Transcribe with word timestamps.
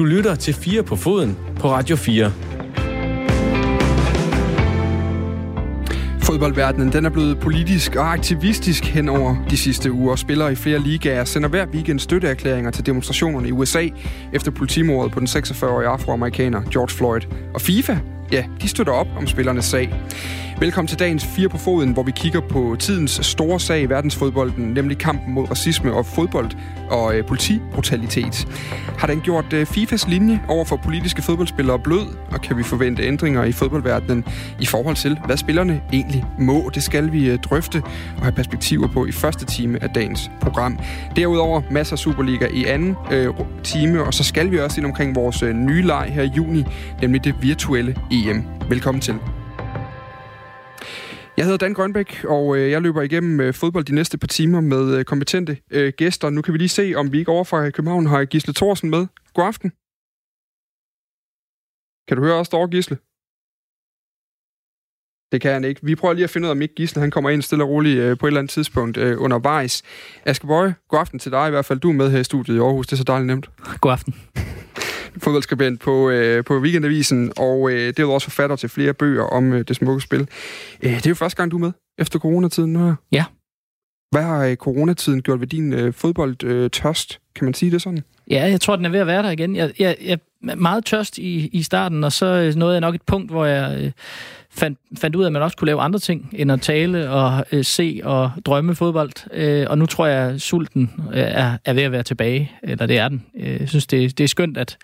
Du 0.00 0.04
lytter 0.04 0.34
til 0.34 0.54
4 0.54 0.82
på 0.82 0.96
foden 0.96 1.38
på 1.56 1.70
Radio 1.70 1.96
4. 1.96 2.32
Fodboldverdenen 6.22 6.92
den 6.92 7.04
er 7.04 7.10
blevet 7.10 7.40
politisk 7.40 7.96
og 7.96 8.12
aktivistisk 8.12 8.84
hen 8.84 9.08
over 9.08 9.36
de 9.50 9.56
sidste 9.56 9.92
uger. 9.92 10.16
Spillere 10.16 10.52
i 10.52 10.54
flere 10.54 10.78
ligaer 10.78 11.24
sender 11.24 11.48
hver 11.48 11.66
weekend 11.66 11.98
støtteerklæringer 11.98 12.70
til 12.70 12.86
demonstrationerne 12.86 13.48
i 13.48 13.52
USA 13.52 13.88
efter 14.32 14.50
politimordet 14.50 15.12
på 15.12 15.20
den 15.20 15.28
46-årige 15.28 15.88
afroamerikaner 15.88 16.62
George 16.62 16.96
Floyd. 16.96 17.20
Og 17.54 17.60
FIFA, 17.60 17.96
ja, 18.32 18.44
de 18.62 18.68
støtter 18.68 18.92
op 18.92 19.06
om 19.16 19.26
spillernes 19.26 19.64
sag. 19.64 19.90
Velkommen 20.60 20.88
til 20.88 20.98
dagens 20.98 21.24
Fire 21.24 21.48
på 21.48 21.58
Foden, 21.58 21.92
hvor 21.92 22.02
vi 22.02 22.10
kigger 22.10 22.40
på 22.40 22.76
tidens 22.78 23.10
store 23.10 23.60
sag 23.60 23.82
i 23.82 23.86
verdensfodbolden, 23.86 24.64
nemlig 24.64 24.98
kampen 24.98 25.34
mod 25.34 25.50
racisme 25.50 25.92
og 25.92 26.06
fodbold 26.06 26.50
og 26.90 27.14
øh, 27.14 27.26
politibrutalitet. 27.26 28.48
Har 28.98 29.06
den 29.06 29.20
gjort 29.20 29.52
øh, 29.52 29.66
FIFAs 29.66 30.08
linje 30.08 30.40
over 30.48 30.64
for 30.64 30.76
politiske 30.76 31.22
fodboldspillere 31.22 31.78
blød, 31.78 32.06
og 32.30 32.40
kan 32.40 32.56
vi 32.56 32.62
forvente 32.62 33.02
ændringer 33.02 33.44
i 33.44 33.52
fodboldverdenen 33.52 34.24
i 34.60 34.66
forhold 34.66 34.96
til, 34.96 35.18
hvad 35.26 35.36
spillerne 35.36 35.82
egentlig 35.92 36.24
må? 36.38 36.70
Det 36.74 36.82
skal 36.82 37.12
vi 37.12 37.30
øh, 37.30 37.38
drøfte 37.38 37.82
og 38.16 38.22
have 38.22 38.32
perspektiver 38.32 38.88
på 38.88 39.06
i 39.06 39.12
første 39.12 39.46
time 39.46 39.82
af 39.82 39.90
dagens 39.90 40.30
program. 40.40 40.78
Derudover 41.16 41.62
masser 41.70 41.94
af 41.94 41.98
Superliga 41.98 42.46
i 42.52 42.64
anden 42.64 42.96
øh, 43.10 43.34
time, 43.62 44.04
og 44.04 44.14
så 44.14 44.24
skal 44.24 44.50
vi 44.50 44.58
også 44.58 44.80
ind 44.80 44.86
omkring 44.86 45.14
vores 45.14 45.42
øh, 45.42 45.54
nye 45.54 45.82
leg 45.82 46.10
her 46.14 46.22
i 46.22 46.30
juni, 46.36 46.64
nemlig 47.02 47.24
det 47.24 47.34
virtuelle 47.42 47.96
EM. 48.20 48.44
Velkommen 48.68 49.00
til. 49.00 49.14
Jeg 51.36 51.44
hedder 51.44 51.56
Dan 51.56 51.74
Grønbæk, 51.74 52.24
og 52.24 52.56
øh, 52.56 52.70
jeg 52.70 52.82
løber 52.82 53.02
igennem 53.02 53.40
øh, 53.40 53.54
fodbold 53.54 53.84
de 53.84 53.94
næste 53.94 54.18
par 54.18 54.26
timer 54.26 54.60
med 54.60 54.98
øh, 54.98 55.04
kompetente 55.04 55.56
gæster. 55.90 56.30
Nu 56.30 56.42
kan 56.42 56.54
vi 56.54 56.58
lige 56.58 56.68
se, 56.68 56.94
om 56.96 57.12
vi 57.12 57.18
ikke 57.18 57.32
overfra 57.32 57.64
fra 57.64 57.70
København 57.70 58.06
har 58.06 58.24
Gisle 58.24 58.54
Thorsen 58.54 58.90
med. 58.90 59.06
God 59.34 59.44
aften. 59.46 59.70
Kan 62.08 62.16
du 62.16 62.22
høre 62.22 62.40
os 62.40 62.48
derovre, 62.48 62.70
Gisle? 62.70 62.96
Det 65.32 65.40
kan 65.40 65.52
han 65.52 65.64
ikke. 65.64 65.80
Vi 65.84 65.94
prøver 65.94 66.14
lige 66.14 66.24
at 66.24 66.30
finde 66.30 66.46
ud 66.46 66.48
af, 66.48 66.54
om 66.54 66.62
ikke 66.62 66.74
Gisle 66.74 67.00
han 67.00 67.10
kommer 67.10 67.30
ind 67.30 67.42
stille 67.42 67.64
og 67.64 67.70
roligt 67.70 67.98
øh, 67.98 68.18
på 68.18 68.26
et 68.26 68.30
eller 68.30 68.40
andet 68.40 68.50
tidspunkt 68.50 68.96
øh, 68.96 69.20
undervejs. 69.20 69.82
Aske 70.24 70.46
Bøje, 70.46 70.74
god 70.88 70.98
aften 70.98 71.18
til 71.18 71.32
dig 71.32 71.46
i 71.46 71.50
hvert 71.50 71.64
fald. 71.64 71.78
Du 71.78 71.88
er 71.88 71.92
med 71.92 72.10
her 72.10 72.18
i 72.18 72.24
studiet 72.24 72.56
i 72.56 72.58
Aarhus. 72.58 72.86
Det 72.86 72.92
er 72.92 72.96
så 72.96 73.04
dejligt 73.04 73.26
nemt. 73.26 73.50
God 73.80 73.92
aften 73.92 74.14
fodboldskribent 75.18 75.80
på, 75.80 76.10
øh, 76.10 76.44
på 76.44 76.58
Weekendavisen, 76.58 77.32
og 77.36 77.70
øh, 77.70 77.86
det 77.86 77.98
er 77.98 78.02
jo 78.02 78.12
også 78.12 78.24
forfatter 78.24 78.56
til 78.56 78.68
flere 78.68 78.94
bøger 78.94 79.22
om 79.22 79.52
øh, 79.52 79.64
det 79.68 79.76
smukke 79.76 80.00
spil. 80.00 80.28
Øh, 80.82 80.90
det 80.96 81.06
er 81.06 81.10
jo 81.10 81.14
første 81.14 81.36
gang, 81.36 81.50
du 81.50 81.56
er 81.56 81.60
med 81.60 81.72
efter 81.98 82.18
coronatiden 82.18 82.72
nu 82.72 82.78
her. 82.78 82.94
Ja. 83.12 83.24
Hvad 84.10 84.22
har 84.22 84.44
øh, 84.44 84.56
coronatiden 84.56 85.22
gjort 85.22 85.40
ved 85.40 85.46
din 85.46 85.72
øh, 85.72 85.92
fodboldtørst? 85.92 87.12
Øh, 87.12 87.34
kan 87.34 87.44
man 87.44 87.54
sige 87.54 87.70
det 87.70 87.82
sådan? 87.82 88.04
Ja, 88.30 88.50
jeg 88.50 88.60
tror, 88.60 88.76
den 88.76 88.84
er 88.84 88.90
ved 88.90 89.00
at 89.00 89.06
være 89.06 89.22
der 89.22 89.30
igen. 89.30 89.56
Jeg, 89.56 89.72
jeg, 89.78 89.96
jeg 90.04 90.18
er 90.48 90.54
meget 90.54 90.84
tørst 90.84 91.18
i, 91.18 91.46
i 91.52 91.62
starten, 91.62 92.04
og 92.04 92.12
så 92.12 92.26
øh, 92.26 92.54
nåede 92.54 92.74
jeg 92.74 92.80
nok 92.80 92.94
et 92.94 93.02
punkt, 93.02 93.30
hvor 93.30 93.44
jeg... 93.44 93.84
Øh, 93.84 93.92
fandt, 94.52 94.78
fandt 94.98 95.16
ud 95.16 95.22
af, 95.22 95.26
at 95.26 95.32
man 95.32 95.42
også 95.42 95.56
kunne 95.56 95.66
lave 95.66 95.80
andre 95.80 95.98
ting, 95.98 96.30
end 96.32 96.52
at 96.52 96.60
tale 96.60 97.10
og 97.10 97.44
øh, 97.52 97.64
se 97.64 98.00
og 98.04 98.30
drømme 98.46 98.74
fodbold. 98.74 99.12
Øh, 99.34 99.66
og 99.70 99.78
nu 99.78 99.86
tror 99.86 100.06
jeg, 100.06 100.30
at 100.30 100.40
sulten 100.40 100.90
øh, 101.12 101.18
er, 101.18 101.56
er 101.64 101.72
ved 101.72 101.82
at 101.82 101.92
være 101.92 102.02
tilbage, 102.02 102.52
eller 102.62 102.86
det 102.86 102.98
er 102.98 103.08
den. 103.08 103.24
Øh, 103.40 103.60
jeg 103.60 103.68
synes, 103.68 103.86
det, 103.86 104.18
det 104.18 104.24
er 104.24 104.28
skønt, 104.28 104.56
at, 104.56 104.76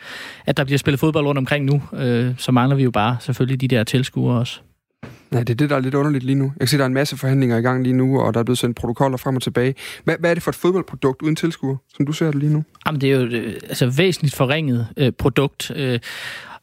at 0.46 0.56
der 0.56 0.64
bliver 0.64 0.78
spillet 0.78 1.00
fodbold 1.00 1.26
rundt 1.26 1.38
omkring 1.38 1.64
nu. 1.64 1.82
Øh, 1.96 2.34
så 2.38 2.52
mangler 2.52 2.76
vi 2.76 2.82
jo 2.82 2.90
bare 2.90 3.16
selvfølgelig 3.20 3.60
de 3.60 3.68
der 3.68 3.84
tilskuere 3.84 4.38
også. 4.38 4.60
Ja, 5.32 5.40
det 5.40 5.50
er 5.50 5.54
det, 5.54 5.70
der 5.70 5.76
er 5.76 5.80
lidt 5.80 5.94
underligt 5.94 6.24
lige 6.24 6.36
nu. 6.36 6.44
Jeg 6.44 6.60
kan 6.60 6.68
se, 6.68 6.76
der 6.76 6.82
er 6.82 6.86
en 6.86 6.94
masse 6.94 7.16
forhandlinger 7.16 7.56
i 7.56 7.60
gang 7.60 7.82
lige 7.82 7.92
nu, 7.92 8.20
og 8.20 8.34
der 8.34 8.40
er 8.40 8.44
blevet 8.44 8.58
sendt 8.58 8.76
protokoller 8.76 9.18
frem 9.18 9.36
og 9.36 9.42
tilbage. 9.42 9.74
Hvad, 10.04 10.14
hvad 10.20 10.30
er 10.30 10.34
det 10.34 10.42
for 10.42 10.50
et 10.50 10.54
fodboldprodukt 10.54 11.22
uden 11.22 11.36
tilskuer, 11.36 11.76
som 11.96 12.06
du 12.06 12.12
ser 12.12 12.26
det 12.26 12.34
lige 12.34 12.52
nu? 12.52 12.64
Jamen, 12.86 13.00
det 13.00 13.12
er 13.12 13.16
jo 13.16 13.26
øh, 13.26 13.54
altså 13.68 13.86
væsentligt 13.96 14.34
forringet 14.34 14.88
øh, 14.96 15.12
produkt. 15.12 15.72
Øh, 15.76 15.98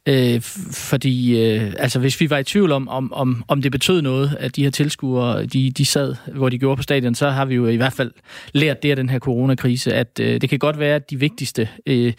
Øh, 0.07 0.41
fordi 0.71 1.39
øh, 1.39 1.73
altså, 1.77 1.99
hvis 1.99 2.21
vi 2.21 2.29
var 2.29 2.37
i 2.37 2.43
tvivl 2.43 2.71
om, 2.71 2.87
om, 2.87 3.13
om, 3.13 3.43
om 3.47 3.61
det 3.61 3.71
betød 3.71 4.01
noget, 4.01 4.37
at 4.39 4.55
de 4.55 4.63
her 4.63 4.69
tilskuere, 4.69 5.45
de, 5.45 5.71
de 5.71 5.85
sad, 5.85 6.15
hvor 6.33 6.49
de 6.49 6.57
gjorde 6.59 6.77
på 6.77 6.83
stadion, 6.83 7.15
så 7.15 7.29
har 7.29 7.45
vi 7.45 7.55
jo 7.55 7.67
i 7.67 7.75
hvert 7.75 7.93
fald 7.93 8.11
lært 8.53 8.83
det 8.83 8.89
af 8.89 8.95
den 8.95 9.09
her 9.09 9.19
coronakrise, 9.19 9.93
at 9.93 10.19
øh, 10.21 10.41
det 10.41 10.49
kan 10.49 10.59
godt 10.59 10.79
være, 10.79 10.95
at 10.95 11.09
de 11.09 11.19
vigtigste, 11.19 11.69
øh, 11.85 12.13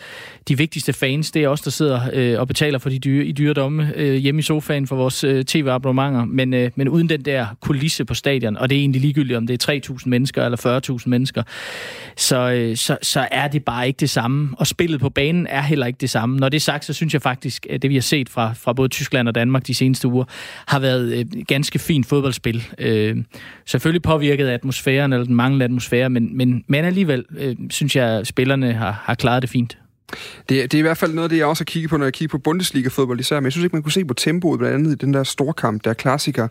de 0.48 0.58
vigtigste 0.58 0.92
fans, 0.92 1.30
det 1.30 1.44
er 1.44 1.48
os, 1.48 1.60
der 1.60 1.70
sidder 1.70 2.00
øh, 2.12 2.40
og 2.40 2.48
betaler 2.48 2.78
for 2.78 2.88
de 2.88 2.98
dyre, 2.98 3.24
i 3.24 3.32
dyredomme 3.32 3.92
øh, 3.96 4.14
hjemme 4.14 4.38
i 4.38 4.42
sofaen 4.42 4.86
for 4.86 4.96
vores 4.96 5.24
øh, 5.24 5.44
tv-abonnementer, 5.44 6.24
men, 6.24 6.54
øh, 6.54 6.70
men 6.76 6.88
uden 6.88 7.08
den 7.08 7.24
der 7.24 7.46
kulisse 7.60 8.04
på 8.04 8.14
stadion, 8.14 8.56
og 8.56 8.70
det 8.70 8.76
er 8.76 8.80
egentlig 8.80 9.00
ligegyldigt, 9.00 9.36
om 9.36 9.46
det 9.46 9.68
er 9.68 9.72
3.000 9.92 10.02
mennesker 10.06 10.44
eller 10.44 10.80
40.000 11.00 11.08
mennesker, 11.08 11.42
så, 12.16 12.50
øh, 12.50 12.76
så, 12.76 12.98
så 13.02 13.28
er 13.30 13.48
det 13.48 13.64
bare 13.64 13.86
ikke 13.86 14.00
det 14.00 14.10
samme. 14.10 14.54
Og 14.58 14.66
spillet 14.66 15.00
på 15.00 15.08
banen 15.08 15.46
er 15.46 15.62
heller 15.62 15.86
ikke 15.86 15.98
det 16.00 16.10
samme. 16.10 16.36
Når 16.36 16.48
det 16.48 16.56
er 16.56 16.60
sagt, 16.60 16.84
så 16.84 16.92
synes 16.92 17.12
jeg 17.12 17.22
faktisk, 17.22 17.66
Øh, 17.74 17.82
det 17.82 17.90
vi 17.90 17.94
har 17.94 18.02
set 18.02 18.28
fra, 18.28 18.52
fra 18.52 18.72
både 18.72 18.88
Tyskland 18.88 19.28
og 19.28 19.34
Danmark 19.34 19.66
de 19.66 19.74
seneste 19.74 20.08
uger, 20.08 20.24
har 20.66 20.78
været 20.78 21.12
øh, 21.12 21.42
ganske 21.48 21.78
fint 21.78 22.06
fodboldspil. 22.06 22.64
Øh, 22.78 23.16
selvfølgelig 23.66 24.02
påvirket 24.02 24.46
af 24.46 24.54
atmosfæren, 24.54 25.12
eller 25.12 25.26
den 25.26 25.34
manglende 25.34 25.64
atmosfære, 25.64 26.10
men, 26.10 26.36
men, 26.36 26.64
men 26.66 26.84
alligevel 26.84 27.24
øh, 27.38 27.56
synes 27.70 27.96
jeg, 27.96 28.08
at 28.08 28.26
spillerne 28.26 28.72
har, 28.72 29.02
har 29.04 29.14
klaret 29.14 29.42
det 29.42 29.50
fint. 29.50 29.78
Det, 30.48 30.48
det 30.48 30.74
er 30.74 30.78
i 30.78 30.82
hvert 30.82 30.96
fald 30.96 31.12
noget 31.12 31.24
af 31.24 31.30
det, 31.30 31.36
jeg 31.36 31.46
også 31.46 31.60
har 31.60 31.64
kigget 31.64 31.90
på, 31.90 31.96
når 31.96 32.06
jeg 32.06 32.12
kigger 32.12 32.30
på 32.30 32.38
Bundesliga-fodbold 32.38 33.20
især, 33.20 33.36
men 33.36 33.44
jeg 33.44 33.52
synes 33.52 33.64
ikke, 33.64 33.76
man 33.76 33.82
kunne 33.82 33.92
se 33.92 34.04
på 34.04 34.14
tempoet, 34.14 34.58
blandt 34.58 34.74
andet 34.74 34.92
i 34.92 34.94
den 34.94 35.14
der 35.14 35.24
storkamp, 35.24 35.84
der 35.84 35.94
klassiker 35.94 36.48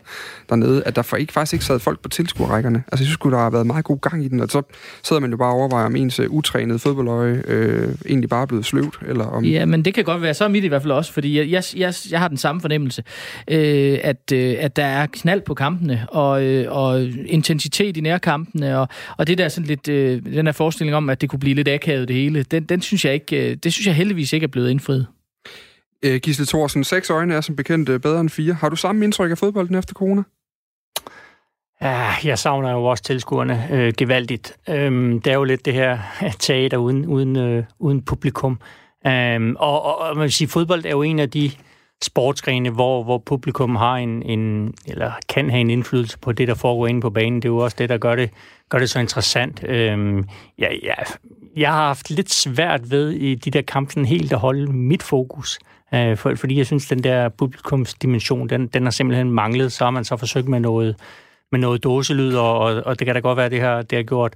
dernede, 0.49 0.83
at 0.85 0.95
der 0.95 1.01
for 1.01 1.17
ikke, 1.17 1.33
faktisk 1.33 1.53
ikke 1.53 1.65
sad 1.65 1.79
folk 1.79 1.99
på 1.99 2.09
tilskuerrækkerne. 2.09 2.83
Altså, 2.91 3.03
jeg 3.03 3.07
synes 3.07 3.17
der 3.17 3.37
har 3.37 3.49
været 3.49 3.67
meget 3.67 3.85
god 3.85 3.99
gang 4.01 4.25
i 4.25 4.27
den, 4.27 4.39
og 4.39 4.49
så 4.49 4.61
sidder 5.03 5.19
man 5.19 5.31
jo 5.31 5.37
bare 5.37 5.49
og 5.49 5.55
overvejer, 5.55 5.85
om 5.85 5.95
ens 5.95 6.19
øh, 6.19 6.29
utrænede 6.29 6.79
fodboldøje 6.79 7.43
øh, 7.47 7.89
egentlig 8.05 8.29
bare 8.29 8.41
er 8.41 8.45
blevet 8.45 8.65
sløvt, 8.65 8.99
eller 9.07 9.25
om... 9.25 9.43
Ja, 9.43 9.65
men 9.65 9.85
det 9.85 9.93
kan 9.93 10.03
godt 10.03 10.21
være. 10.21 10.33
Så 10.33 10.43
er 10.43 10.47
mit 10.47 10.63
i 10.63 10.67
hvert 10.67 10.81
fald 10.81 10.91
også, 10.91 11.13
fordi 11.13 11.37
jeg, 11.37 11.49
jeg, 11.49 11.63
jeg, 11.75 11.93
jeg 12.11 12.19
har 12.19 12.27
den 12.27 12.37
samme 12.37 12.61
fornemmelse, 12.61 13.03
øh, 13.47 13.99
at, 14.03 14.31
øh, 14.33 14.55
at 14.59 14.75
der 14.75 14.85
er 14.85 15.07
knald 15.13 15.41
på 15.41 15.53
kampene, 15.53 16.05
og, 16.09 16.43
øh, 16.43 16.65
og 16.69 17.03
intensitet 17.25 17.97
i 17.97 18.01
nærkampene, 18.01 18.79
og, 18.79 18.87
og 19.17 19.27
det 19.27 19.37
der 19.37 19.49
sådan 19.49 19.67
lidt, 19.67 19.87
øh, 19.87 20.21
den 20.25 20.47
her 20.47 20.51
forestilling 20.51 20.95
om, 20.95 21.09
at 21.09 21.21
det 21.21 21.29
kunne 21.29 21.39
blive 21.39 21.55
lidt 21.55 21.67
akavet 21.67 22.07
det 22.07 22.15
hele, 22.15 22.43
den, 22.43 22.63
den 22.63 22.81
synes 22.81 23.05
jeg 23.05 23.13
ikke 23.13 23.42
Øh, 23.43 23.57
det 23.63 23.73
synes 23.73 23.87
jeg 23.87 23.95
heldigvis 23.95 24.33
ikke 24.33 24.43
er 24.43 24.47
blevet 24.47 24.69
indfriet. 24.69 25.07
Øh, 26.05 26.19
Gisle 26.19 26.45
Thorsen, 26.45 26.83
seks 26.83 27.09
øjne 27.09 27.33
er 27.33 27.41
som 27.41 27.55
bekendt 27.55 27.89
øh, 27.89 27.99
bedre 27.99 28.19
end 28.19 28.29
fire. 28.29 28.53
Har 28.53 28.69
du 28.69 28.75
samme 28.75 29.03
indtryk 29.03 29.31
af 29.31 29.37
fodbolden 29.37 29.75
efter 29.75 29.93
corona? 29.93 30.23
Ja, 31.81 32.11
jeg 32.23 32.39
savner 32.39 32.71
jo 32.71 32.85
også 32.85 33.03
tilskuerne 33.03 33.67
øh, 33.71 33.93
gevaldigt. 33.97 34.57
Øhm, 34.69 35.21
det 35.21 35.31
er 35.31 35.35
jo 35.35 35.43
lidt 35.43 35.65
det 35.65 35.73
her 35.73 35.99
teater 36.39 36.77
uden, 36.77 37.05
uden, 37.05 37.35
øh, 37.35 37.63
uden 37.79 38.01
publikum. 38.01 38.59
Øhm, 39.07 39.55
og, 39.59 39.81
og, 39.81 39.97
og 39.99 40.15
man 40.15 40.23
vil 40.23 40.31
sige, 40.31 40.47
fodbold 40.47 40.85
er 40.85 40.89
jo 40.89 41.01
en 41.01 41.19
af 41.19 41.29
de 41.29 41.51
sportsgrene, 42.03 42.69
hvor, 42.69 43.03
hvor 43.03 43.17
publikum 43.17 43.75
har 43.75 43.95
en, 43.95 44.23
en, 44.23 44.73
eller 44.87 45.11
kan 45.29 45.49
have 45.49 45.61
en 45.61 45.69
indflydelse 45.69 46.17
på 46.19 46.31
det, 46.31 46.47
der 46.47 46.53
foregår 46.55 46.87
inde 46.87 47.01
på 47.01 47.09
banen. 47.09 47.41
Det 47.41 47.45
er 47.45 47.53
jo 47.53 47.57
også 47.57 47.75
det, 47.79 47.89
der 47.89 47.97
gør 47.97 48.15
det, 48.15 48.29
gør 48.69 48.79
det 48.79 48.89
så 48.89 48.99
interessant. 48.99 49.63
Øhm, 49.67 50.27
ja, 50.59 50.67
ja, 50.83 50.93
jeg 51.55 51.71
har 51.71 51.87
haft 51.87 52.09
lidt 52.09 52.33
svært 52.33 52.91
ved 52.91 53.11
i 53.11 53.35
de 53.35 53.51
der 53.51 53.61
kampe 53.61 54.05
helt 54.05 54.33
at 54.33 54.39
holde 54.39 54.73
mit 54.73 55.03
fokus. 55.03 55.59
Øh, 55.93 56.17
for, 56.17 56.35
fordi 56.35 56.57
jeg 56.57 56.65
synes, 56.65 56.87
den 56.87 57.03
der 57.03 57.29
publikumsdimension, 57.29 58.49
den, 58.49 58.67
den 58.67 58.83
har 58.83 58.91
simpelthen 58.91 59.31
manglet. 59.31 59.71
Så 59.71 59.83
har 59.83 59.91
man 59.91 60.05
så 60.05 60.17
forsøgt 60.17 60.47
med 60.47 60.59
noget, 60.59 60.95
med 61.51 61.59
noget 61.59 61.83
dåselyd, 61.83 62.35
og, 62.35 62.59
og 62.59 62.99
det 62.99 63.05
kan 63.05 63.15
da 63.15 63.19
godt 63.21 63.37
være, 63.37 63.45
at 63.45 63.51
det 63.51 63.59
her 63.59 63.81
det 63.81 63.97
har 63.97 64.03
gjort 64.03 64.33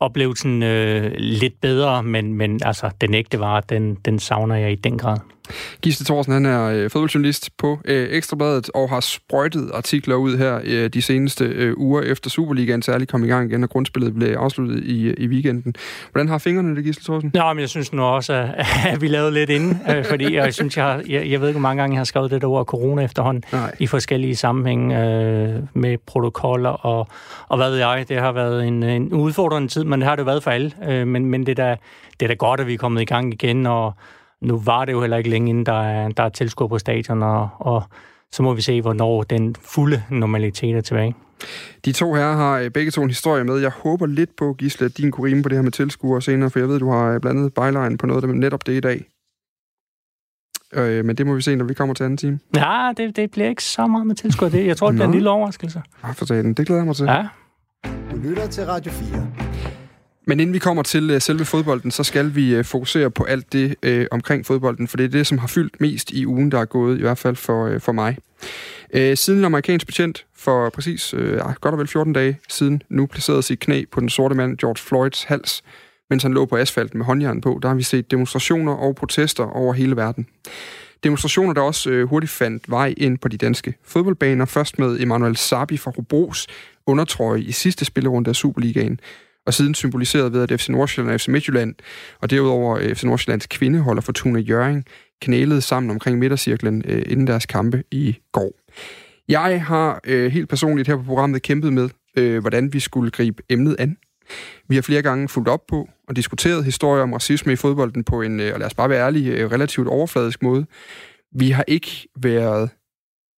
oplevelsen 0.00 0.62
øh, 0.62 1.12
lidt 1.16 1.60
bedre, 1.60 2.02
men, 2.02 2.34
men 2.34 2.60
altså, 2.64 2.90
den 3.00 3.14
ægte 3.14 3.40
var, 3.40 3.60
den, 3.60 3.94
den 3.94 4.18
savner 4.18 4.56
jeg 4.56 4.72
i 4.72 4.74
den 4.74 4.98
grad. 4.98 5.18
Gisle 5.82 6.04
Thorsen, 6.04 6.32
han 6.32 6.46
er 6.46 6.64
øh, 6.64 6.90
fodboldjournalist 6.90 7.50
på 7.58 7.80
øh, 7.84 8.08
Ekstrabladet 8.10 8.70
og 8.74 8.90
har 8.90 9.00
sprøjtet 9.00 9.70
artikler 9.74 10.14
ud 10.14 10.36
her 10.36 10.60
øh, 10.64 10.88
de 10.88 11.02
seneste 11.02 11.44
øh, 11.44 11.74
uger 11.76 12.02
efter 12.02 12.30
Superligaen 12.30 12.82
særligt 12.82 13.10
kom 13.10 13.24
i 13.24 13.26
gang 13.26 13.50
igen, 13.50 13.62
og 13.62 13.70
grundspillet 13.70 14.14
blev 14.14 14.34
afsluttet 14.34 14.84
i, 14.84 15.14
i 15.14 15.26
weekenden. 15.26 15.74
Hvordan 16.12 16.28
har 16.28 16.38
fingrene 16.38 16.76
det, 16.76 16.84
Gisle 16.84 17.04
Thorsen? 17.04 17.30
Ja, 17.34 17.52
men 17.52 17.60
jeg 17.60 17.68
synes 17.68 17.92
nu 17.92 18.02
også, 18.02 18.32
at, 18.32 18.66
at 18.86 19.00
vi 19.00 19.08
lavede 19.08 19.32
lidt 19.32 19.50
inden, 19.50 19.80
øh, 19.90 20.04
fordi 20.04 20.34
jeg 20.34 20.54
synes, 20.54 20.76
jeg, 20.76 20.84
har, 20.84 21.02
jeg, 21.08 21.30
jeg 21.30 21.40
ved 21.40 21.48
ikke, 21.48 21.60
hvor 21.60 21.68
mange 21.68 21.82
gange 21.82 21.94
jeg 21.94 22.00
har 22.00 22.04
skrevet 22.04 22.30
det 22.30 22.42
der 22.42 22.48
ord 22.48 22.66
corona 22.66 23.02
efterhånden 23.02 23.44
Nej. 23.52 23.74
i 23.78 23.86
forskellige 23.86 24.36
sammenhænge 24.36 25.04
øh, 25.04 25.62
med 25.74 25.98
protokoller 26.06 26.70
og, 26.70 27.08
og 27.48 27.56
hvad 27.56 27.70
ved 27.70 27.78
jeg. 27.78 28.04
Det 28.08 28.18
har 28.18 28.32
været 28.32 28.66
en, 28.66 28.82
en 28.82 29.12
udfordrende 29.12 29.68
tid, 29.68 29.84
men 29.84 30.00
det 30.00 30.08
har 30.08 30.16
det 30.16 30.26
været 30.26 30.42
for 30.42 30.50
alle. 30.50 30.72
Øh, 30.88 31.06
men, 31.06 31.26
men 31.26 31.46
det, 31.46 31.58
er 31.58 31.64
da, 31.64 31.76
det 32.20 32.26
er 32.26 32.28
da 32.28 32.34
godt, 32.34 32.60
at 32.60 32.66
vi 32.66 32.74
er 32.74 32.78
kommet 32.78 33.02
i 33.02 33.04
gang 33.04 33.32
igen, 33.32 33.66
og 33.66 33.94
nu 34.42 34.58
var 34.58 34.84
det 34.84 34.92
jo 34.92 35.00
heller 35.00 35.16
ikke 35.16 35.30
længe 35.30 35.48
inden, 35.48 35.66
der 35.66 35.82
er, 35.82 36.08
der 36.08 36.22
er 36.22 36.28
tilskuer 36.28 36.68
på 36.68 36.78
stadion, 36.78 37.22
og, 37.22 37.48
og 37.58 37.82
så 38.32 38.42
må 38.42 38.54
vi 38.54 38.62
se, 38.62 38.82
hvornår 38.82 39.22
den 39.22 39.56
fulde 39.60 40.02
normalitet 40.10 40.76
er 40.76 40.80
tilbage. 40.80 41.14
De 41.84 41.92
to 41.92 42.14
her 42.14 42.32
har 42.32 42.58
øh, 42.58 42.70
begge 42.70 42.90
to 42.90 43.02
en 43.02 43.08
historie 43.08 43.44
med. 43.44 43.58
Jeg 43.58 43.70
håber 43.70 44.06
lidt 44.06 44.36
på, 44.36 44.52
Gisle, 44.52 44.86
at 44.86 44.96
din 44.98 45.10
kunne 45.10 45.42
på 45.42 45.48
det 45.48 45.58
her 45.58 45.62
med 45.62 45.72
tilskuere 45.72 46.22
senere, 46.22 46.50
for 46.50 46.58
jeg 46.58 46.68
ved, 46.68 46.78
du 46.78 46.90
har 46.90 47.04
øh, 47.04 47.20
blandet 47.20 47.54
byline 47.54 47.98
på 47.98 48.06
noget 48.06 48.24
af 48.24 48.28
netop 48.28 48.66
det 48.66 48.72
i 48.72 48.80
dag. 48.80 49.04
Øh, 50.74 51.04
men 51.04 51.16
det 51.16 51.26
må 51.26 51.34
vi 51.34 51.42
se, 51.42 51.56
når 51.56 51.64
vi 51.64 51.74
kommer 51.74 51.94
til 51.94 52.04
anden 52.04 52.16
time. 52.16 52.38
Ja, 52.56 52.92
det, 52.96 53.16
det 53.16 53.30
bliver 53.30 53.48
ikke 53.48 53.64
så 53.64 53.86
meget 53.86 54.06
med 54.06 54.14
tilskuere. 54.14 54.52
Det, 54.52 54.66
jeg 54.66 54.76
tror, 54.76 54.88
det 54.88 54.94
bliver 54.94 55.06
en 55.06 55.14
lille 55.14 55.30
overraskelse. 55.30 55.82
Ja, 56.04 56.10
for 56.10 56.24
sagen. 56.24 56.54
Det 56.54 56.66
glæder 56.66 56.80
jeg 56.80 56.86
mig 56.86 56.96
til. 56.96 57.04
Ja. 57.06 57.26
Du 58.10 58.16
lytter 58.16 58.46
til 58.46 58.64
Radio 58.66 58.92
4. 58.92 59.49
Men 60.30 60.40
inden 60.40 60.54
vi 60.54 60.58
kommer 60.58 60.82
til 60.82 61.10
øh, 61.10 61.20
selve 61.20 61.44
fodbolden, 61.44 61.90
så 61.90 62.04
skal 62.04 62.34
vi 62.34 62.54
øh, 62.54 62.64
fokusere 62.64 63.10
på 63.10 63.24
alt 63.24 63.52
det 63.52 63.74
øh, 63.82 64.06
omkring 64.10 64.46
fodbolden, 64.46 64.88
for 64.88 64.96
det 64.96 65.04
er 65.04 65.08
det, 65.08 65.26
som 65.26 65.38
har 65.38 65.46
fyldt 65.46 65.80
mest 65.80 66.10
i 66.10 66.26
ugen, 66.26 66.50
der 66.50 66.58
er 66.58 66.64
gået, 66.64 66.98
i 66.98 67.00
hvert 67.00 67.18
fald 67.18 67.36
for, 67.36 67.66
øh, 67.66 67.80
for 67.80 67.92
mig. 67.92 68.18
Øh, 68.94 69.16
siden 69.16 69.38
en 69.38 69.44
amerikansk 69.44 69.86
betjent 69.86 70.26
for 70.36 70.70
præcis 70.70 71.14
øh, 71.14 71.40
ah, 71.44 71.54
godt 71.60 71.72
og 71.72 71.78
vel 71.78 71.88
14 71.88 72.12
dage 72.12 72.38
siden 72.48 72.82
nu 72.88 73.06
placerede 73.06 73.42
sit 73.42 73.60
knæ 73.60 73.84
på 73.92 74.00
den 74.00 74.08
sorte 74.08 74.34
mand 74.34 74.58
George 74.58 74.78
Floyds 74.78 75.24
hals, 75.24 75.62
mens 76.10 76.22
han 76.22 76.32
lå 76.32 76.46
på 76.46 76.56
asfalten 76.56 76.98
med 76.98 77.06
håndjern 77.06 77.40
på, 77.40 77.58
der 77.62 77.68
har 77.68 77.74
vi 77.74 77.82
set 77.82 78.10
demonstrationer 78.10 78.72
og 78.72 78.94
protester 78.94 79.44
over 79.44 79.72
hele 79.72 79.96
verden. 79.96 80.26
Demonstrationer, 81.04 81.52
der 81.52 81.60
også 81.60 81.90
øh, 81.90 82.08
hurtigt 82.08 82.32
fandt 82.32 82.70
vej 82.70 82.94
ind 82.96 83.18
på 83.18 83.28
de 83.28 83.36
danske 83.36 83.74
fodboldbaner. 83.84 84.44
Først 84.44 84.78
med 84.78 85.00
Emmanuel 85.00 85.36
Sabi 85.36 85.76
fra 85.76 85.92
Hobros 85.96 86.46
undertrøje 86.86 87.40
i 87.40 87.52
sidste 87.52 87.84
spillerunde 87.84 88.28
af 88.28 88.36
Superligaen, 88.36 89.00
og 89.46 89.54
siden 89.54 89.74
symboliseret 89.74 90.32
ved, 90.32 90.42
at 90.50 90.60
FC 90.60 90.68
Nordsjælland 90.68 91.14
og 91.14 91.20
FC 91.20 91.28
Midtjylland, 91.28 91.74
og 92.20 92.30
derudover 92.30 92.78
øh, 92.78 92.94
FC 92.94 93.04
Nordsjællands 93.04 93.46
kvindeholder 93.46 94.02
Fortuna 94.02 94.38
Jøring, 94.38 94.84
knælede 95.22 95.60
sammen 95.60 95.90
omkring 95.90 96.18
midtercirklen 96.18 96.82
øh, 96.86 97.02
inden 97.06 97.26
deres 97.26 97.46
kampe 97.46 97.84
i 97.90 98.16
går. 98.32 98.52
Jeg 99.28 99.64
har 99.64 100.00
øh, 100.04 100.32
helt 100.32 100.48
personligt 100.48 100.88
her 100.88 100.96
på 100.96 101.02
programmet 101.02 101.42
kæmpet 101.42 101.72
med, 101.72 101.88
øh, 102.16 102.40
hvordan 102.40 102.72
vi 102.72 102.80
skulle 102.80 103.10
gribe 103.10 103.42
emnet 103.48 103.76
an. 103.78 103.96
Vi 104.68 104.74
har 104.74 104.82
flere 104.82 105.02
gange 105.02 105.28
fulgt 105.28 105.48
op 105.48 105.66
på 105.66 105.88
og 106.08 106.16
diskuteret 106.16 106.64
historier 106.64 107.02
om 107.02 107.12
racisme 107.12 107.52
i 107.52 107.56
fodbolden 107.56 108.04
på 108.04 108.22
en, 108.22 108.40
øh, 108.40 108.52
og 108.54 108.58
lad 108.58 108.66
os 108.66 108.74
bare 108.74 108.88
være 108.88 109.06
ærlige, 109.06 109.32
øh, 109.32 109.50
relativt 109.50 109.88
overfladisk 109.88 110.42
måde. 110.42 110.66
Vi 111.32 111.50
har 111.50 111.64
ikke 111.68 112.08
været 112.22 112.70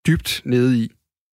dybt 0.06 0.42
nede 0.44 0.78
i, 0.78 0.90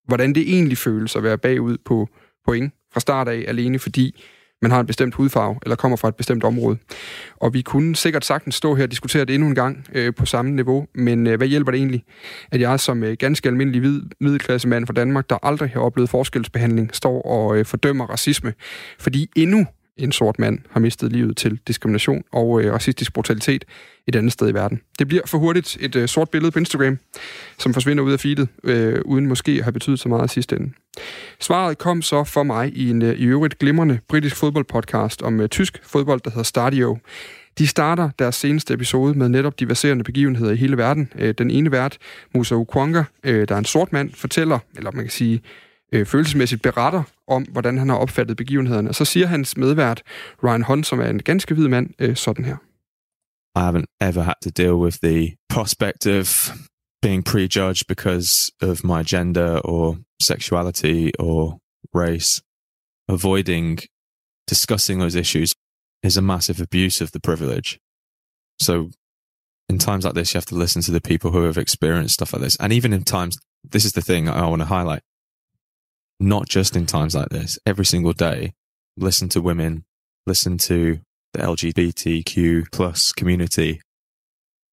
hvordan 0.08 0.36
det 0.36 0.54
egentlig 0.54 0.78
føles 0.78 1.16
at 1.16 1.24
være 1.24 1.38
bagud 1.38 1.78
på 1.86 2.10
point 2.46 2.74
fra 2.94 3.00
start 3.00 3.28
af, 3.28 3.46
alene 3.48 3.80
fordi 3.80 4.24
man 4.62 4.72
har 4.72 4.80
en 4.80 4.86
bestemt 4.86 5.16
hudfarve, 5.16 5.56
eller 5.64 5.76
kommer 5.76 5.98
fra 5.98 6.08
et 6.08 6.16
bestemt 6.16 6.44
område. 6.44 6.78
Og 7.36 7.54
vi 7.54 7.62
kunne 7.62 7.96
sikkert 7.96 8.26
sagtens 8.26 8.56
stå 8.56 8.76
her 8.76 8.84
og 8.84 8.92
diskutere 8.92 9.26
det 9.26 9.34
endnu 9.34 9.50
en 9.50 9.56
gang 9.56 9.86
øh, 9.94 10.14
på 10.16 10.26
samme 10.26 10.52
niveau, 10.52 10.88
men 10.96 11.28
øh, 11.28 11.38
hvad 11.38 11.48
hjælper 11.48 11.72
det 11.72 11.78
egentlig, 11.78 12.04
at 12.52 12.62
jeg 12.62 12.80
som 12.80 13.04
øh, 13.04 13.18
ganske 13.20 13.50
almindelig 13.50 13.82
hvid 13.82 14.02
middelklassemand 14.20 14.88
fra 14.88 14.94
Danmark, 14.94 15.30
der 15.30 15.38
aldrig 15.44 15.70
har 15.70 15.82
oplevet 15.82 16.10
forskelsbehandling, 16.10 16.96
står 16.96 17.22
og 17.22 17.58
øh, 17.58 17.66
fordømmer 17.66 18.06
racisme, 18.06 18.54
fordi 19.00 19.30
endnu 19.36 19.66
en 20.00 20.12
sort 20.12 20.40
mand 20.40 20.60
har 20.72 20.80
mistet 20.80 21.12
livet 21.12 21.38
til 21.38 21.60
diskrimination 21.68 22.24
og 22.32 22.62
øh, 22.62 22.74
racistisk 22.74 23.14
brutalitet 23.14 23.66
et 24.08 24.16
andet 24.16 24.34
sted 24.34 24.50
i 24.50 24.54
verden. 24.54 24.82
Det 25.00 25.08
bliver 25.08 25.22
for 25.26 25.38
hurtigt 25.38 25.78
et 25.80 25.96
øh, 25.96 26.08
sort 26.08 26.30
billede 26.30 26.52
på 26.52 26.60
Instagram, 26.60 26.98
som 27.58 27.74
forsvinder 27.74 28.04
ud 28.04 28.12
af 28.12 28.20
feedet, 28.20 28.48
øh, 28.64 29.02
uden 29.06 29.28
måske 29.28 29.52
at 29.52 29.64
have 29.64 29.74
betydet 29.74 30.00
så 30.00 30.10
meget 30.10 30.32
i 30.32 30.34
sidste 30.34 30.56
ende. 30.56 30.72
Svaret 31.40 31.78
kom 31.78 32.02
så 32.02 32.24
for 32.24 32.44
mig 32.44 32.78
i 32.78 32.90
en 32.90 33.02
øh, 33.02 33.16
i 33.20 33.26
øvrigt 33.26 33.60
glimrende 33.60 34.00
britisk 34.08 34.36
fodboldpodcast 34.36 35.22
om 35.22 35.42
øh, 35.42 35.50
tysk 35.50 35.80
fodbold, 35.84 36.22
der 36.24 36.30
hedder 36.30 36.44
Stadio. 36.44 36.98
De 37.58 37.68
starter 37.68 38.10
deres 38.20 38.36
seneste 38.36 38.74
episode 38.74 39.18
med 39.18 39.30
netop 39.30 39.60
diverserende 39.60 40.04
begivenheder 40.04 40.52
i 40.52 40.56
hele 40.56 40.78
verden. 40.78 41.12
Øh, 41.16 41.34
den 41.38 41.52
ene 41.52 41.72
vært, 41.72 41.98
Musa 42.36 42.56
Ukwonga, 42.56 43.04
øh, 43.24 43.48
der 43.48 43.56
er 43.56 43.60
en 43.60 43.66
sort 43.66 43.94
mand, 43.94 44.14
fortæller, 44.14 44.60
eller 44.78 44.92
man 44.92 45.04
kan 45.04 45.12
sige, 45.12 45.42
øh, 45.92 46.06
følelsesmæssigt 46.06 46.62
beretter 46.62 47.04
om, 47.30 47.44
hvordan 47.44 47.78
han 47.78 47.90
har 47.90 47.98
opfattet 47.98 48.38
begivenhederne. 48.38 48.94
Så 48.94 49.06
siger 49.06 49.28
hans 49.28 49.58
medvært, 49.58 50.04
Ryan 50.44 50.64
Hunt, 50.64 50.88
som 50.88 51.00
er 51.00 51.10
en 51.10 51.20
ganske 51.20 51.54
hvid 51.54 51.68
mand, 51.68 51.90
øh, 52.00 52.16
sådan 52.16 52.46
her. 52.46 52.58
I 53.56 53.62
haven't 53.62 53.90
ever 54.02 54.22
had 54.22 54.40
to 54.42 54.50
deal 54.50 54.76
with 54.76 54.98
the 55.04 55.36
prospect 55.50 56.08
of 56.08 56.28
being 57.02 57.24
prejudged 57.24 57.88
because 57.88 58.52
of 58.62 58.84
my 58.84 59.02
gender 59.04 59.60
or 59.66 59.98
sexuality 60.22 61.12
or 61.20 61.60
race. 61.94 62.42
Avoiding 63.10 63.80
discussing 64.48 65.00
those 65.00 65.16
issues 65.16 65.54
is 66.04 66.18
a 66.18 66.22
massive 66.22 66.60
abuse 66.62 67.02
of 67.02 67.12
the 67.12 67.20
privilege. 67.20 67.80
So, 68.62 68.90
in 69.70 69.78
times 69.78 70.06
like 70.06 70.16
this, 70.16 70.34
you 70.34 70.38
have 70.38 70.46
to 70.48 70.56
listen 70.56 70.82
to 70.84 70.92
the 70.92 71.02
people 71.02 71.32
who 71.32 71.44
have 71.44 71.58
experienced 71.58 72.16
stuff 72.16 72.34
like 72.34 72.42
this. 72.42 72.58
And 72.60 72.74
even 72.74 72.94
in 72.94 73.04
times, 73.04 73.38
this 73.64 73.86
is 73.86 73.94
the 73.94 74.02
thing 74.02 74.28
I 74.28 74.48
want 74.48 74.62
to 74.62 74.66
highlight. 74.66 75.02
Not 76.20 76.50
just 76.50 76.76
in 76.76 76.86
times 76.86 77.16
like 77.16 77.30
this, 77.30 77.60
every 77.66 77.86
single 77.86 78.14
day, 78.14 78.54
listen 78.98 79.30
to 79.30 79.42
women, 79.42 79.86
listen 80.28 80.58
to 80.58 81.00
the 81.34 81.40
LGBTQ 81.40 82.72
plus 82.72 83.14
community, 83.14 83.82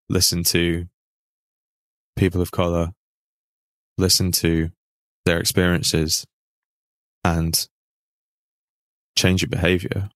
listen 0.09 0.43
to 0.43 0.85
people 2.15 2.41
of 2.41 2.51
color, 2.51 2.93
listen 3.97 4.31
to 4.31 4.69
their 5.25 5.39
experiences 5.39 6.25
and 7.23 7.67
change 9.17 9.43
your 9.43 9.49
behavior. 9.49 10.09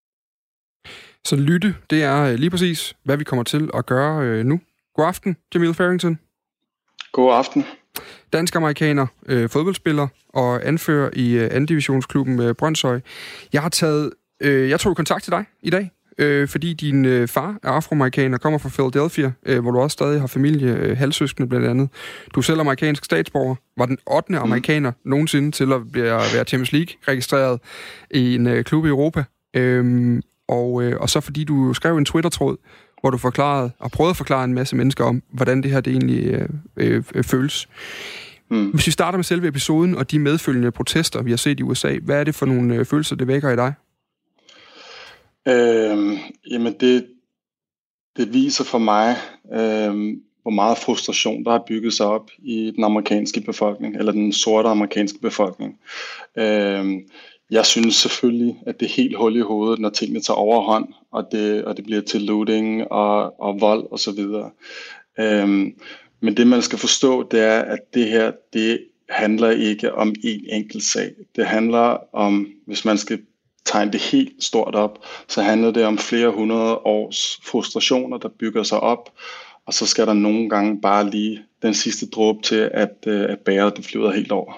Så 1.26 1.36
lytte, 1.36 1.76
det 1.90 2.04
er 2.04 2.24
øh, 2.24 2.36
lige 2.36 2.50
præcis, 2.50 2.94
hvad 3.04 3.18
vi 3.18 3.24
kommer 3.24 3.44
til 3.44 3.70
at 3.74 3.86
gøre 3.86 4.26
øh, 4.26 4.46
nu. 4.46 4.60
God 4.96 5.06
aften, 5.08 5.38
Jamil 5.54 5.74
Farrington. 5.74 6.20
God 7.12 7.34
aften. 7.34 7.64
Dansk-amerikaner, 8.34 9.08
øh, 9.26 9.50
fodboldspiller 9.50 10.08
og 10.30 10.68
anfører 10.68 11.10
i 11.14 11.34
øh, 11.34 11.44
anden 11.44 11.66
divisionsklubben 11.66 12.42
øh, 12.42 12.56
Brøndshøj. 12.56 13.00
Jeg 13.54 13.62
har 13.62 13.70
taget, 13.70 14.12
øh, 14.42 14.70
jeg 14.70 14.80
tog 14.80 14.96
kontakt 14.96 15.24
til 15.24 15.32
dig 15.32 15.46
i 15.62 15.70
dag, 15.70 15.92
øh, 16.18 16.48
fordi 16.48 16.74
din 16.74 17.06
øh, 17.06 17.28
far 17.28 17.58
er 17.64 17.70
afroamerikaner, 17.70 18.38
kommer 18.38 18.60
fra 18.60 18.70
Philadelphia, 18.70 19.32
øh, 19.46 19.60
hvor 19.60 19.72
du 19.72 19.80
også 19.80 19.94
stadig 19.94 20.20
har 20.20 20.28
familie, 20.28 20.76
øh, 20.76 20.98
halvsøskende 20.98 21.50
blandt 21.50 21.68
andet. 21.68 21.90
Du 22.36 22.40
er 22.40 22.44
selv 22.44 22.60
amerikansk 22.60 23.06
statsborger, 23.06 23.56
var 23.78 23.86
den 23.86 23.98
8. 24.12 24.32
Mm. 24.32 24.38
amerikaner 24.38 24.92
nogensinde 25.06 25.52
til 25.52 25.74
at 25.74 25.92
blive, 25.92 26.06
være 26.06 26.46
Champions 26.46 26.72
League 26.72 26.96
registreret 27.08 27.60
i 28.12 28.36
en 28.36 28.48
øh, 28.48 28.64
klub 28.64 28.86
i 28.86 28.90
Europa. 28.90 29.24
Øh, 29.56 30.22
og, 30.50 30.84
øh, 30.84 31.00
og 31.00 31.10
så 31.10 31.20
fordi 31.20 31.44
du 31.44 31.74
skrev 31.74 31.98
en 31.98 32.06
Twitter-tråd, 32.06 32.58
hvor 33.02 33.10
du 33.10 33.18
forklarede 33.18 33.72
og 33.80 33.92
prøvede 33.92 34.10
at 34.10 34.18
forklare 34.18 34.44
en 34.44 34.54
masse 34.54 34.76
mennesker 34.76 35.04
om, 35.04 35.24
hvordan 35.32 35.64
det 35.64 35.72
her 35.72 35.82
det 35.82 35.92
egentlig 35.92 36.26
øh, 36.26 36.50
øh, 36.78 37.04
øh, 37.16 37.24
føles. 37.24 37.70
Mm. 38.50 38.70
Hvis 38.70 38.88
vi 38.88 38.92
starter 38.92 39.18
med 39.18 39.24
selve 39.24 39.48
episoden 39.48 39.96
og 39.96 40.12
de 40.12 40.20
medfølgende 40.20 40.72
protester, 40.72 41.22
vi 41.22 41.30
har 41.30 41.38
set 41.38 41.60
i 41.60 41.64
USA, 41.64 41.98
hvad 42.04 42.20
er 42.20 42.24
det 42.24 42.36
for 42.36 42.46
nogle 42.46 42.76
øh, 42.76 42.86
følelser, 42.86 43.16
det 43.16 43.28
vækker 43.28 43.50
i 43.50 43.56
dig? 43.56 43.74
Øhm, 45.48 46.18
jamen 46.52 46.74
det, 46.80 47.08
det 48.18 48.34
viser 48.34 48.64
for 48.64 48.78
mig, 48.78 49.16
øhm, 49.54 50.22
hvor 50.42 50.52
meget 50.52 50.78
frustration, 50.78 51.44
der 51.44 51.52
har 51.52 51.64
bygget 51.68 51.94
sig 51.94 52.06
op 52.06 52.30
i 52.38 52.72
den 52.76 52.84
amerikanske 52.84 53.42
befolkning, 53.42 53.96
eller 53.96 54.12
den 54.12 54.34
sorte 54.34 54.70
amerikanske 54.70 55.20
befolkning. 55.20 55.80
Øhm, 56.38 57.00
jeg 57.52 57.66
synes 57.66 57.96
selvfølgelig, 57.96 58.56
at 58.66 58.80
det 58.80 58.86
er 58.86 58.90
helt 58.90 59.18
hul 59.18 59.36
i 59.36 59.40
hovedet, 59.40 59.80
når 59.80 59.90
tingene 59.90 60.22
tager 60.22 60.38
overhånd, 60.38 60.88
og 61.12 61.28
det, 61.32 61.66
og 61.66 61.78
det 61.78 61.86
bliver 61.86 62.02
til 62.02 62.22
looting 62.22 62.92
og, 62.92 63.42
og 63.42 63.62
vold 63.62 63.84
osv. 63.84 63.92
Og 63.92 64.00
så 64.00 64.12
videre. 64.12 64.52
øhm, 65.20 65.74
men 66.22 66.38
det 66.38 66.48
man 66.48 66.62
skal 66.62 66.80
forstå, 66.80 67.28
det 67.30 67.40
er, 67.40 67.60
at 67.60 67.80
det 67.94 68.08
her, 68.08 68.32
det 68.54 68.80
handler 69.10 69.50
ikke 69.50 69.96
om 69.96 70.16
en 70.24 70.46
enkelt 70.50 70.84
sag. 70.84 71.12
Det 71.36 71.46
handler 71.46 72.16
om, 72.16 72.48
hvis 72.66 72.86
man 72.86 72.98
skal 72.98 73.20
tegne 73.66 73.92
det 73.92 74.02
helt 74.02 74.44
stort 74.44 74.76
op, 74.76 75.06
så 75.28 75.42
handler 75.42 75.72
det 75.72 75.86
om 75.86 75.98
flere 75.98 76.30
hundrede 76.30 76.78
års 76.78 77.40
frustrationer, 77.44 78.18
der 78.18 78.30
bygger 78.30 78.64
sig 78.64 78.80
op, 78.80 79.10
og 79.66 79.74
så 79.74 79.86
skal 79.86 80.08
der 80.08 80.14
nogle 80.14 80.50
gange 80.50 80.82
bare 80.82 81.10
lige 81.10 81.42
den 81.62 81.74
sidste 81.74 82.10
dråbe 82.10 82.42
til, 82.42 82.70
at, 82.74 82.96
øh, 83.08 83.22
at 83.30 83.40
bæret 83.40 83.78
det 83.78 83.86
flyder 83.86 84.12
helt 84.12 84.32
over. 84.32 84.54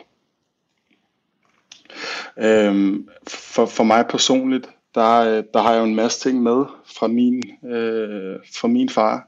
Øhm, 2.40 3.08
for, 3.28 3.66
for 3.66 3.84
mig 3.84 4.06
personligt, 4.10 4.70
der, 4.96 5.42
der 5.54 5.62
har 5.62 5.72
jeg 5.72 5.80
jo 5.80 5.86
en 5.86 5.96
masse 5.96 6.20
ting 6.20 6.44
med 6.44 6.66
fra 6.98 7.08
min, 7.08 7.44
øh, 7.66 8.36
fra 8.56 8.68
min 8.68 8.90
far. 8.90 9.28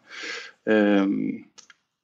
Øhm, 0.68 1.32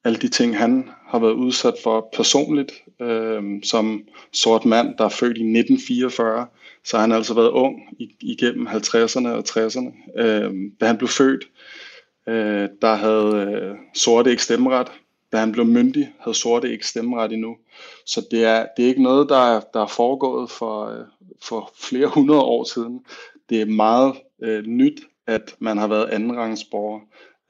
alle 0.04 0.18
de 0.18 0.28
ting, 0.28 0.58
han 0.58 0.90
har 1.08 1.20
været 1.20 1.34
udsat 1.34 1.74
for 1.84 2.10
personligt, 2.14 2.72
øh, 3.02 3.44
som 3.64 4.02
sort 4.34 4.66
mand, 4.66 4.98
der 4.98 5.06
er 5.06 5.10
født 5.10 5.38
i 5.38 5.44
1944, 5.44 6.48
så 6.84 6.98
har 6.98 7.02
han 7.02 7.12
altså 7.12 7.34
været 7.34 7.50
ung 7.50 7.76
igennem 8.22 8.68
50'erne 8.68 9.28
og 9.28 9.44
60'erne. 9.50 10.22
Øh, 10.22 10.54
da 10.82 10.86
han 10.86 10.98
blev 10.98 11.08
født, 11.08 11.44
øh, 12.28 12.70
der 12.82 12.96
havde 12.96 13.48
øh, 13.52 13.76
sorte 13.96 14.30
ikke 14.30 14.44
stemmeret. 14.44 14.92
Da 15.32 15.38
han 15.38 15.52
blev 15.52 15.66
myndig, 15.66 16.14
havde 16.20 16.38
sorte 16.38 16.72
ikke 16.72 16.88
stemmeret 16.88 17.32
endnu. 17.32 17.58
Så 18.06 18.28
det 18.32 18.44
er, 18.44 18.66
det 18.78 18.84
er 18.84 18.90
ikke 18.90 19.04
noget, 19.04 19.30
der 19.30 19.56
er, 19.56 19.62
der 19.74 19.82
er 19.82 19.88
foregået 19.88 20.52
for, 20.52 20.86
øh, 20.86 21.06
for 21.44 21.72
flere 21.76 22.08
hundrede 22.08 22.42
år 22.42 22.64
siden. 22.64 23.00
Det 23.50 23.62
er 23.62 23.66
meget 23.66 24.16
øh, 24.44 24.66
nyt, 24.66 25.02
at 25.28 25.56
man 25.60 25.78
har 25.78 25.88
været 25.88 26.10
andenrangsborger. 26.10 27.00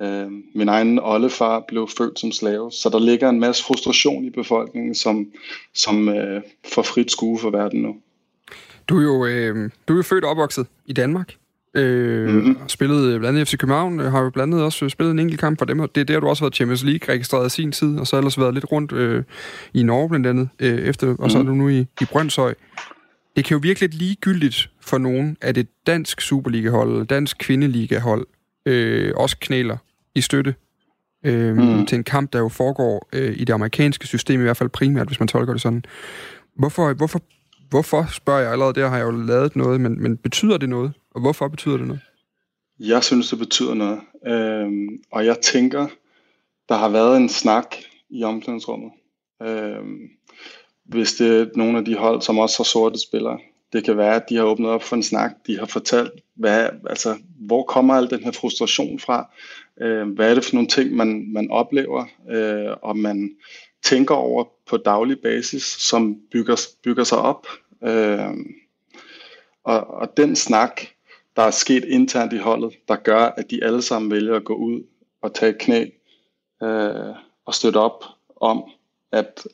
Øh, 0.01 0.31
min 0.55 0.69
egen 0.69 0.99
oldefar 0.99 1.65
blev 1.67 1.87
født 1.97 2.19
som 2.19 2.31
slave, 2.31 2.71
så 2.71 2.89
der 2.89 2.99
ligger 2.99 3.29
en 3.29 3.39
masse 3.39 3.63
frustration 3.63 4.25
i 4.25 4.29
befolkningen, 4.29 4.95
som, 4.95 5.31
som 5.73 6.09
øh, 6.09 6.41
får 6.73 6.81
frit 6.81 7.11
skue 7.11 7.39
for 7.39 7.49
verden 7.49 7.81
nu. 7.81 7.95
Du 8.89 8.97
er 8.97 9.03
jo, 9.03 9.25
øh, 9.25 9.71
du 9.87 9.93
er 9.93 9.97
jo 9.97 10.03
født 10.03 10.23
og 10.23 10.31
opvokset 10.31 10.67
i 10.85 10.93
Danmark. 10.93 11.35
Øh, 11.75 12.29
mm-hmm. 12.29 12.57
Har 12.59 12.67
spillet 12.67 13.19
blandt 13.19 13.37
andet 13.37 13.47
FC 13.47 13.57
København, 13.57 13.99
har 13.99 14.21
jo 14.21 14.29
blandt 14.29 14.53
andet 14.53 14.65
også 14.65 14.89
spillet 14.89 15.11
en 15.11 15.19
enkelt 15.19 15.39
kamp 15.39 15.59
for 15.59 15.65
dem. 15.65 15.87
Det 15.95 16.01
er 16.01 16.05
der, 16.05 16.19
du 16.19 16.27
også 16.27 16.43
har 16.43 16.45
været 16.45 16.55
Champions 16.55 16.83
League 16.83 17.13
registreret 17.13 17.47
i 17.47 17.49
sin 17.49 17.71
tid, 17.71 17.99
og 17.99 18.07
så 18.07 18.17
ellers 18.17 18.39
været 18.39 18.53
lidt 18.53 18.71
rundt 18.71 18.91
øh, 18.91 19.23
i 19.73 19.83
Norge 19.83 20.09
blandt 20.09 20.27
andet, 20.27 20.49
øh, 20.59 20.79
efter, 20.79 21.15
og 21.19 21.31
så 21.31 21.39
er 21.39 21.43
du 21.43 21.53
nu 21.53 21.69
i, 21.69 21.79
i 21.79 22.05
Brøndshøj. 22.11 22.53
det 23.35 23.45
kan 23.45 23.55
jo 23.55 23.59
virke 23.63 23.79
lidt 23.79 23.93
ligegyldigt 23.93 24.69
for 24.81 24.97
nogen, 24.97 25.37
at 25.41 25.57
et 25.57 25.67
dansk 25.87 26.21
Superliga-hold, 26.21 27.07
dansk 27.07 27.37
kvindeliga-hold, 27.39 28.27
øh, 28.65 29.13
også 29.15 29.37
knæler 29.39 29.77
i 30.15 30.21
støtte 30.21 30.55
øh, 31.25 31.57
mm. 31.57 31.85
til 31.85 31.95
en 31.95 32.03
kamp, 32.03 32.33
der 32.33 32.39
jo 32.39 32.49
foregår 32.49 33.09
øh, 33.13 33.33
i 33.37 33.43
det 33.43 33.53
amerikanske 33.53 34.07
system, 34.07 34.39
i 34.39 34.43
hvert 34.43 34.57
fald 34.57 34.69
primært, 34.69 35.07
hvis 35.07 35.19
man 35.19 35.27
tolker 35.27 35.53
det 35.53 35.61
sådan. 35.61 35.83
Hvorfor, 36.55 36.93
hvorfor, 36.93 37.21
hvorfor 37.69 38.05
spørger 38.11 38.39
jeg 38.39 38.51
allerede, 38.51 38.73
der 38.73 38.89
har 38.89 38.97
jeg 38.97 39.05
jo 39.05 39.11
lavet 39.11 39.55
noget, 39.55 39.81
men, 39.81 40.03
men 40.03 40.17
betyder 40.17 40.57
det 40.57 40.69
noget? 40.69 40.93
Og 41.11 41.21
hvorfor 41.21 41.47
betyder 41.47 41.77
det 41.77 41.87
noget? 41.87 42.01
Jeg 42.79 43.03
synes, 43.03 43.29
det 43.29 43.39
betyder 43.39 43.73
noget. 43.73 44.01
Øhm, 44.27 45.03
og 45.11 45.25
jeg 45.25 45.39
tænker, 45.39 45.87
der 46.69 46.75
har 46.75 46.89
været 46.89 47.17
en 47.17 47.29
snak 47.29 47.75
i 48.09 48.23
omklædningsrummet. 48.23 48.91
Øhm, 49.41 50.09
hvis 50.83 51.13
det 51.13 51.41
er 51.41 51.45
nogle 51.55 51.77
af 51.77 51.85
de 51.85 51.95
hold, 51.95 52.21
som 52.21 52.37
også 52.37 52.59
har 52.59 52.63
sorte 52.63 52.99
spillere, 52.99 53.39
det 53.73 53.83
kan 53.83 53.97
være, 53.97 54.15
at 54.15 54.29
de 54.29 54.35
har 54.35 54.43
åbnet 54.43 54.69
op 54.69 54.83
for 54.83 54.95
en 54.95 55.03
snak. 55.03 55.31
De 55.47 55.57
har 55.57 55.65
fortalt, 55.65 56.11
hvad, 56.35 56.69
altså, 56.89 57.17
hvor 57.39 57.63
kommer 57.63 57.93
al 57.93 58.09
den 58.09 58.23
her 58.23 58.31
frustration 58.31 58.99
fra? 58.99 59.33
Øh, 59.81 60.07
hvad 60.07 60.29
er 60.29 60.33
det 60.33 60.45
for 60.45 60.55
nogle 60.55 60.67
ting, 60.67 60.95
man, 60.95 61.33
man 61.33 61.51
oplever, 61.51 62.05
øh, 62.29 62.75
og 62.81 62.97
man 62.97 63.31
tænker 63.83 64.15
over 64.15 64.43
på 64.67 64.77
daglig 64.77 65.19
basis, 65.19 65.63
som 65.63 66.17
bygger, 66.31 66.67
bygger 66.83 67.03
sig 67.03 67.17
op? 67.17 67.47
Øh, 67.83 68.35
og, 69.63 69.87
og 69.87 70.17
den 70.17 70.35
snak, 70.35 70.81
der 71.39 71.45
er 71.45 71.51
sket 71.51 71.85
internt 71.85 72.33
i 72.33 72.37
holdet, 72.37 72.73
der 72.87 72.95
gør, 72.95 73.21
at 73.21 73.45
de 73.49 73.63
alle 73.63 73.81
sammen 73.81 74.11
vælger 74.11 74.35
at 74.35 74.45
gå 74.45 74.53
ud 74.53 74.83
og 75.21 75.33
tage 75.33 75.53
knæ 75.59 75.85
øh, 76.63 77.15
og 77.45 77.53
støtte 77.53 77.77
op 77.77 78.03
om, 78.35 78.63
at, 79.11 79.47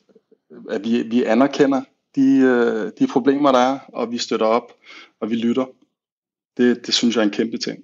at 0.70 0.84
vi, 0.84 1.02
vi 1.02 1.24
anerkender 1.24 1.82
de, 2.16 2.38
øh, 2.38 2.92
de 2.98 3.12
problemer, 3.12 3.52
der 3.52 3.58
er, 3.58 3.78
og 3.88 4.12
vi 4.12 4.18
støtter 4.18 4.46
op, 4.46 4.72
og 5.20 5.30
vi 5.30 5.36
lytter. 5.36 5.66
Det, 6.56 6.86
det 6.86 6.94
synes 6.94 7.16
jeg 7.16 7.20
er 7.20 7.24
en 7.24 7.32
kæmpe 7.32 7.58
ting. 7.58 7.78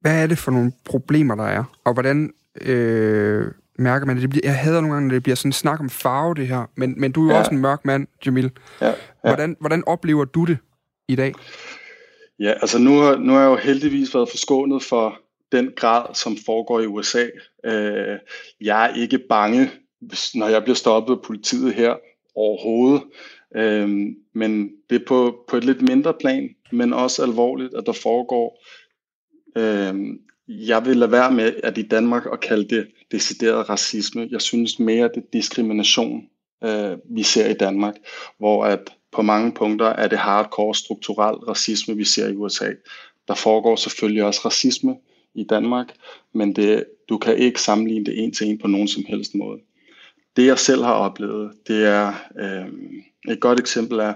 Hvad 0.00 0.22
er 0.22 0.26
det 0.26 0.38
for 0.38 0.50
nogle 0.50 0.72
problemer, 0.84 1.34
der 1.34 1.44
er? 1.44 1.64
Og 1.84 1.92
hvordan 1.92 2.34
øh, 2.60 3.46
mærker 3.78 4.06
man 4.06 4.16
det? 4.16 4.22
det 4.22 4.30
bliver, 4.30 4.46
jeg 4.48 4.58
hader 4.58 4.80
nogle 4.80 4.94
gange, 4.94 5.08
når 5.08 5.14
det 5.14 5.22
bliver 5.22 5.36
sådan 5.36 5.48
en 5.48 5.52
snak 5.52 5.80
om 5.80 5.90
farve, 5.90 6.34
det 6.34 6.48
her. 6.48 6.66
Men, 6.74 7.00
men 7.00 7.12
du 7.12 7.22
er 7.22 7.26
jo 7.26 7.32
ja. 7.32 7.38
også 7.38 7.50
en 7.50 7.58
mørk 7.58 7.84
mand, 7.84 8.06
Jamil. 8.26 8.50
Ja. 8.80 8.86
Ja. 8.86 8.94
Hvordan, 9.20 9.56
hvordan 9.60 9.84
oplever 9.86 10.24
du 10.24 10.44
det 10.44 10.58
i 11.08 11.16
dag? 11.16 11.34
Ja, 12.40 12.50
altså 12.50 12.78
nu 12.78 12.98
har, 12.98 13.16
nu 13.16 13.32
har 13.32 13.40
jeg 13.40 13.48
jo 13.48 13.56
heldigvis 13.56 14.14
været 14.14 14.28
forskånet 14.28 14.82
for 14.82 15.20
den 15.52 15.72
grad, 15.76 16.14
som 16.14 16.36
foregår 16.46 16.80
i 16.80 16.86
USA. 16.86 17.26
Øh, 17.64 18.18
jeg 18.60 18.90
er 18.90 18.94
ikke 18.94 19.18
bange, 19.18 19.70
når 20.34 20.48
jeg 20.48 20.62
bliver 20.62 20.76
stoppet 20.76 21.14
af 21.14 21.22
politiet 21.22 21.74
her 21.74 21.94
overhovedet. 22.34 23.02
Øh, 23.56 23.88
men 24.32 24.70
det 24.90 25.00
er 25.00 25.04
på, 25.06 25.44
på 25.48 25.56
et 25.56 25.64
lidt 25.64 25.82
mindre 25.82 26.14
plan, 26.20 26.48
men 26.72 26.92
også 26.92 27.22
alvorligt, 27.22 27.74
at 27.74 27.86
der 27.86 27.92
foregår. 27.92 28.64
Øh, 29.56 29.94
jeg 30.48 30.86
vil 30.86 30.96
lade 30.96 31.12
være 31.12 31.32
med, 31.32 31.52
at 31.62 31.78
i 31.78 31.82
Danmark 31.82 32.26
at 32.32 32.40
kalde 32.40 32.76
det 32.76 32.86
decideret 33.12 33.70
racisme. 33.70 34.28
Jeg 34.30 34.40
synes 34.40 34.78
mere, 34.78 35.08
det 35.08 35.16
er 35.16 35.30
diskrimination, 35.32 36.22
øh, 36.64 36.98
vi 37.04 37.22
ser 37.22 37.48
i 37.48 37.54
Danmark, 37.54 37.94
hvor 38.38 38.64
at 38.64 38.92
på 39.12 39.22
mange 39.22 39.52
punkter 39.52 39.86
er 39.86 40.08
det 40.08 40.18
hardcore 40.18 40.74
strukturel 40.74 41.36
racisme, 41.36 41.96
vi 41.96 42.04
ser 42.04 42.28
i 42.28 42.36
USA. 42.36 42.72
Der 43.28 43.34
foregår 43.34 43.76
selvfølgelig 43.76 44.24
også 44.24 44.40
racisme 44.44 44.96
i 45.34 45.44
Danmark, 45.44 45.94
men 46.34 46.56
det, 46.56 46.84
du 47.08 47.18
kan 47.18 47.36
ikke 47.36 47.60
sammenligne 47.60 48.04
det 48.04 48.24
en 48.24 48.32
til 48.32 48.46
en 48.46 48.58
på 48.58 48.68
nogen 48.68 48.88
som 48.88 49.04
helst 49.08 49.34
måde. 49.34 49.60
Det 50.36 50.46
jeg 50.46 50.58
selv 50.58 50.82
har 50.82 50.92
oplevet, 50.92 51.52
det 51.68 51.84
er 51.84 52.12
øh, 52.38 52.72
et 53.32 53.40
godt 53.40 53.60
eksempel 53.60 53.98
er, 53.98 54.14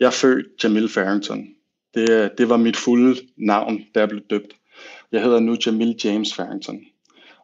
jeg 0.00 0.06
er 0.06 0.10
født 0.10 0.64
Jamil 0.64 0.88
Farrington. 0.88 1.48
Det, 1.94 2.30
det 2.38 2.48
var 2.48 2.56
mit 2.56 2.76
fulde 2.76 3.20
navn, 3.36 3.84
da 3.94 4.00
jeg 4.00 4.08
blev 4.08 4.22
døbt. 4.30 4.56
Jeg 5.12 5.22
hedder 5.22 5.40
nu 5.40 5.56
Jamil 5.66 5.96
James 6.04 6.34
Farrington. 6.34 6.80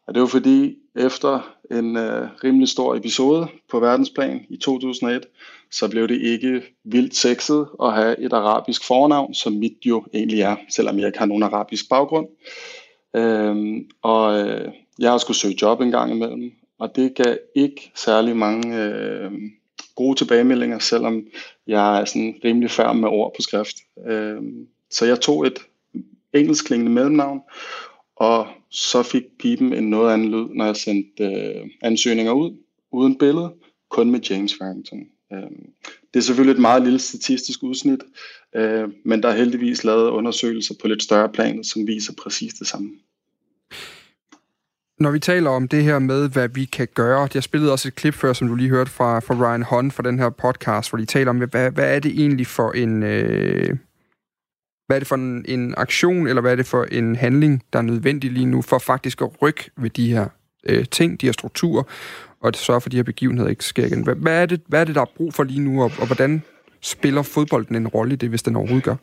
Og 0.06 0.14
det 0.14 0.20
var 0.20 0.26
fordi, 0.26 0.76
efter 0.96 1.54
en 1.70 1.96
øh, 1.96 2.28
rimelig 2.44 2.68
stor 2.68 2.94
episode 2.94 3.48
på 3.70 3.80
verdensplan 3.80 4.46
i 4.48 4.56
2001, 4.56 5.26
så 5.70 5.90
blev 5.90 6.08
det 6.08 6.20
ikke 6.20 6.62
vildt 6.84 7.16
sexet 7.16 7.68
at 7.82 7.92
have 7.92 8.20
et 8.20 8.32
arabisk 8.32 8.86
fornavn, 8.86 9.34
som 9.34 9.52
mit 9.52 9.78
jo 9.86 10.04
egentlig 10.14 10.40
er, 10.40 10.56
selvom 10.68 10.98
jeg 10.98 11.06
ikke 11.06 11.18
har 11.18 11.26
nogen 11.26 11.42
arabisk 11.42 11.88
baggrund. 11.88 12.26
Øhm, 13.16 13.90
og 14.02 14.48
øh, 14.48 14.72
jeg 14.98 15.10
har 15.10 15.18
skulle 15.18 15.36
søge 15.36 15.58
job 15.62 15.80
en 15.80 15.90
gang 15.90 16.12
imellem, 16.12 16.52
og 16.78 16.96
det 16.96 17.14
gav 17.14 17.36
ikke 17.54 17.92
særlig 17.94 18.36
mange 18.36 18.84
øh, 18.84 19.32
gode 19.96 20.18
tilbagemeldinger, 20.18 20.78
selvom 20.78 21.22
jeg 21.66 22.00
er 22.00 22.04
sådan 22.04 22.34
rimelig 22.44 22.70
færdig 22.70 23.00
med 23.00 23.08
ord 23.08 23.32
på 23.36 23.42
skrift. 23.42 23.76
Øh, 24.06 24.42
så 24.90 25.06
jeg 25.06 25.20
tog 25.20 25.46
et 25.46 25.58
engelskklingende 26.34 26.92
mellemnavn, 26.92 27.40
og 28.16 28.46
så 28.70 29.02
fik 29.02 29.22
pipen 29.38 29.72
en 29.72 29.90
noget 29.90 30.12
anden 30.12 30.30
lyd, 30.30 30.48
når 30.54 30.64
jeg 30.64 30.76
sendte 30.76 31.24
øh, 31.24 31.70
ansøgninger 31.82 32.32
ud, 32.32 32.56
uden 32.92 33.18
billede, 33.18 33.52
kun 33.90 34.10
med 34.10 34.20
James 34.20 34.54
Farrington. 34.58 34.98
Øh, 35.32 35.50
det 36.14 36.20
er 36.20 36.20
selvfølgelig 36.20 36.54
et 36.54 36.60
meget 36.60 36.82
lille 36.82 36.98
statistisk 36.98 37.62
udsnit, 37.62 38.00
øh, 38.56 38.88
men 39.04 39.22
der 39.22 39.28
er 39.28 39.36
heldigvis 39.36 39.84
lavet 39.84 40.10
undersøgelser 40.10 40.74
på 40.80 40.88
lidt 40.88 41.02
større 41.02 41.28
plan, 41.28 41.64
som 41.64 41.86
viser 41.86 42.12
præcis 42.22 42.54
det 42.54 42.66
samme. 42.66 42.90
Når 44.98 45.10
vi 45.10 45.18
taler 45.18 45.50
om 45.50 45.68
det 45.68 45.84
her 45.84 45.98
med, 45.98 46.28
hvad 46.28 46.48
vi 46.48 46.64
kan 46.64 46.88
gøre, 46.94 47.28
jeg 47.34 47.42
spillede 47.42 47.72
også 47.72 47.88
et 47.88 47.94
klip 47.94 48.14
før, 48.14 48.32
som 48.32 48.48
du 48.48 48.54
lige 48.54 48.70
hørte 48.70 48.90
fra, 48.90 49.20
fra 49.20 49.34
Ryan 49.34 49.62
Hunt 49.62 49.92
fra 49.92 50.02
den 50.02 50.18
her 50.18 50.30
podcast, 50.30 50.90
hvor 50.90 50.98
de 50.98 51.04
taler 51.04 51.30
om, 51.30 51.36
hvad, 51.36 51.70
hvad 51.70 51.96
er 51.96 51.98
det 51.98 52.10
egentlig 52.10 52.46
for 52.46 52.72
en... 52.72 53.02
Øh 53.02 53.76
hvad 54.90 54.96
er 54.96 55.00
det 55.00 55.08
for 55.08 55.16
en, 55.16 55.44
en 55.48 55.74
aktion, 55.76 56.26
eller 56.26 56.42
hvad 56.42 56.52
er 56.52 56.56
det 56.56 56.66
for 56.66 56.84
en 56.84 57.16
handling, 57.16 57.62
der 57.72 57.78
er 57.78 57.82
nødvendig 57.82 58.30
lige 58.30 58.46
nu, 58.46 58.62
for 58.62 58.78
faktisk 58.78 59.22
at 59.22 59.42
rykke 59.42 59.70
ved 59.76 59.90
de 59.90 60.12
her 60.12 60.26
øh, 60.66 60.84
ting, 60.90 61.20
de 61.20 61.26
her 61.26 61.32
strukturer, 61.32 61.82
og 62.40 62.48
at 62.48 62.56
sørge 62.56 62.80
for, 62.80 62.88
at 62.88 62.92
de 62.92 62.96
her 62.96 63.02
begivenheder 63.02 63.50
ikke 63.50 63.64
sker 63.64 63.86
igen. 63.86 64.04
Hvad, 64.04 64.14
hvad, 64.14 64.42
er, 64.42 64.46
det, 64.46 64.60
hvad 64.66 64.80
er 64.80 64.84
det, 64.84 64.94
der 64.94 65.00
er 65.00 65.12
brug 65.16 65.34
for 65.34 65.44
lige 65.44 65.60
nu, 65.60 65.82
og, 65.82 65.92
og 65.98 66.06
hvordan 66.06 66.42
spiller 66.80 67.22
fodbolden 67.22 67.76
en 67.76 67.88
rolle 67.88 68.12
i 68.12 68.16
det, 68.16 68.28
hvis 68.28 68.42
den 68.42 68.56
overhovedet 68.56 68.84
gør? 68.84 68.96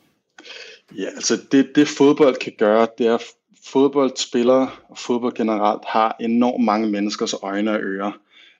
Ja, 0.98 1.06
altså 1.15 1.38
det, 1.51 1.70
det 1.75 1.88
fodbold 1.88 2.36
kan 2.36 2.53
gøre, 2.58 2.88
det 2.98 3.08
er, 3.08 3.15
at 3.15 3.24
fodboldspillere 3.67 4.70
og 4.89 4.98
fodbold 4.98 5.34
generelt 5.34 5.82
har 5.88 6.15
enormt 6.20 6.65
mange 6.65 6.91
menneskers 6.91 7.34
øjne 7.44 7.72
og 7.72 7.79
ører. 7.82 8.12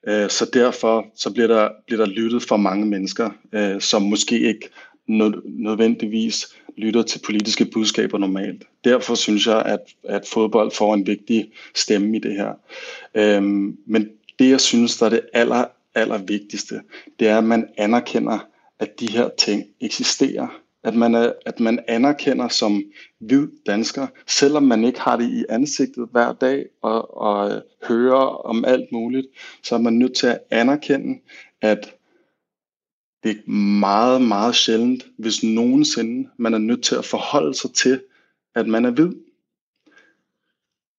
Øh, 0.08 0.30
så 0.30 0.50
derfor 0.54 1.06
så 1.16 1.34
bliver, 1.34 1.48
der, 1.48 1.70
bliver 1.88 2.06
der 2.06 2.12
lyttet 2.12 2.44
for 2.44 2.58
mange 2.58 2.86
mennesker, 2.86 3.30
øh, 3.54 3.82
som 3.82 4.02
måske 4.02 4.40
ikke 4.40 4.70
nødvendigvis 5.46 6.48
lytter 6.78 7.02
til 7.02 7.20
politiske 7.26 7.66
budskaber 7.66 8.18
normalt. 8.18 8.64
Derfor 8.84 9.16
synes 9.16 9.48
jeg, 9.48 9.62
at, 9.66 9.80
at 10.04 10.28
fodbold 10.28 10.72
får 10.72 10.94
en 10.94 11.08
vigtig 11.08 11.52
stemme 11.76 12.16
i 12.16 12.20
det 12.20 12.34
her. 12.34 12.54
Øhm, 13.16 13.78
men 13.86 14.10
det, 14.40 14.50
jeg 14.50 14.62
synes, 14.62 14.98
der 14.98 15.06
er 15.06 15.10
det 15.10 15.22
aller, 15.34 15.66
aller 15.96 16.18
vigtigste, 16.18 16.82
det 17.20 17.28
er, 17.28 17.38
at 17.38 17.44
man 17.44 17.68
anerkender, 17.78 18.40
at 18.80 19.00
de 19.00 19.12
her 19.12 19.30
ting 19.38 19.64
eksisterer. 19.82 20.48
At 20.84 20.96
man, 20.96 21.16
er, 21.16 21.34
at 21.46 21.60
man 21.60 21.80
anerkender 21.88 22.48
som 22.48 22.84
hvid 23.20 23.48
dansker, 23.66 24.08
selvom 24.28 24.64
man 24.64 24.84
ikke 24.84 25.00
har 25.00 25.18
det 25.18 25.30
i 25.30 25.46
ansigtet 25.50 26.08
hver 26.12 26.34
dag 26.34 26.66
og, 26.82 27.18
og 27.18 27.62
hører 27.88 28.46
om 28.46 28.66
alt 28.66 28.92
muligt, 28.92 29.28
så 29.64 29.76
er 29.76 29.80
man 29.80 29.94
nødt 29.94 30.16
til 30.16 30.28
at 30.28 30.40
anerkende, 30.52 31.20
at 31.62 31.97
det 33.28 33.38
er 33.38 33.50
meget, 33.80 34.22
meget 34.22 34.56
sjældent, 34.56 35.08
hvis 35.18 35.44
nogensinde 35.44 36.30
man 36.38 36.54
er 36.54 36.58
nødt 36.58 36.84
til 36.84 36.96
at 36.96 37.06
forholde 37.06 37.54
sig 37.54 37.74
til, 37.74 38.04
at 38.56 38.68
man 38.68 38.86
er 38.86 38.92
hvid. 38.92 39.14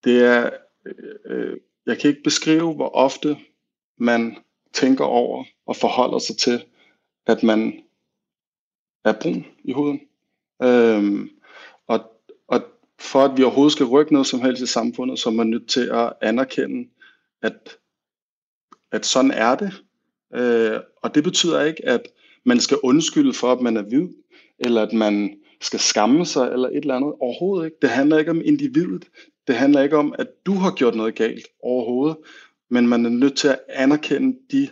Det 0.05 0.25
er, 0.25 0.51
øh, 1.27 1.57
jeg 1.87 1.99
kan 1.99 2.11
ikke 2.11 2.23
beskrive, 2.23 2.75
hvor 2.75 2.89
ofte 2.89 3.37
man 3.99 4.37
tænker 4.73 5.05
over 5.05 5.45
og 5.67 5.77
forholder 5.77 6.19
sig 6.19 6.37
til, 6.37 6.65
at 7.27 7.43
man 7.43 7.83
er 9.05 9.13
brun 9.21 9.47
i 9.65 9.73
huden. 9.73 10.01
Øhm, 10.63 11.31
og, 11.87 12.01
og 12.49 12.63
for 12.99 13.25
at 13.25 13.37
vi 13.37 13.43
overhovedet 13.43 13.73
skal 13.73 13.87
rykke 13.87 14.13
noget 14.13 14.27
som 14.27 14.41
helst 14.41 14.63
i 14.63 14.67
samfundet, 14.67 15.19
så 15.19 15.29
er 15.29 15.35
man 15.35 15.47
nødt 15.47 15.69
til 15.69 15.91
at 15.93 16.13
anerkende, 16.21 16.89
at, 17.43 17.79
at 18.93 19.07
sådan 19.07 19.31
er 19.31 19.55
det. 19.55 19.85
Øh, 20.35 20.81
og 21.03 21.15
det 21.15 21.25
betyder 21.25 21.63
ikke, 21.63 21.85
at 21.85 22.09
man 22.49 22.61
skal 22.61 22.79
undskylde 22.83 23.33
for, 23.33 23.53
at 23.53 23.61
man 23.61 23.77
er 23.77 23.83
hvid, 23.83 24.09
eller 24.59 24.83
at 24.83 24.93
man 24.93 25.35
skal 25.61 25.81
skamme 25.81 26.27
sig, 26.27 26.49
eller 26.53 26.69
et 26.69 26.77
eller 26.77 26.95
andet. 26.95 27.13
Overhovedet 27.21 27.67
ikke. 27.67 27.77
Det 27.83 27.91
handler 27.91 28.19
ikke 28.19 28.31
om 28.31 28.43
individet. 28.45 29.05
Det 29.47 29.55
handler 29.55 29.83
ikke 29.83 29.97
om, 29.97 30.15
at 30.19 30.27
du 30.47 30.55
har 30.55 30.71
gjort 30.71 30.95
noget 30.95 31.15
galt 31.15 31.47
overhovedet. 31.63 32.17
Men 32.71 32.89
man 32.89 33.07
er 33.07 33.11
nødt 33.11 33.37
til 33.37 33.49
at 33.49 33.59
anerkende 33.69 34.37
de 34.53 34.69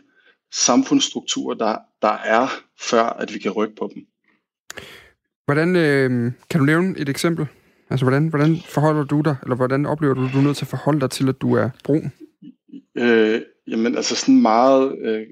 samfundsstrukturer, 0.52 1.54
der, 1.54 1.76
der 2.02 2.16
er, 2.24 2.46
før 2.80 3.02
at 3.02 3.34
vi 3.34 3.38
kan 3.38 3.50
rykke 3.50 3.74
på 3.76 3.90
dem. 3.94 4.06
Hvordan, 5.44 5.76
øh, 5.76 6.32
kan 6.50 6.60
du 6.60 6.66
nævne 6.66 6.98
et 6.98 7.08
eksempel? 7.08 7.46
Altså, 7.90 8.04
hvordan, 8.04 8.28
hvordan 8.28 8.56
forholder 8.68 9.04
du 9.04 9.20
dig, 9.20 9.36
eller 9.42 9.56
hvordan 9.56 9.86
oplever 9.86 10.14
du, 10.14 10.24
at 10.24 10.30
du 10.32 10.38
er 10.38 10.42
nødt 10.42 10.56
til 10.56 10.64
at 10.64 10.68
forholde 10.68 11.00
dig 11.00 11.10
til, 11.10 11.28
at 11.28 11.40
du 11.40 11.54
er 11.54 11.70
brun? 11.84 12.12
Øh, 12.98 13.40
jamen, 13.68 13.96
altså 13.96 14.16
sådan 14.16 14.42
meget 14.42 14.98
øh, 14.98 15.26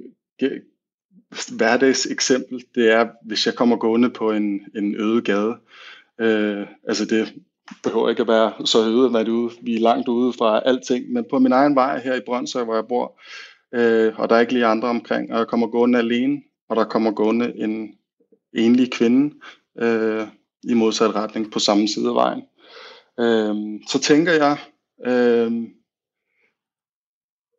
hverdags 1.57 2.07
eksempel, 2.07 2.64
det 2.75 2.93
er, 2.93 3.09
hvis 3.26 3.47
jeg 3.47 3.55
kommer 3.55 3.76
gående 3.76 4.11
på 4.11 4.31
en, 4.31 4.61
en 4.76 4.95
øde 5.00 5.23
gade. 5.23 5.57
Øh, 6.21 6.67
altså 6.88 7.05
det 7.05 7.35
behøver 7.83 8.09
ikke 8.09 8.23
at 8.23 8.29
være 8.29 8.67
så 8.67 8.79
øde, 8.79 9.19
at 9.19 9.29
ude. 9.29 9.53
Vi 9.62 9.75
er 9.76 9.81
langt 9.81 10.09
ude 10.09 10.33
fra 10.33 10.62
alting, 10.64 11.12
men 11.12 11.25
på 11.31 11.38
min 11.38 11.53
egen 11.53 11.75
vej 11.75 12.00
her 12.00 12.14
i 12.14 12.21
Brøndshøj, 12.26 12.64
hvor 12.64 12.75
jeg 12.75 12.88
bor, 12.88 13.21
øh, 13.75 14.19
og 14.19 14.29
der 14.29 14.37
er 14.37 14.41
ikke 14.41 14.53
lige 14.53 14.67
andre 14.67 14.88
omkring, 14.88 15.33
og 15.33 15.38
jeg 15.38 15.47
kommer 15.47 15.67
gående 15.67 15.99
alene, 15.99 16.43
og 16.69 16.76
der 16.76 16.85
kommer 16.85 17.11
gående 17.11 17.53
en 17.57 17.95
enlig 18.53 18.93
kvinde 18.93 19.35
øh, 19.81 20.26
i 20.62 20.75
modsat 20.75 21.14
retning 21.14 21.53
på 21.53 21.59
samme 21.59 21.88
side 21.88 22.09
af 22.09 22.14
vejen. 22.14 22.43
Øh, 23.21 23.81
så 23.88 24.00
tænker 24.00 24.33
jeg, 24.33 24.59
øh, 25.07 25.53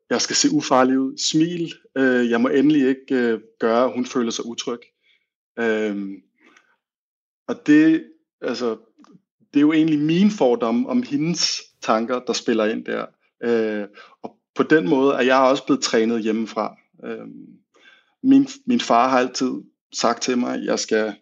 jeg 0.10 0.22
skal 0.22 0.36
se 0.36 0.52
ufarlig 0.52 1.00
ud. 1.00 1.18
Smil. 1.18 1.74
Øh, 1.98 2.30
jeg 2.30 2.42
må 2.42 2.48
endelig 2.48 2.88
ikke 2.88 3.16
øh, 3.16 3.40
gøre, 3.60 3.86
at 3.86 3.94
hun 3.94 4.06
føler 4.06 4.32
sig 4.32 4.46
utryg. 4.46 4.80
Øh, 5.60 6.12
og 7.48 7.68
det, 7.68 8.06
altså, 8.42 8.78
det 9.54 9.60
er 9.60 9.62
jo 9.62 9.74
egentlig 9.74 10.00
min 10.00 10.32
fordom 10.32 10.86
om 10.86 11.04
hendes 11.04 11.62
tanker, 11.82 12.20
der 12.20 12.34
spiller 12.34 12.66
ind 12.66 12.86
der. 12.86 13.06
Øh, 13.44 13.88
og 14.22 14.38
på 14.56 14.64
den 14.64 14.90
måde 14.90 15.14
er 15.14 15.22
jeg 15.22 15.38
også 15.38 15.66
blevet 15.66 15.84
trænet 15.84 16.24
hjemmefra. 16.24 16.76
Øh, 17.06 17.28
min, 18.24 18.48
min 18.66 18.80
far 18.80 19.10
har 19.10 19.20
altid 19.20 19.52
sagt 19.94 20.22
til 20.22 20.38
mig, 20.38 20.54
at 20.54 20.66
jeg 20.66 20.80
skal 20.80 21.16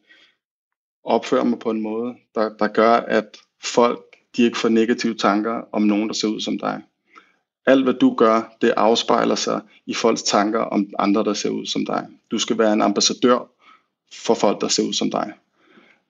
opføre 1.03 1.45
mig 1.45 1.59
på 1.59 1.69
en 1.69 1.81
måde, 1.81 2.15
der, 2.35 2.57
der 2.57 2.67
gør, 2.67 2.91
at 2.91 3.37
folk 3.63 4.03
de 4.37 4.43
ikke 4.43 4.57
får 4.57 4.69
negative 4.69 5.15
tanker 5.15 5.61
om 5.71 5.81
nogen, 5.81 6.07
der 6.07 6.13
ser 6.13 6.27
ud 6.27 6.41
som 6.41 6.59
dig. 6.59 6.81
Alt 7.65 7.84
hvad 7.84 7.93
du 7.93 8.15
gør, 8.15 8.55
det 8.62 8.74
afspejler 8.77 9.36
sig 9.36 9.62
i 9.86 9.93
folks 9.93 10.24
tanker 10.24 10.60
om 10.60 10.89
andre, 11.00 11.24
der 11.24 11.34
ser 11.34 11.50
ud 11.50 11.65
som 11.65 11.86
dig. 11.86 12.08
Du 12.32 12.39
skal 12.39 12.58
være 12.58 12.74
en 12.74 12.82
ambassadør 12.82 13.50
for 14.13 14.34
folk, 14.34 14.62
der 14.62 14.67
ser 14.67 14.84
ud 14.84 14.93
som 14.93 15.12
dig. 15.12 15.34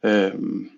Øhm, 0.06 0.70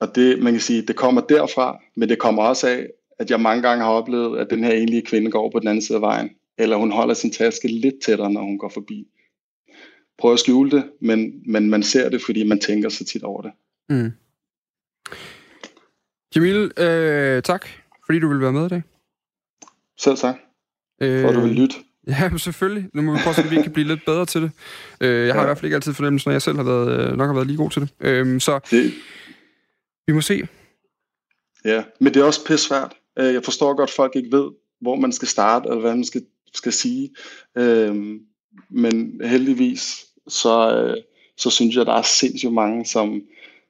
og 0.00 0.14
det, 0.14 0.42
man 0.42 0.52
kan 0.52 0.60
sige, 0.60 0.82
det 0.82 0.96
kommer 0.96 1.20
derfra, 1.20 1.78
men 1.96 2.08
det 2.08 2.18
kommer 2.18 2.42
også 2.42 2.68
af, 2.68 2.86
at 3.18 3.30
jeg 3.30 3.40
mange 3.40 3.62
gange 3.62 3.84
har 3.84 3.90
oplevet, 3.90 4.38
at 4.38 4.50
den 4.50 4.64
her 4.64 4.72
enlige 4.72 5.02
kvinde 5.02 5.30
går 5.30 5.40
over 5.40 5.50
på 5.50 5.58
den 5.58 5.68
anden 5.68 5.82
side 5.82 5.96
af 5.96 6.02
vejen, 6.02 6.30
eller 6.58 6.76
hun 6.76 6.92
holder 6.92 7.14
sin 7.14 7.30
taske 7.30 7.68
lidt 7.68 7.94
tættere, 8.04 8.32
når 8.32 8.40
hun 8.40 8.58
går 8.58 8.68
forbi. 8.68 9.06
Prøv 10.18 10.32
at 10.32 10.38
skjule 10.38 10.70
det, 10.70 10.84
men, 11.00 11.42
men 11.46 11.70
man 11.70 11.82
ser 11.82 12.08
det, 12.08 12.22
fordi 12.22 12.44
man 12.44 12.60
tænker 12.60 12.88
så 12.88 13.04
tit 13.04 13.22
over 13.22 13.42
det. 13.42 13.52
Mm. 13.88 14.12
Jamil, 16.36 16.72
øh, 16.78 17.42
tak, 17.42 17.66
fordi 18.06 18.18
du 18.18 18.28
vil 18.28 18.40
være 18.40 18.52
med 18.52 18.66
i 18.66 18.68
dag. 18.68 18.82
Selv 20.00 20.16
tak. 20.16 20.36
Øh, 21.02 21.22
for 21.22 21.28
at 21.28 21.34
du 21.34 21.40
vil 21.40 21.54
lytte. 21.54 21.76
Ja, 22.08 22.30
selvfølgelig. 22.38 22.88
Nu 22.94 23.02
må 23.02 23.12
vi 23.12 23.18
prøve 23.22 23.30
at 23.30 23.36
se, 23.36 23.42
om 23.42 23.50
vi 23.50 23.62
kan 23.62 23.72
blive 23.72 23.88
lidt 23.88 24.04
bedre 24.04 24.26
til 24.26 24.42
det. 24.42 24.50
Øh, 25.00 25.26
jeg 25.26 25.34
har 25.34 25.40
ja. 25.40 25.44
i 25.44 25.46
hvert 25.46 25.58
fald 25.58 25.64
ikke 25.64 25.74
altid 25.74 25.94
fornemmelsen, 25.94 26.28
når 26.28 26.32
jeg 26.32 26.42
selv 26.42 26.56
har 26.56 26.62
været, 26.64 26.88
øh, 26.88 27.16
nok 27.16 27.26
har 27.26 27.34
været 27.34 27.46
lige 27.46 27.56
god 27.56 27.70
til 27.70 27.82
det. 27.82 27.90
Øh, 28.00 28.40
så 28.40 28.60
det... 28.70 28.92
vi 30.06 30.12
må 30.12 30.20
se. 30.20 30.48
Ja, 31.64 31.84
men 32.00 32.14
det 32.14 32.20
er 32.20 32.24
også 32.24 32.46
pisse 32.46 32.66
svært. 32.66 32.92
Øh, 33.18 33.34
jeg 33.34 33.44
forstår 33.44 33.74
godt, 33.74 33.90
at 33.90 33.94
folk 33.96 34.16
ikke 34.16 34.32
ved, 34.32 34.50
hvor 34.80 34.96
man 34.96 35.12
skal 35.12 35.28
starte, 35.28 35.68
eller 35.68 35.80
hvad 35.80 35.94
man 35.94 36.04
skal, 36.04 36.22
skal 36.54 36.72
sige. 36.72 37.10
Øh, 37.58 37.96
men 38.70 39.20
heldigvis, 39.24 40.04
så, 40.28 40.76
øh, 40.76 40.96
så 41.36 41.50
synes 41.50 41.74
jeg, 41.74 41.80
at 41.80 41.86
der 41.86 41.94
er 41.94 42.02
sindssygt 42.02 42.52
mange, 42.52 42.86
som, 42.86 43.22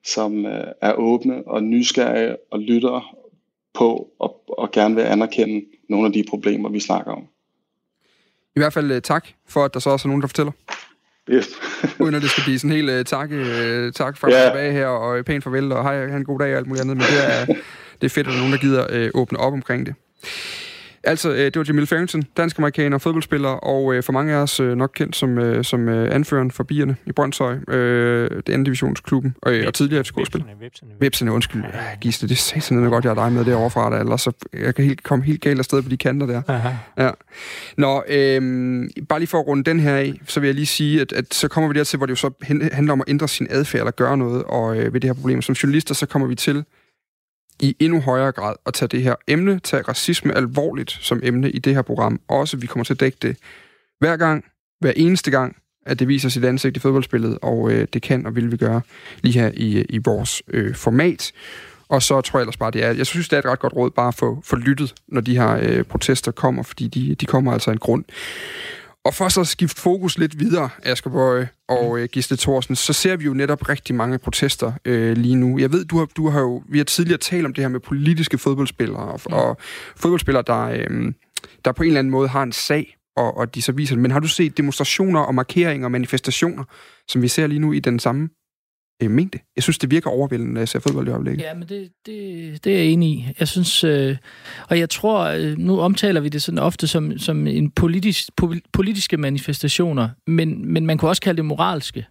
som 0.04 0.46
øh, 0.46 0.66
er 0.80 0.92
åbne 0.92 1.48
og 1.48 1.62
nysgerrige 1.62 2.36
og 2.50 2.60
lytter 2.60 3.16
på 3.74 4.08
og, 4.18 4.40
og 4.58 4.70
gerne 4.72 4.94
vil 4.94 5.02
anerkende 5.02 5.64
nogle 5.88 6.06
af 6.06 6.12
de 6.12 6.24
problemer, 6.28 6.68
vi 6.68 6.80
snakker 6.80 7.12
om. 7.12 7.22
I 8.56 8.60
hvert 8.60 8.72
fald 8.72 8.90
uh, 8.90 8.98
tak 8.98 9.28
for, 9.48 9.64
at 9.64 9.74
der 9.74 9.80
så 9.80 9.90
også 9.90 10.08
er 10.08 10.10
nogen, 10.10 10.22
der 10.22 10.28
fortæller. 10.28 10.52
Yes. 11.30 11.48
Uden 12.00 12.14
at 12.14 12.22
det 12.22 12.30
skal 12.30 12.44
blive 12.44 12.58
sådan 12.58 12.76
helt 12.76 12.90
uh, 12.90 13.04
tak, 13.04 13.30
uh, 13.30 13.92
tak 13.92 14.16
for 14.16 14.30
yeah. 14.30 14.50
tilbage 14.50 14.72
her, 14.72 14.86
og 14.86 15.24
pænt 15.24 15.44
farvel, 15.44 15.72
og 15.72 15.82
hej, 15.82 15.96
have 15.96 16.16
en 16.16 16.24
god 16.24 16.38
dag 16.38 16.52
og 16.52 16.58
alt 16.58 16.66
muligt 16.66 16.82
andet. 16.82 16.96
Men 16.96 17.06
det 17.06 17.40
er, 17.40 17.46
det 18.00 18.04
er 18.04 18.08
fedt, 18.08 18.26
at 18.26 18.30
der 18.30 18.32
er 18.32 18.38
nogen, 18.38 18.52
der 18.52 18.58
gider 18.58 19.08
uh, 19.14 19.20
åbne 19.20 19.38
op 19.38 19.52
omkring 19.52 19.86
det. 19.86 19.94
Altså, 21.06 21.30
øh, 21.30 21.38
det 21.38 21.56
var 21.56 21.64
Jamil 21.68 21.86
Farrington, 21.86 22.22
dansk-amerikaner, 22.36 22.98
fodboldspiller, 22.98 23.48
og 23.48 23.94
øh, 23.94 24.02
for 24.02 24.12
mange 24.12 24.34
af 24.34 24.36
os 24.36 24.60
øh, 24.60 24.76
nok 24.76 24.90
kendt 24.94 25.16
som, 25.16 25.38
øh, 25.38 25.64
som 25.64 25.88
øh, 25.88 26.14
anføreren 26.14 26.50
for 26.50 26.64
bierne 26.64 26.96
i 27.06 27.12
Brøndshøj, 27.12 27.56
øh, 27.68 28.30
det 28.30 28.48
anden 28.48 28.64
divisionsklubben, 28.64 29.36
og, 29.42 29.54
øh, 29.54 29.66
og 29.66 29.74
tidligere 29.74 30.04
FCK-spiller. 30.04 30.46
Vipsene, 31.00 31.32
undskyld. 31.32 31.62
Ja, 31.62 31.78
Gisle, 32.00 32.28
det 32.28 32.52
er 32.56 32.60
sådan 32.60 32.84
godt, 32.84 33.04
jeg 33.04 33.10
er 33.10 33.14
dig 33.14 33.32
med 33.32 33.44
derovre 33.44 33.70
fra 33.70 33.90
dig, 33.90 34.00
ellers 34.00 34.20
så 34.20 34.32
jeg 34.52 34.74
kan 34.74 34.84
helt, 34.84 35.02
komme 35.02 35.24
helt 35.24 35.40
galt 35.40 35.58
afsted 35.58 35.82
på 35.82 35.88
de 35.88 35.96
kanter 35.96 36.26
der. 36.26 36.42
Aha. 36.48 36.70
Ja. 36.98 37.10
Nå, 37.76 38.02
øh, 38.08 38.88
bare 39.08 39.18
lige 39.18 39.28
for 39.28 39.38
at 39.40 39.46
runde 39.46 39.64
den 39.64 39.80
her 39.80 39.96
af, 39.96 40.20
så 40.26 40.40
vil 40.40 40.46
jeg 40.46 40.54
lige 40.54 40.66
sige, 40.66 41.00
at, 41.00 41.12
at 41.12 41.34
så 41.34 41.48
kommer 41.48 41.68
vi 41.68 41.78
dertil, 41.78 41.96
hvor 41.96 42.06
det 42.06 42.10
jo 42.10 42.16
så 42.16 42.30
handler 42.72 42.92
om 42.92 43.00
at 43.00 43.08
ændre 43.08 43.28
sin 43.28 43.46
adfærd 43.50 43.80
eller 43.80 43.90
gøre 43.90 44.16
noget 44.16 44.44
og, 44.44 44.76
øh, 44.76 44.94
ved 44.94 45.00
det 45.00 45.08
her 45.08 45.14
problem. 45.14 45.42
Som 45.42 45.52
journalister, 45.52 45.94
så 45.94 46.06
kommer 46.06 46.28
vi 46.28 46.34
til 46.34 46.64
i 47.60 47.76
endnu 47.78 48.00
højere 48.00 48.32
grad 48.32 48.54
at 48.66 48.74
tage 48.74 48.88
det 48.88 49.02
her 49.02 49.14
emne, 49.28 49.58
tage 49.58 49.82
racisme 49.82 50.36
alvorligt 50.36 50.90
som 50.90 51.20
emne 51.22 51.50
i 51.50 51.58
det 51.58 51.74
her 51.74 51.82
program. 51.82 52.20
Også 52.28 52.56
vi 52.56 52.66
kommer 52.66 52.84
til 52.84 52.94
at 52.94 53.00
dække 53.00 53.18
det 53.22 53.36
hver 54.00 54.16
gang, 54.16 54.44
hver 54.80 54.92
eneste 54.96 55.30
gang, 55.30 55.56
at 55.86 55.98
det 55.98 56.08
viser 56.08 56.28
sit 56.28 56.44
ansigt 56.44 56.76
i 56.76 56.80
fodboldspillet, 56.80 57.38
og 57.42 57.70
øh, 57.70 57.86
det 57.92 58.02
kan 58.02 58.26
og 58.26 58.36
vil 58.36 58.52
vi 58.52 58.56
gøre 58.56 58.80
lige 59.22 59.40
her 59.40 59.50
i, 59.54 59.78
øh, 59.78 59.84
i 59.88 59.98
vores 59.98 60.42
øh, 60.48 60.74
format. 60.74 61.32
Og 61.88 62.02
så 62.02 62.20
tror 62.20 62.38
jeg 62.38 62.42
ellers 62.42 62.56
bare, 62.56 62.70
det 62.70 62.84
er, 62.84 62.92
jeg 62.92 63.06
synes, 63.06 63.28
det 63.28 63.36
er 63.36 63.40
et 63.40 63.46
ret 63.46 63.58
godt 63.58 63.72
råd 63.72 63.90
bare 63.90 64.08
at 64.08 64.14
få, 64.14 64.40
få 64.44 64.56
lyttet, 64.56 64.94
når 65.08 65.20
de 65.20 65.38
her 65.38 65.58
øh, 65.62 65.84
protester 65.84 66.32
kommer, 66.32 66.62
fordi 66.62 66.88
de, 66.88 67.14
de 67.14 67.26
kommer 67.26 67.52
altså 67.52 67.70
af 67.70 67.74
en 67.74 67.78
grund. 67.78 68.04
Og 69.04 69.14
for 69.14 69.28
så 69.28 69.40
at 69.40 69.46
skifte 69.46 69.80
fokus 69.80 70.18
lidt 70.18 70.38
videre, 70.38 70.68
Asger 70.82 71.46
og 71.68 71.98
øh, 71.98 72.08
Gisle 72.12 72.36
Thorsen, 72.36 72.76
så 72.76 72.92
ser 72.92 73.16
vi 73.16 73.24
jo 73.24 73.34
netop 73.34 73.68
rigtig 73.68 73.94
mange 73.94 74.18
protester 74.18 74.72
øh, 74.84 75.16
lige 75.16 75.34
nu. 75.34 75.58
Jeg 75.58 75.72
ved, 75.72 75.84
du 75.84 75.98
har, 75.98 76.04
du 76.16 76.28
har 76.28 76.40
jo, 76.40 76.62
vi 76.68 76.78
har 76.78 76.84
tidligere 76.84 77.18
talt 77.18 77.46
om 77.46 77.54
det 77.54 77.64
her 77.64 77.68
med 77.68 77.80
politiske 77.80 78.38
fodboldspillere, 78.38 79.02
og, 79.02 79.20
mm. 79.26 79.32
og 79.32 79.56
fodboldspillere, 79.96 80.44
der, 80.46 80.62
øh, 80.64 81.12
der 81.64 81.72
på 81.72 81.82
en 81.82 81.86
eller 81.86 81.98
anden 81.98 82.10
måde 82.10 82.28
har 82.28 82.42
en 82.42 82.52
sag, 82.52 82.96
og, 83.16 83.36
og 83.36 83.54
de 83.54 83.62
så 83.62 83.72
viser 83.72 83.94
det. 83.94 84.02
Men 84.02 84.10
har 84.10 84.20
du 84.20 84.28
set 84.28 84.56
demonstrationer 84.56 85.20
og 85.20 85.34
markeringer 85.34 85.86
og 85.86 85.92
manifestationer, 85.92 86.64
som 87.08 87.22
vi 87.22 87.28
ser 87.28 87.46
lige 87.46 87.58
nu 87.58 87.72
i 87.72 87.80
den 87.80 87.98
samme 87.98 88.28
øh, 89.02 89.10
mængde. 89.10 89.38
Jeg 89.56 89.62
synes, 89.62 89.78
det 89.78 89.90
virker 89.90 90.10
overvældende, 90.10 90.52
når 90.52 90.60
jeg 90.60 90.68
ser 90.68 90.78
fodbold 90.78 91.08
i 91.08 91.10
øjeblikket. 91.10 91.44
Ja, 91.44 91.54
men 91.54 91.68
det, 91.68 91.90
det, 92.06 92.64
det 92.64 92.72
er 92.72 92.76
jeg 92.76 92.86
enig 92.86 93.10
i. 93.10 93.26
Jeg 93.38 93.48
synes, 93.48 93.84
øh, 93.84 94.16
og 94.68 94.78
jeg 94.78 94.90
tror, 94.90 95.24
øh, 95.24 95.58
nu 95.58 95.80
omtaler 95.80 96.20
vi 96.20 96.28
det 96.28 96.42
sådan 96.42 96.58
ofte 96.58 96.86
som, 96.86 97.18
som 97.18 97.46
en 97.46 97.70
politisk, 97.70 98.28
politiske 98.72 99.16
manifestationer, 99.16 100.08
men, 100.26 100.72
men 100.72 100.86
man 100.86 100.98
kunne 100.98 101.08
også 101.08 101.22
kalde 101.22 101.36
det 101.36 101.44
moralske. 101.44 102.06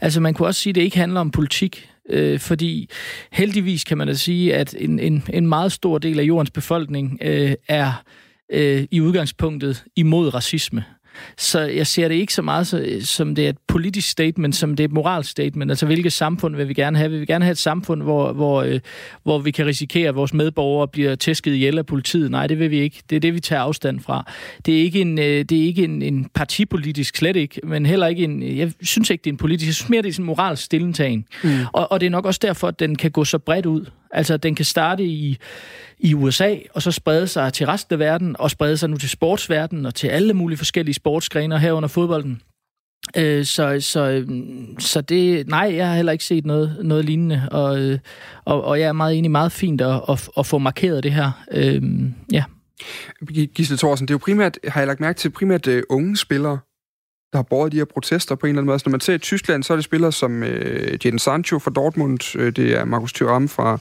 Altså, 0.00 0.20
man 0.20 0.34
kunne 0.34 0.48
også 0.48 0.60
sige, 0.60 0.70
at 0.70 0.74
det 0.74 0.82
ikke 0.82 0.96
handler 0.96 1.20
om 1.20 1.30
politik, 1.30 1.88
øh, 2.10 2.38
fordi 2.38 2.90
heldigvis 3.32 3.84
kan 3.84 3.98
man 3.98 4.06
da 4.06 4.14
sige, 4.14 4.54
at 4.54 4.74
en, 4.78 4.98
en, 4.98 5.24
en 5.32 5.46
meget 5.46 5.72
stor 5.72 5.98
del 5.98 6.20
af 6.20 6.24
jordens 6.24 6.50
befolkning 6.50 7.18
øh, 7.22 7.54
er 7.68 8.02
øh, 8.52 8.84
i 8.90 9.00
udgangspunktet 9.00 9.84
imod 9.96 10.34
racisme. 10.34 10.84
Så 11.38 11.60
jeg 11.60 11.86
ser 11.86 12.08
det 12.08 12.14
ikke 12.14 12.34
så 12.34 12.42
meget 12.42 13.00
som 13.04 13.34
det 13.34 13.44
er 13.44 13.48
et 13.48 13.58
politisk 13.66 14.08
statement, 14.08 14.56
som 14.56 14.76
det 14.76 14.84
er 14.84 14.88
et 14.88 14.92
moralsk 14.92 15.30
statement. 15.30 15.70
Altså, 15.70 15.86
hvilket 15.86 16.12
samfund 16.12 16.56
vil 16.56 16.68
vi 16.68 16.74
gerne 16.74 16.98
have? 16.98 17.10
Vil 17.10 17.20
vi 17.20 17.26
gerne 17.26 17.44
have 17.44 17.52
et 17.52 17.58
samfund, 17.58 18.02
hvor, 18.02 18.32
hvor, 18.32 18.62
øh, 18.62 18.80
hvor 19.22 19.38
vi 19.38 19.50
kan 19.50 19.66
risikere, 19.66 20.08
at 20.08 20.14
vores 20.14 20.34
medborgere 20.34 20.88
bliver 20.88 21.14
tæsket 21.14 21.54
ihjel 21.54 21.78
af 21.78 21.86
politiet? 21.86 22.30
Nej, 22.30 22.46
det 22.46 22.58
vil 22.58 22.70
vi 22.70 22.78
ikke. 22.78 23.02
Det 23.10 23.16
er 23.16 23.20
det, 23.20 23.34
vi 23.34 23.40
tager 23.40 23.62
afstand 23.62 24.00
fra. 24.00 24.32
Det 24.66 24.74
er 24.74 24.82
ikke 24.82 25.00
en, 25.00 25.18
øh, 25.18 25.24
det 25.24 25.52
er 25.52 25.62
ikke 25.62 25.84
en, 25.84 26.02
en 26.02 26.28
partipolitisk, 26.34 27.16
slet 27.16 27.36
ikke, 27.36 27.60
men 27.64 27.86
heller 27.86 28.06
ikke 28.06 28.24
en... 28.24 28.42
Jeg 28.42 28.72
synes 28.82 29.10
ikke, 29.10 29.22
det 29.22 29.30
er 29.30 29.34
en 29.34 29.38
politisk. 29.38 29.66
Jeg 29.66 29.74
synes 29.74 29.88
mere, 29.88 30.02
det 30.02 30.16
er 30.16 30.20
en 30.20 30.26
moralsk 30.26 30.62
stillentagen. 30.64 31.24
Mm. 31.44 31.50
Og, 31.72 31.92
og 31.92 32.00
det 32.00 32.06
er 32.06 32.10
nok 32.10 32.26
også 32.26 32.40
derfor, 32.42 32.68
at 32.68 32.80
den 32.80 32.96
kan 32.96 33.10
gå 33.10 33.24
så 33.24 33.38
bredt 33.38 33.66
ud. 33.66 33.86
Altså, 34.14 34.36
den 34.36 34.54
kan 34.54 34.64
starte 34.64 35.04
i, 35.04 35.38
i 35.98 36.14
USA, 36.14 36.56
og 36.74 36.82
så 36.82 36.90
sprede 36.90 37.26
sig 37.26 37.52
til 37.52 37.66
resten 37.66 37.92
af 37.92 37.98
verden, 37.98 38.36
og 38.38 38.50
sprede 38.50 38.76
sig 38.76 38.90
nu 38.90 38.96
til 38.96 39.08
sportsverdenen, 39.08 39.86
og 39.86 39.94
til 39.94 40.08
alle 40.08 40.34
mulige 40.34 40.58
forskellige 40.58 40.94
sportsgrener 40.94 41.56
herunder 41.56 41.88
fodbolden. 41.88 42.40
Øh, 43.16 43.44
så, 43.44 43.76
så, 43.80 44.10
øh, 44.10 44.28
så 44.78 45.00
det, 45.00 45.48
nej, 45.48 45.72
jeg 45.76 45.88
har 45.88 45.96
heller 45.96 46.12
ikke 46.12 46.24
set 46.24 46.46
noget, 46.46 46.76
noget 46.82 47.04
lignende, 47.04 47.48
og, 47.50 47.80
øh, 47.80 47.98
og, 48.44 48.64
og 48.64 48.80
jeg 48.80 48.88
er 48.88 48.92
meget 48.92 49.18
enig, 49.18 49.30
meget 49.30 49.52
fint 49.52 49.80
at, 49.80 50.00
at, 50.08 50.28
at 50.38 50.46
få 50.46 50.58
markeret 50.58 51.02
det 51.02 51.12
her. 51.12 51.44
Øh, 51.50 51.82
ja. 52.32 52.44
Gisle 53.54 53.76
Thorsen, 53.76 54.08
det 54.08 54.10
er 54.10 54.14
jo 54.14 54.24
primært, 54.24 54.58
har 54.68 54.80
jeg 54.80 54.86
lagt 54.86 55.00
mærke 55.00 55.18
til, 55.18 55.30
primært 55.30 55.66
øh, 55.66 55.82
unge 55.90 56.16
spillere, 56.16 56.58
der 57.34 57.38
har 57.38 57.42
båret 57.42 57.72
de 57.72 57.76
her 57.76 57.84
protester 57.84 58.34
på 58.34 58.46
en 58.46 58.50
eller 58.50 58.58
anden 58.58 58.66
måde. 58.66 58.74
Altså, 58.74 58.88
når 58.88 58.90
man 58.90 59.00
ser 59.00 59.14
i 59.14 59.18
Tyskland, 59.18 59.62
så 59.62 59.72
er 59.72 59.76
det 59.76 59.84
spillere 59.84 60.12
som 60.12 60.42
øh, 60.42 60.98
Jadon 61.04 61.18
Sancho 61.18 61.58
fra 61.58 61.70
Dortmund, 61.70 62.36
øh, 62.38 62.52
det 62.56 62.78
er 62.78 62.84
Markus 62.84 63.12
Thuram 63.12 63.48
fra 63.48 63.78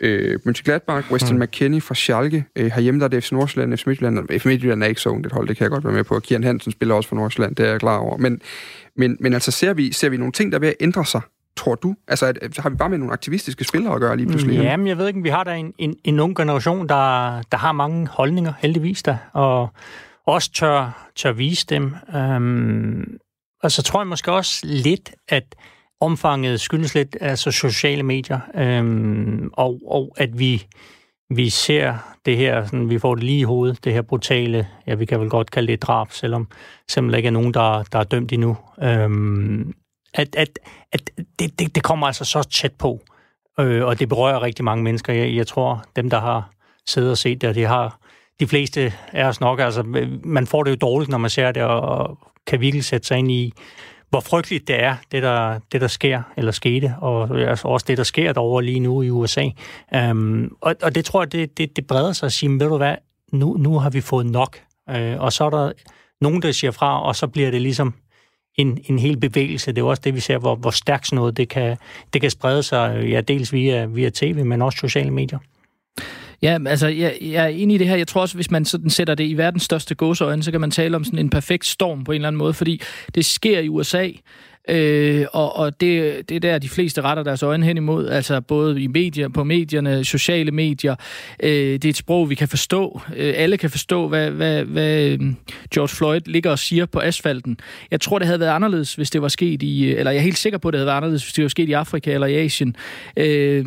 øh, 0.00 0.38
Mönchengladbach, 0.46 1.12
Weston 1.12 1.36
mm. 1.36 1.42
McKennie 1.42 1.80
fra 1.80 1.94
Schalke. 1.94 2.44
Øh, 2.56 2.70
herhjemme 2.70 3.00
der 3.00 3.04
er 3.04 3.08
det 3.08 3.24
FC 3.24 3.32
Nordsjælland, 3.32 3.78
FC 3.78 3.86
Midtjylland. 3.86 4.40
FC 4.40 4.44
Midtjylland 4.44 4.82
er 4.82 4.86
ikke 4.86 5.00
så 5.00 5.08
ungt 5.08 5.26
et 5.26 5.32
hold, 5.32 5.48
det 5.48 5.56
kan 5.56 5.64
jeg 5.64 5.70
godt 5.70 5.84
være 5.84 5.92
med 5.92 6.04
på. 6.04 6.20
Kian 6.20 6.44
Hansen 6.44 6.72
spiller 6.72 6.94
også 6.94 7.08
for 7.08 7.16
Nordsjælland, 7.16 7.56
det 7.56 7.66
er 7.66 7.70
jeg 7.70 7.80
klar 7.80 7.98
over. 7.98 8.16
Men, 8.16 8.40
men, 8.96 9.16
men 9.20 9.34
altså, 9.34 9.50
ser 9.50 9.74
vi, 9.74 9.92
ser 9.92 10.08
vi 10.08 10.16
nogle 10.16 10.32
ting, 10.32 10.52
der 10.52 10.58
er 10.58 10.60
ved 10.60 10.68
at 10.68 10.76
ændre 10.80 11.04
sig 11.04 11.20
tror 11.56 11.74
du? 11.74 11.94
Altså, 12.08 12.26
at, 12.26 12.58
har 12.58 12.70
vi 12.70 12.76
bare 12.76 12.88
med 12.88 12.98
nogle 12.98 13.12
aktivistiske 13.12 13.64
spillere 13.64 13.94
at 13.94 14.00
gøre 14.00 14.16
lige 14.16 14.26
pludselig? 14.26 14.58
Ja, 14.62 14.76
men 14.76 14.86
jeg 14.86 14.98
ved 14.98 15.08
ikke, 15.08 15.22
vi 15.22 15.28
har 15.28 15.44
da 15.44 15.54
en, 15.54 15.72
en, 15.78 15.96
en 16.04 16.20
ung 16.20 16.36
generation, 16.36 16.88
der, 16.88 17.42
der 17.42 17.56
har 17.56 17.72
mange 17.72 18.06
holdninger, 18.06 18.52
heldigvis 18.58 19.02
da, 19.02 19.18
og 19.32 19.68
også 20.26 20.52
tør, 20.52 21.10
tør 21.16 21.32
vise 21.32 21.66
dem. 21.66 21.94
Øhm, 22.14 23.18
og 23.62 23.72
så 23.72 23.82
tror 23.82 24.00
jeg 24.00 24.06
måske 24.06 24.32
også 24.32 24.60
lidt, 24.66 25.12
at 25.28 25.54
omfanget 26.00 26.60
skyldes 26.60 26.94
lidt 26.94 27.16
altså 27.20 27.50
sociale 27.50 28.02
medier, 28.02 28.40
øhm, 28.54 29.50
og, 29.52 29.80
og 29.86 30.14
at 30.16 30.38
vi, 30.38 30.66
vi 31.30 31.50
ser 31.50 31.94
det 32.26 32.36
her, 32.36 32.64
sådan, 32.64 32.90
vi 32.90 32.98
får 32.98 33.14
det 33.14 33.24
lige 33.24 33.38
i 33.38 33.42
hovedet, 33.42 33.84
det 33.84 33.92
her 33.92 34.02
brutale, 34.02 34.68
ja, 34.86 34.94
vi 34.94 35.04
kan 35.04 35.20
vel 35.20 35.30
godt 35.30 35.50
kalde 35.50 35.72
det 35.72 35.82
drab, 35.82 36.12
selvom 36.12 36.48
simpelthen 36.88 37.18
ikke 37.18 37.26
er 37.26 37.30
nogen, 37.30 37.54
der, 37.54 37.82
der 37.82 37.98
er 37.98 38.04
dømt 38.04 38.32
endnu. 38.32 38.56
Øhm, 38.82 39.74
at, 40.14 40.36
at, 40.36 40.58
at 40.92 41.10
det, 41.38 41.58
det, 41.58 41.74
det 41.74 41.82
kommer 41.82 42.06
altså 42.06 42.24
så 42.24 42.42
tæt 42.42 42.72
på, 42.78 43.00
øh, 43.60 43.84
og 43.84 43.98
det 43.98 44.08
berører 44.08 44.42
rigtig 44.42 44.64
mange 44.64 44.84
mennesker. 44.84 45.12
Jeg, 45.12 45.34
jeg 45.34 45.46
tror, 45.46 45.84
dem, 45.96 46.10
der 46.10 46.20
har 46.20 46.50
siddet 46.86 47.10
og 47.10 47.18
set 47.18 47.40
det, 47.40 47.54
de 47.54 47.64
har 47.64 47.98
de 48.42 48.46
fleste 48.46 48.92
af 49.12 49.24
os 49.24 49.40
nok, 49.40 49.60
altså 49.60 49.84
øh, 49.96 50.26
man 50.26 50.46
får 50.46 50.62
det 50.62 50.70
jo 50.70 50.76
dårligt, 50.76 51.10
når 51.10 51.18
man 51.18 51.30
ser 51.30 51.52
det, 51.52 51.62
og 51.62 52.18
kan 52.46 52.60
virkelig 52.60 52.84
sætte 52.84 53.06
sig 53.06 53.18
ind 53.18 53.30
i, 53.30 53.52
hvor 54.10 54.20
frygteligt 54.20 54.68
det 54.68 54.82
er, 54.82 54.96
det 55.12 55.22
der, 55.22 55.58
det 55.72 55.80
der 55.80 55.86
sker, 55.86 56.22
eller 56.36 56.52
skete, 56.52 56.94
og 57.00 57.40
øh, 57.40 57.50
altså 57.50 57.68
også 57.68 57.84
det, 57.88 57.98
der 57.98 58.04
sker 58.04 58.32
derovre 58.32 58.64
lige 58.64 58.80
nu 58.80 59.02
i 59.02 59.10
USA. 59.10 59.44
Um, 59.44 59.98
øhm, 59.98 60.56
og, 60.60 60.74
og 60.82 60.94
det 60.94 61.04
tror 61.04 61.22
jeg, 61.22 61.32
det, 61.32 61.58
det, 61.58 61.76
det 61.76 61.86
breder 61.86 62.12
sig 62.12 62.26
at 62.26 62.32
sige, 62.32 62.50
ved 62.50 62.68
du 62.68 62.76
hvad, 62.76 62.94
nu, 63.32 63.56
nu 63.56 63.78
har 63.78 63.90
vi 63.90 64.00
fået 64.00 64.26
nok. 64.26 64.58
Uh, 64.90 65.20
og 65.20 65.32
så 65.32 65.44
er 65.44 65.50
der 65.50 65.72
nogen, 66.20 66.42
der 66.42 66.52
siger 66.52 66.70
fra, 66.70 67.02
og 67.02 67.16
så 67.16 67.26
bliver 67.26 67.50
det 67.50 67.62
ligesom 67.62 67.94
en, 68.54 68.78
en 68.84 68.98
hel 68.98 69.16
bevægelse. 69.16 69.72
Det 69.72 69.80
er 69.80 69.86
også 69.86 70.02
det, 70.04 70.14
vi 70.14 70.20
ser, 70.20 70.38
hvor, 70.38 70.54
hvor 70.54 70.70
stærkt 70.70 71.06
sådan 71.06 71.16
noget 71.16 71.36
det 71.36 71.48
kan, 71.48 71.76
det 72.12 72.20
kan 72.20 72.30
sprede 72.30 72.62
sig, 72.62 73.08
ja, 73.08 73.20
dels 73.20 73.52
via, 73.52 73.86
via 73.86 74.10
tv, 74.10 74.44
men 74.44 74.62
også 74.62 74.78
sociale 74.78 75.10
medier. 75.10 75.38
Ja, 76.42 76.58
altså, 76.66 76.88
jeg, 76.88 77.18
jeg 77.20 77.44
er 77.44 77.48
enig 77.48 77.74
i 77.74 77.78
det 77.78 77.88
her. 77.88 77.96
Jeg 77.96 78.08
tror 78.08 78.20
også, 78.20 78.34
hvis 78.34 78.50
man 78.50 78.64
sådan 78.64 78.90
sætter 78.90 79.14
det 79.14 79.24
i 79.24 79.36
verdens 79.36 79.62
største 79.62 79.94
gåseøjne, 79.94 80.42
så 80.42 80.50
kan 80.50 80.60
man 80.60 80.70
tale 80.70 80.96
om 80.96 81.04
sådan 81.04 81.18
en 81.18 81.30
perfekt 81.30 81.66
storm 81.66 82.04
på 82.04 82.12
en 82.12 82.16
eller 82.16 82.28
anden 82.28 82.38
måde, 82.38 82.54
fordi 82.54 82.82
det 83.14 83.24
sker 83.24 83.58
i 83.58 83.68
USA, 83.68 84.08
Øh, 84.68 85.26
og 85.32 85.56
og 85.56 85.80
det, 85.80 86.28
det 86.28 86.34
er 86.34 86.40
der, 86.40 86.58
de 86.58 86.68
fleste 86.68 87.00
retter 87.00 87.22
deres 87.22 87.42
øjne 87.42 87.66
hen 87.66 87.76
imod, 87.76 88.08
altså 88.08 88.40
både 88.40 88.82
i 88.82 88.86
medier, 88.86 89.28
på 89.28 89.44
medierne, 89.44 90.04
sociale 90.04 90.50
medier. 90.50 90.94
Øh, 91.42 91.50
det 91.50 91.84
er 91.84 91.88
et 91.88 91.96
sprog, 91.96 92.30
vi 92.30 92.34
kan 92.34 92.48
forstå. 92.48 93.00
Øh, 93.16 93.34
alle 93.36 93.56
kan 93.56 93.70
forstå, 93.70 94.08
hvad, 94.08 94.30
hvad, 94.30 94.64
hvad 94.64 95.06
øh, 95.06 95.20
George 95.74 95.88
Floyd 95.88 96.20
ligger 96.26 96.50
og 96.50 96.58
siger 96.58 96.86
på 96.86 97.00
asfalten. 97.00 97.58
Jeg 97.90 98.00
tror, 98.00 98.18
det 98.18 98.26
havde 98.26 98.40
været 98.40 98.50
anderledes, 98.50 98.94
hvis 98.94 99.10
det 99.10 99.22
var 99.22 99.28
sket 99.28 99.62
i... 99.62 99.94
Eller 99.94 100.10
jeg 100.10 100.18
er 100.18 100.22
helt 100.22 100.38
sikker 100.38 100.58
på, 100.58 100.70
det 100.70 100.78
havde 100.78 100.86
været 100.86 100.96
anderledes, 100.96 101.22
hvis 101.22 101.32
det 101.32 101.42
var 101.42 101.48
sket 101.48 101.68
i 101.68 101.72
Afrika 101.72 102.12
eller 102.12 102.26
i 102.26 102.34
Asien. 102.34 102.76
Øh, 103.16 103.66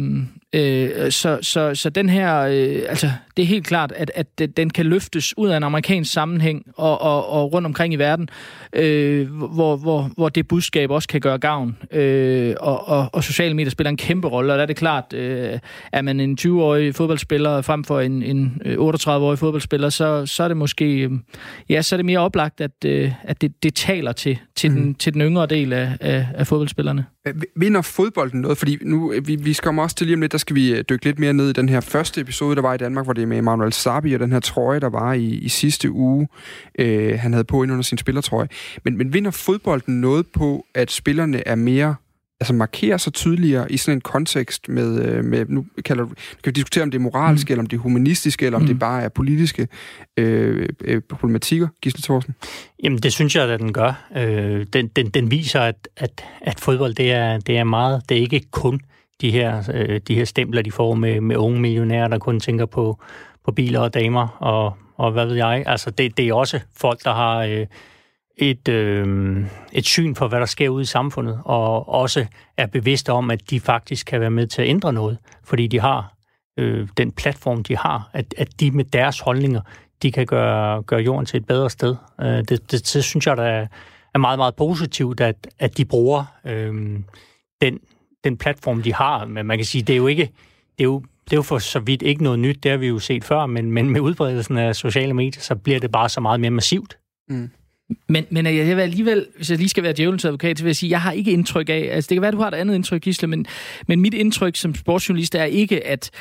øh, 0.56 1.12
så, 1.12 1.40
så, 1.42 1.76
så 1.76 1.90
den 1.90 2.10
her... 2.10 2.40
Øh, 2.40 2.82
altså, 2.90 3.12
det 3.38 3.44
er 3.44 3.48
helt 3.48 3.68
klart, 3.68 3.94
at, 3.96 4.12
at 4.16 4.58
den 4.58 4.70
kan 4.70 4.86
løftes 4.86 5.38
ud 5.38 5.50
af 5.50 5.58
en 5.58 5.64
amerikansk 5.64 6.14
sammenhæng 6.14 6.64
og, 6.76 7.02
og, 7.02 7.30
og 7.30 7.54
rundt 7.54 7.66
omkring 7.66 7.94
i 7.94 7.98
verden, 7.98 8.30
øh, 8.74 9.32
hvor, 9.32 9.78
hvor, 9.78 10.10
hvor 10.18 10.30
det 10.30 10.48
budskab 10.48 10.92
også 10.92 11.08
kan 11.08 11.22
gøre 11.22 11.38
gavn. 11.38 11.78
Øh, 11.92 12.56
og, 12.60 12.88
og, 12.88 13.10
og 13.14 13.24
sociale 13.24 13.54
medier 13.54 13.70
spiller 13.70 13.90
en 13.90 13.98
kæmpe 13.98 14.28
rolle, 14.28 14.54
og 14.54 14.58
der 14.58 14.62
er 14.62 14.68
det 14.68 14.76
klart, 14.76 15.14
øh, 15.14 15.60
er 15.92 16.02
man 16.02 16.20
en 16.20 16.38
20-årig 16.42 16.96
fodboldspiller 16.96 17.62
frem 17.62 17.84
for 17.84 18.00
en, 18.00 18.24
en 18.24 18.62
38-årig 18.66 19.32
øh, 19.32 19.38
fodboldspiller, 19.38 19.90
så, 19.90 20.26
så 20.26 20.44
er 20.44 20.48
det 20.48 20.58
måske 20.58 20.86
øh, 20.86 21.12
ja, 21.70 21.82
så 21.82 21.96
er 21.96 21.98
det 21.98 22.06
mere 22.06 22.20
oplagt, 22.20 22.62
at, 22.62 22.86
øh, 22.86 23.12
at 23.24 23.42
det, 23.42 23.64
det 23.64 23.76
taler 23.76 24.12
til, 24.12 24.38
til, 24.56 24.72
mm. 24.72 24.78
den, 24.78 24.96
til 24.96 25.14
den 25.14 25.22
yngre 25.22 25.46
del 25.46 25.74
af, 25.74 25.98
af, 26.00 26.28
af 26.34 26.48
fodboldspillerne. 26.48 27.06
Øh, 27.28 27.34
vinder 27.56 27.82
fodbolden 27.82 28.42
noget? 28.42 28.58
Fordi 28.58 28.78
nu, 28.82 29.12
øh, 29.12 29.28
vi, 29.28 29.36
vi 29.36 29.54
skal 29.54 29.80
også 29.80 29.96
til 29.96 30.08
lige 30.08 30.16
om 30.16 30.22
lidt, 30.22 30.32
der 30.32 30.38
skal 30.38 30.56
vi 30.56 30.74
øh, 30.74 30.84
dykke 30.90 31.06
lidt 31.06 31.20
mere 31.20 31.34
ned 31.34 31.50
i 31.50 31.54
den 31.54 31.70
her 31.70 31.80
første 31.80 32.22
episode, 32.22 32.56
der 32.56 32.62
var 32.62 32.74
i 32.74 32.78
Danmark, 32.78 33.06
hvor 33.06 33.14
det 33.14 33.22
er 33.22 33.28
med 33.28 33.42
Manuel 33.42 33.74
Sabi 33.74 34.14
og 34.14 34.20
den 34.20 34.32
her 34.32 34.40
trøje, 34.40 34.80
der 34.80 34.90
var 34.90 35.14
i, 35.14 35.26
i 35.26 35.50
sidste 35.50 35.92
uge, 35.92 36.28
øh, 36.80 37.20
han 37.20 37.34
havde 37.34 37.44
på 37.44 37.64
ind 37.64 37.72
under 37.72 37.84
sin 37.84 37.98
spillertrøje. 37.98 38.48
Men, 38.84 38.98
men 38.98 39.14
vinder 39.14 39.32
fodbolden 39.32 40.02
noget 40.02 40.28
på, 40.28 40.66
at 40.74 40.92
spillerne 40.92 41.48
er 41.48 41.56
mere 41.56 41.96
altså 42.46 42.54
markerer 42.54 42.98
sig 42.98 43.14
tydeligere 43.14 43.72
i 43.72 43.78
sådan 43.78 43.98
en 43.98 44.02
kontekst 44.02 44.70
med, 44.70 45.06
øh, 45.06 45.24
med 45.24 45.46
nu 45.50 45.66
kalder, 45.86 46.06
kan 46.06 46.16
vi 46.46 46.52
diskutere, 46.52 46.84
om 46.84 46.92
det 46.92 46.98
er 46.98 47.02
moralske, 47.02 47.50
mm. 47.50 47.54
eller 47.54 47.64
om 47.64 47.68
det 47.68 47.78
er 47.78 47.82
humanistiske, 47.82 48.46
eller 48.46 48.56
om 48.56 48.62
mm. 48.62 48.68
det 48.68 48.80
bare 48.80 49.04
er 49.04 49.10
politiske 49.10 49.68
øh, 50.18 50.70
øh, 50.82 51.02
problematikker, 51.02 51.68
Gisle 51.82 52.02
Thorsen? 52.02 52.36
Jamen, 52.84 53.00
det 53.00 53.14
synes 53.14 53.36
jeg, 53.36 53.50
at 53.50 53.60
den 53.60 53.74
gør. 53.74 54.08
Øh, 54.18 54.66
den, 54.74 54.88
den, 54.88 55.10
den 55.10 55.32
viser, 55.32 55.62
at, 55.62 55.88
at, 55.98 56.26
at 56.42 56.60
fodbold, 56.60 56.94
det 56.94 57.12
er, 57.12 57.38
det 57.38 57.58
er 57.58 57.64
meget, 57.64 58.02
det 58.10 58.18
er 58.18 58.22
ikke 58.22 58.42
kun 58.52 58.82
de 59.22 59.32
her, 59.32 59.64
øh, 59.74 60.02
de 60.08 60.16
her 60.16 60.26
stempler, 60.26 60.62
de 60.62 60.72
får 60.72 60.96
med, 60.96 61.22
med 61.22 61.36
unge 61.36 61.60
millionærer, 61.60 62.08
der 62.08 62.18
kun 62.18 62.40
tænker 62.40 62.66
på, 62.66 63.00
på 63.46 63.52
biler 63.52 63.80
og 63.80 63.94
damer, 63.94 64.28
og, 64.40 64.78
og 64.98 65.12
hvad 65.12 65.26
ved 65.26 65.36
jeg. 65.36 65.64
Altså, 65.68 65.92
det, 65.92 66.18
det 66.18 66.28
er 66.28 66.34
også 66.34 66.60
folk, 66.78 67.04
der 67.04 67.14
har... 67.14 67.38
Øh, 67.38 67.66
et, 68.38 68.68
øh, 68.68 69.46
et 69.72 69.86
syn 69.86 70.16
for, 70.16 70.28
hvad 70.28 70.40
der 70.40 70.46
sker 70.46 70.70
ude 70.70 70.82
i 70.82 70.86
samfundet, 70.86 71.42
og 71.46 71.90
også 71.90 72.26
er 72.58 72.66
bevidste 72.66 73.12
om, 73.12 73.32
at 73.32 73.50
de 73.50 73.60
faktisk 73.60 74.08
kan 74.08 74.22
være 74.22 74.32
med 74.32 74.48
til 74.48 74.62
at 74.62 74.68
ændre 74.68 74.94
noget, 74.94 75.18
fordi 75.44 75.68
de 75.68 75.80
har 75.80 76.14
øh, 76.60 76.88
den 76.98 77.12
platform, 77.12 77.64
de 77.64 77.78
har, 77.78 78.10
at, 78.14 78.34
at 78.38 78.60
de 78.60 78.72
med 78.72 78.86
deres 78.86 79.20
holdninger, 79.20 79.62
de 80.02 80.12
kan 80.12 80.26
gøre, 80.26 80.84
gøre 80.84 81.02
jorden 81.02 81.26
til 81.26 81.38
et 81.38 81.48
bedre 81.48 81.70
sted. 81.70 81.96
Øh, 82.22 82.28
det, 82.28 82.50
det, 82.50 82.72
det 82.72 83.04
synes 83.04 83.28
jeg, 83.28 83.38
der 83.38 83.44
er, 83.44 83.68
er 84.14 84.18
meget, 84.18 84.40
meget 84.40 84.56
positivt, 84.56 85.22
at, 85.22 85.48
at 85.60 85.78
de 85.78 85.86
bruger 85.86 86.26
øh, 86.46 87.00
den, 87.62 87.80
den 88.24 88.38
platform, 88.38 88.84
de 88.84 88.94
har. 88.94 89.26
Men 89.26 89.46
man 89.46 89.58
kan 89.58 89.66
sige, 89.66 89.82
det 89.82 89.94
er 89.94 89.98
jo 89.98 90.08
ikke... 90.08 90.32
Det 90.78 90.84
er 90.84 90.86
jo, 90.86 91.04
det 91.26 91.34
er 91.34 91.38
jo 91.38 91.42
for 91.42 91.60
så 91.60 91.80
vidt 91.80 92.02
ikke 92.02 92.24
noget 92.24 92.40
nyt, 92.40 92.64
det 92.64 92.72
har 92.72 92.78
vi 92.78 92.88
jo 92.88 93.00
set 93.00 93.24
før, 93.24 93.46
men, 93.46 93.72
men 93.72 93.90
med 93.90 94.02
udbredelsen 94.02 94.58
af 94.58 94.76
sociale 94.76 95.14
medier, 95.14 95.42
så 95.42 95.56
bliver 95.56 95.80
det 95.80 95.92
bare 95.92 96.10
så 96.10 96.22
meget 96.22 96.40
mere 96.40 96.52
massivt. 96.52 96.98
Mm. 97.30 97.50
Men, 98.10 98.26
men 98.30 98.46
jeg 98.46 98.76
vil 98.78 98.84
alligevel, 98.84 99.26
hvis 99.36 99.50
jeg 99.50 99.58
lige 99.58 99.70
skal 99.70 99.84
være 99.84 99.94
djævelens 99.94 100.26
advokat, 100.26 100.58
så 100.58 100.64
vil 100.64 100.70
jeg 100.70 100.76
sige, 100.76 100.90
jeg 100.90 101.02
har 101.02 101.12
ikke 101.12 101.32
indtryk 101.32 101.70
af, 101.70 101.90
altså 101.92 102.10
det 102.10 102.16
kan 102.16 102.22
være, 102.22 102.32
du 102.32 102.42
har 102.42 102.48
et 102.48 102.54
andet 102.54 102.76
indtryk, 102.76 103.02
Gisle, 103.02 103.28
men, 103.28 103.46
men 103.88 104.02
mit 104.02 104.14
indtryk 104.14 104.56
som 104.56 104.76
sportsjournalist 104.76 105.36
er 105.36 105.44
ikke, 105.44 105.88
at, 105.88 106.12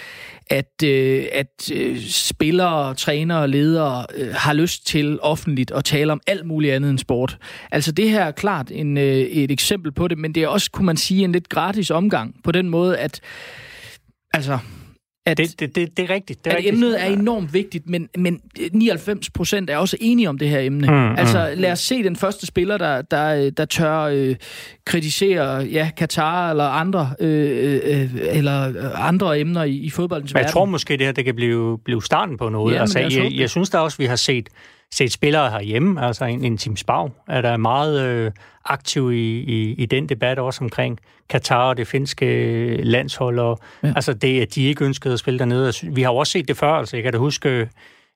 at, 0.47 0.83
øh, 0.85 1.25
at 1.33 1.71
øh, 1.75 2.01
spillere, 2.01 2.95
trænere 2.95 3.41
og 3.41 3.49
ledere 3.49 4.07
øh, 4.17 4.35
har 4.35 4.53
lyst 4.53 4.87
til 4.87 5.19
offentligt 5.23 5.71
at 5.71 5.85
tale 5.85 6.13
om 6.13 6.21
alt 6.27 6.47
muligt 6.47 6.75
andet 6.75 6.91
end 6.91 6.99
sport. 6.99 7.39
Altså 7.71 7.93
det 7.93 8.11
her 8.11 8.25
er 8.25 8.31
klart 8.31 8.71
en, 8.71 8.99
øh, 8.99 9.15
et 9.15 9.51
eksempel 9.51 9.93
på 9.93 10.09
det, 10.09 10.19
men 10.19 10.35
det 10.35 10.43
er 10.43 10.49
også, 10.49 10.71
kunne 10.71 10.87
man 10.87 10.97
sige, 10.97 11.25
en 11.25 11.33
lidt 11.33 11.49
gratis 11.49 11.91
omgang, 11.91 12.35
på 12.45 12.53
den 12.53 12.69
måde, 12.69 12.99
at 12.99 13.21
altså 14.33 14.59
at, 15.27 15.39
det, 15.39 15.61
det, 15.61 15.77
det, 15.77 15.97
det 15.97 16.11
er 16.11 16.15
rigtigt. 16.15 16.45
Det 16.45 16.51
er 16.51 16.55
at 16.55 16.57
rigtigt. 16.57 16.75
emnet 16.75 17.03
er 17.03 17.07
enormt 17.07 17.55
vigtigt, 17.55 17.89
men, 17.89 18.09
men 18.19 18.41
99 18.73 19.31
procent 19.31 19.71
er 19.71 19.77
også 19.77 19.97
enige 20.01 20.29
om 20.29 20.39
det 20.39 20.49
her 20.49 20.61
emne. 20.61 20.87
Mm, 20.87 20.93
mm. 20.93 21.17
altså, 21.17 21.53
lad 21.57 21.73
os 21.73 21.79
se 21.79 22.03
den 22.03 22.17
første 22.17 22.47
spiller, 22.47 22.79
der, 22.79 23.03
der, 23.03 23.51
der 23.51 23.65
tør 23.65 24.01
øh, 24.01 24.37
kritisere 24.85 25.63
ja, 25.63 25.91
Katar 25.97 26.51
eller 26.51 26.65
andre, 26.65 27.11
øh, 27.21 27.81
øh, 27.85 28.11
eller 28.23 28.91
andre 28.95 29.41
emner 29.41 29.63
i, 29.63 29.77
i 29.77 29.91
fodboldens 29.91 30.35
men 30.35 30.39
jeg 30.39 30.43
verden. 30.43 30.47
Jeg 30.47 30.53
tror 30.53 30.65
måske, 30.65 30.97
det 30.97 31.07
her 31.07 31.13
det 31.13 31.25
kan 31.25 31.35
blive, 31.35 31.79
blive 31.79 32.03
starten 32.03 32.37
på 32.37 32.49
noget. 32.49 32.75
Ja, 32.75 32.81
altså, 32.81 32.99
jeg, 32.99 33.13
jeg, 33.13 33.33
jeg 33.33 33.51
synes 33.51 33.71
da 33.71 33.79
også, 33.79 33.99
vi 33.99 34.05
har 34.05 34.17
set 34.17 34.49
set 34.95 35.13
spillere 35.13 35.51
herhjemme, 35.51 36.07
altså 36.07 36.25
en, 36.25 36.45
en 36.45 36.59
Tim 36.59 36.77
Spau, 36.77 37.11
er 37.29 37.41
der 37.41 37.57
meget 37.57 38.01
øh, 38.03 38.31
aktiv 38.65 39.13
i, 39.13 39.41
i, 39.41 39.75
i 39.75 39.87
den 39.87 40.09
debat 40.09 40.39
også 40.39 40.65
omkring 40.65 40.99
Katar 41.29 41.69
og 41.69 41.77
det 41.77 41.87
finske 41.87 42.77
landshold, 42.83 43.39
og 43.39 43.59
ja. 43.83 43.93
altså 43.97 44.13
det, 44.13 44.43
at 44.43 44.55
de 44.55 44.63
ikke 44.63 44.85
ønskede 44.85 45.15
at 45.15 45.21
spille 45.21 45.39
dernede. 45.39 45.73
Vi 45.83 46.03
har 46.03 46.13
jo 46.13 46.17
også 46.17 46.31
set 46.31 46.49
det 46.49 46.57
før, 46.57 46.73
altså 46.73 46.97
jeg 46.97 47.03
kan 47.03 47.13
da 47.13 47.19
huske 47.19 47.69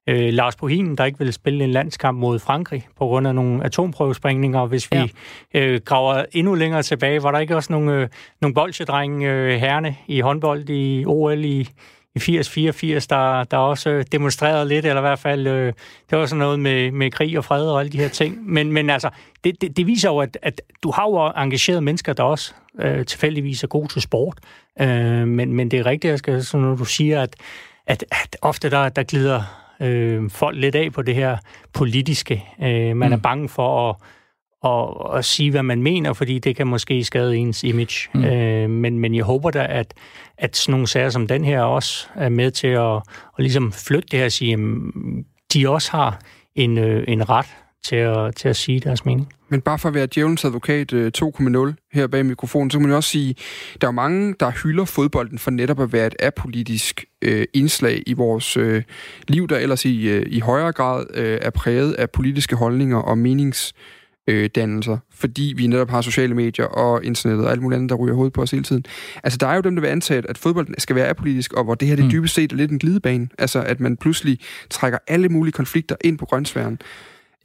øh, 0.09 0.33
Lars 0.33 0.57
Bohin, 0.57 0.97
der 0.97 1.05
ikke 1.05 1.19
ville 1.19 1.33
spille 1.33 1.65
en 1.65 1.71
landskamp 1.71 2.19
mod 2.19 2.39
Frankrig 2.39 2.89
på 2.99 3.07
grund 3.07 3.27
af 3.27 3.35
nogle 3.35 3.65
atomprøvesprængninger. 3.65 4.67
Hvis 4.67 4.93
vi 4.93 5.13
ja. 5.55 5.61
øh, 5.61 5.81
graver 5.85 6.25
endnu 6.33 6.55
længere 6.55 6.83
tilbage, 6.83 7.23
var 7.23 7.31
der 7.31 7.39
ikke 7.39 7.57
også 7.57 7.73
nogle, 7.73 7.93
øh, 7.93 8.09
nogle 8.41 8.55
bolsjedrenge 8.55 9.31
øh, 9.31 9.61
herne 9.61 9.97
i 10.07 10.21
håndbold 10.21 10.69
i 10.69 11.05
OL 11.07 11.45
i 11.45 11.69
i 12.15 12.19
80-84, 12.19 13.07
der, 13.11 13.45
der 13.45 13.57
også 13.57 14.05
demonstrerede 14.13 14.69
lidt, 14.69 14.87
eller 14.87 15.01
i 15.01 15.01
hvert 15.01 15.19
fald, 15.19 15.47
øh, 15.47 15.73
det 16.11 16.19
var 16.19 16.27
sådan 16.27 16.39
noget 16.39 16.61
med, 16.61 16.91
med 16.91 17.11
krig 17.11 17.39
og 17.39 17.45
fred 17.45 17.67
og 17.67 17.81
alle 17.81 17.93
de 17.93 17.99
her 17.99 18.09
ting. 18.09 18.53
Men, 18.53 18.73
men 18.73 18.91
altså, 18.91 19.11
det, 19.45 19.61
det, 19.61 19.77
det 19.77 19.87
viser 19.87 20.11
jo, 20.11 20.19
at, 20.19 20.39
at 20.43 20.63
du 20.83 20.91
har 20.91 21.05
jo 21.05 21.43
engagerede 21.43 21.81
mennesker, 21.81 22.13
der 22.13 22.23
også 22.23 22.55
øh, 22.81 23.07
tilfældigvis 23.07 23.63
er 23.63 23.69
gode 23.69 23.89
til 23.89 24.03
sport. 24.03 24.39
Øh, 24.81 25.29
men, 25.29 25.53
men 25.53 25.71
det 25.71 25.79
er 25.79 25.87
rigtigt, 25.87 26.11
jeg 26.11 26.19
skal, 26.19 26.45
så 26.45 26.57
når 26.57 26.77
du 26.77 26.85
siger, 26.85 27.23
at, 27.23 27.37
at, 27.87 28.05
at 28.11 28.37
ofte 28.43 28.71
der, 28.71 28.89
der 28.89 29.03
glider 29.03 29.43
øh, 29.81 30.31
folk 30.31 30.57
lidt 30.57 30.75
af 30.75 30.93
på 30.93 31.03
det 31.03 31.15
her 31.15 31.37
politiske. 31.73 32.45
Øh, 32.63 32.97
man 32.97 33.09
mm. 33.09 33.13
er 33.13 33.17
bange 33.17 33.49
for 33.49 33.91
at 33.91 33.97
og, 34.63 35.01
og 35.01 35.25
sige, 35.25 35.51
hvad 35.51 35.63
man 35.63 35.83
mener, 35.83 36.13
fordi 36.13 36.39
det 36.39 36.57
kan 36.57 36.67
måske 36.67 37.05
skade 37.05 37.37
ens 37.37 37.65
image. 37.65 38.09
Mm. 38.15 38.25
Øh, 38.25 38.71
men, 38.71 38.99
men 38.99 39.15
jeg 39.15 39.25
håber 39.25 39.51
da, 39.51 39.67
at, 39.71 39.95
at 40.39 40.57
sådan 40.57 40.73
nogle 40.73 40.87
sager 40.87 41.11
som 41.11 41.27
den 41.27 41.45
her 41.45 41.63
også 41.63 42.07
er 42.15 42.29
med 42.29 42.51
til 42.51 42.69
at, 42.69 42.97
at 42.97 43.03
ligesom 43.39 43.73
flytte 43.73 44.09
det 44.11 44.19
her 44.19 44.27
og 44.27 44.33
sige, 44.33 44.53
at 44.53 44.61
de 45.53 45.69
også 45.69 45.91
har 45.91 46.21
en, 46.55 46.79
øh, 46.79 47.05
en 47.09 47.29
ret 47.29 47.47
til 47.85 47.97
at, 47.97 48.35
til 48.35 48.49
at 48.49 48.57
sige 48.57 48.81
deres 48.81 49.05
mening. 49.05 49.29
Men 49.49 49.61
bare 49.61 49.79
for 49.79 49.89
at 49.89 49.95
være 49.95 50.09
djævelens 50.15 50.45
advokat 50.45 50.93
2.0 50.93 50.99
øh, 50.99 51.75
her 51.93 52.07
bag 52.07 52.27
mikrofonen, 52.27 52.71
så 52.71 52.79
kan 52.79 52.89
man 52.89 52.97
også 52.97 53.11
sige, 53.11 53.35
der 53.81 53.87
er 53.87 53.91
mange, 53.93 54.35
der 54.41 54.51
hylder 54.63 54.85
fodbolden 54.85 55.39
for 55.39 55.51
netop 55.51 55.81
at 55.81 55.93
være 55.93 56.07
et 56.07 56.15
apolitisk 56.21 57.05
øh, 57.23 57.47
indslag 57.55 58.03
i 58.07 58.13
vores 58.13 58.57
øh, 58.57 58.83
liv, 59.29 59.49
der 59.49 59.59
ellers 59.59 59.85
i, 59.85 60.09
øh, 60.09 60.27
i 60.27 60.41
højere 60.41 60.73
grad 60.73 61.07
øh, 61.15 61.39
er 61.43 61.51
præget 61.51 61.93
af 61.93 62.11
politiske 62.11 62.57
holdninger 62.57 62.99
og 62.99 63.19
menings 63.19 63.75
øh, 64.29 64.51
dannelser, 64.55 64.99
fordi 65.15 65.55
vi 65.57 65.67
netop 65.67 65.91
har 65.91 66.01
sociale 66.01 66.35
medier 66.35 66.67
og 66.67 67.05
internettet 67.05 67.47
og 67.47 67.53
alt 67.53 67.63
muligt 67.63 67.77
andet, 67.77 67.91
der 67.91 67.97
ryger 67.97 68.15
hovedet 68.15 68.33
på 68.33 68.43
os 68.43 68.51
hele 68.51 68.65
tiden. 68.65 68.85
Altså, 69.25 69.39
der 69.39 69.47
er 69.47 69.55
jo 69.55 69.61
dem, 69.61 69.77
der 69.77 69.81
vil 69.81 69.89
antage, 69.89 70.23
at 70.29 70.39
fodbolden 70.39 70.75
skal 70.79 70.97
være 70.97 71.09
apolitisk, 71.09 71.53
og 71.53 71.65
hvor 71.65 71.75
det 71.75 71.89
her 71.89 71.97
det 71.97 72.05
mm. 72.05 72.11
dybest 72.11 72.35
set 72.35 72.53
er 72.53 72.57
lidt 72.57 72.71
en 72.71 72.79
glidebane. 72.79 73.29
Altså, 73.39 73.63
at 73.63 73.81
man 73.81 73.97
pludselig 73.97 74.39
trækker 74.71 74.99
alle 75.07 75.29
mulige 75.29 75.53
konflikter 75.53 75.97
ind 76.01 76.19
på 76.19 76.27
grønsværen. 76.27 76.79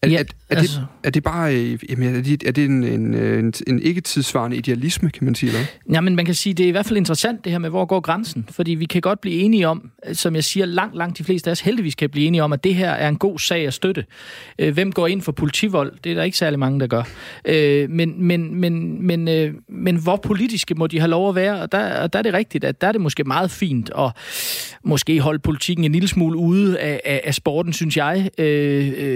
Er, 0.03 0.09
ja, 0.09 0.19
er, 0.19 0.23
er, 0.49 0.55
altså, 0.55 0.79
det, 0.79 0.87
er 1.03 1.09
det 1.09 1.23
bare 1.23 1.55
øh, 1.55 1.79
jamen, 1.89 2.15
er 2.15 2.21
det, 2.21 2.43
er 2.43 2.51
det 2.51 2.65
en, 2.65 2.83
en, 2.83 3.13
en, 3.13 3.53
en 3.67 3.81
ikke-tidsvarende 3.81 4.57
idealisme, 4.57 5.09
kan 5.09 5.25
man 5.25 5.35
sige? 5.35 5.49
Eller? 5.49 5.65
Ja, 5.91 6.01
men 6.01 6.15
man 6.15 6.25
kan 6.25 6.35
sige, 6.35 6.53
det 6.53 6.63
er 6.63 6.67
i 6.67 6.71
hvert 6.71 6.85
fald 6.85 6.97
interessant 6.97 7.43
det 7.43 7.51
her 7.51 7.59
med, 7.59 7.69
hvor 7.69 7.85
går 7.85 7.99
grænsen? 7.99 8.45
Fordi 8.51 8.71
vi 8.71 8.85
kan 8.85 9.01
godt 9.01 9.21
blive 9.21 9.35
enige 9.35 9.67
om, 9.67 9.91
som 10.13 10.35
jeg 10.35 10.43
siger, 10.43 10.65
langt, 10.65 10.97
langt 10.97 11.17
de 11.17 11.23
fleste 11.23 11.49
af 11.49 11.51
os 11.51 11.59
heldigvis 11.59 11.95
kan 11.95 12.09
blive 12.09 12.27
enige 12.27 12.43
om, 12.43 12.53
at 12.53 12.63
det 12.63 12.75
her 12.75 12.89
er 12.89 13.09
en 13.09 13.17
god 13.17 13.39
sag 13.39 13.67
at 13.67 13.73
støtte. 13.73 14.05
Øh, 14.59 14.73
hvem 14.73 14.91
går 14.91 15.07
ind 15.07 15.21
for 15.21 15.31
politivold? 15.31 15.93
Det 16.03 16.11
er 16.11 16.15
der 16.15 16.23
ikke 16.23 16.37
særlig 16.37 16.59
mange, 16.59 16.79
der 16.79 16.87
gør. 16.87 17.03
Øh, 17.45 17.89
men, 17.89 18.23
men, 18.23 18.55
men, 18.55 19.05
men, 19.07 19.29
men 19.69 19.95
hvor 19.95 20.15
politiske 20.15 20.75
må 20.75 20.87
de 20.87 20.99
have 20.99 21.09
lov 21.09 21.29
at 21.29 21.35
være? 21.35 21.61
Og 21.61 21.71
der, 21.71 22.01
og 22.01 22.13
der 22.13 22.19
er 22.19 22.23
det 22.23 22.33
rigtigt, 22.33 22.63
at 22.63 22.81
der 22.81 22.87
er 22.87 22.91
det 22.91 23.01
måske 23.01 23.23
meget 23.23 23.51
fint 23.51 23.91
at 23.97 24.11
måske 24.83 25.19
holde 25.19 25.39
politikken 25.39 25.85
en 25.85 25.91
lille 25.91 26.07
smule 26.07 26.37
ude 26.37 26.79
af, 26.79 27.01
af, 27.05 27.21
af 27.23 27.33
sporten, 27.33 27.73
synes 27.73 27.97
jeg. 27.97 28.29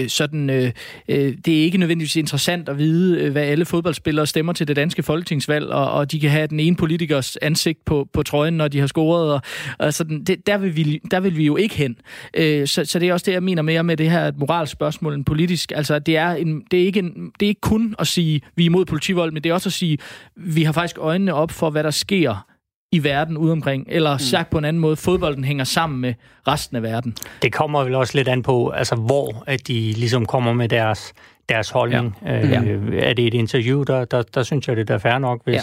sådan 0.08 0.73
øh, 1.07 1.33
det 1.45 1.59
er 1.59 1.63
ikke 1.63 1.77
nødvendigvis 1.77 2.15
interessant 2.15 2.69
at 2.69 2.77
vide, 2.77 3.21
øh, 3.21 3.31
hvad 3.31 3.43
alle 3.43 3.65
fodboldspillere 3.65 4.27
stemmer 4.27 4.53
til 4.53 4.67
det 4.67 4.75
danske 4.75 5.03
folketingsvalg, 5.03 5.69
og, 5.69 5.91
og 5.91 6.11
de 6.11 6.19
kan 6.19 6.29
have 6.29 6.47
den 6.47 6.59
ene 6.59 6.75
politikers 6.75 7.35
ansigt 7.35 7.85
på, 7.85 8.07
på 8.13 8.23
trøjen, 8.23 8.53
når 8.53 8.67
de 8.67 8.79
har 8.79 8.87
scoret. 8.87 9.33
Og, 9.33 9.41
og 9.79 9.93
sådan, 9.93 10.23
det, 10.23 10.47
der, 10.47 10.57
vil 10.57 10.75
vi, 10.75 11.01
der 11.11 11.19
vil 11.19 11.37
vi 11.37 11.45
jo 11.45 11.55
ikke 11.55 11.75
hen. 11.75 11.95
Øh, 12.33 12.67
så, 12.67 12.85
så 12.85 12.99
det 12.99 13.09
er 13.09 13.13
også 13.13 13.23
det, 13.25 13.31
jeg 13.31 13.43
mener 13.43 13.61
mere 13.61 13.83
med 13.83 13.97
det 13.97 14.11
her 14.11 14.27
et 14.27 14.37
moralsk 14.37 14.71
spørgsmål 14.71 15.13
end 15.13 15.25
politisk. 15.25 15.71
Altså, 15.75 15.99
det 15.99 16.17
er, 16.17 16.31
en, 16.31 16.63
det, 16.71 16.81
er 16.81 16.85
ikke 16.85 16.99
en, 16.99 17.31
det 17.39 17.45
er 17.45 17.49
ikke 17.49 17.61
kun 17.61 17.95
at 17.99 18.07
sige, 18.07 18.41
vi 18.55 18.63
er 18.63 18.65
imod 18.65 18.85
politivold, 18.85 19.31
men 19.31 19.43
det 19.43 19.49
er 19.49 19.53
også 19.53 19.69
at 19.69 19.73
sige, 19.73 19.97
vi 20.35 20.63
har 20.63 20.71
faktisk 20.71 20.97
øjnene 20.99 21.33
op 21.33 21.51
for, 21.51 21.69
hvad 21.69 21.83
der 21.83 21.91
sker 21.91 22.47
i 22.91 23.04
verden 23.04 23.38
ude 23.38 23.52
omkring, 23.52 23.86
eller 23.89 24.13
mm. 24.13 24.19
sagt 24.19 24.50
på 24.50 24.58
en 24.58 24.65
anden 24.65 24.80
måde, 24.80 24.95
fodbolden 24.95 25.43
hænger 25.43 25.63
sammen 25.63 26.02
med 26.02 26.13
resten 26.47 26.78
af 26.78 26.84
verden. 26.84 27.15
Det 27.41 27.54
kommer 27.54 27.84
vel 27.84 27.95
også 27.95 28.17
lidt 28.17 28.28
an 28.28 28.43
på, 28.43 28.69
altså 28.69 28.95
hvor 28.95 29.43
at 29.47 29.67
de 29.67 29.73
ligesom 29.73 30.26
kommer 30.26 30.54
med 30.54 30.69
deres, 30.69 31.13
deres 31.50 31.69
holdning. 31.69 32.17
Ja. 32.26 32.43
Øh, 32.43 32.52
ja. 32.52 32.62
Er 33.00 33.13
det 33.13 33.28
et 33.28 33.34
interview, 33.34 33.84
der, 33.84 34.06
der, 34.06 34.21
der 34.21 34.43
synes 34.43 34.67
jeg, 34.67 34.78
det 34.78 34.89
er 34.89 34.97
fair 34.97 35.17
nok, 35.17 35.41
hvis, 35.43 35.56
ja. 35.56 35.62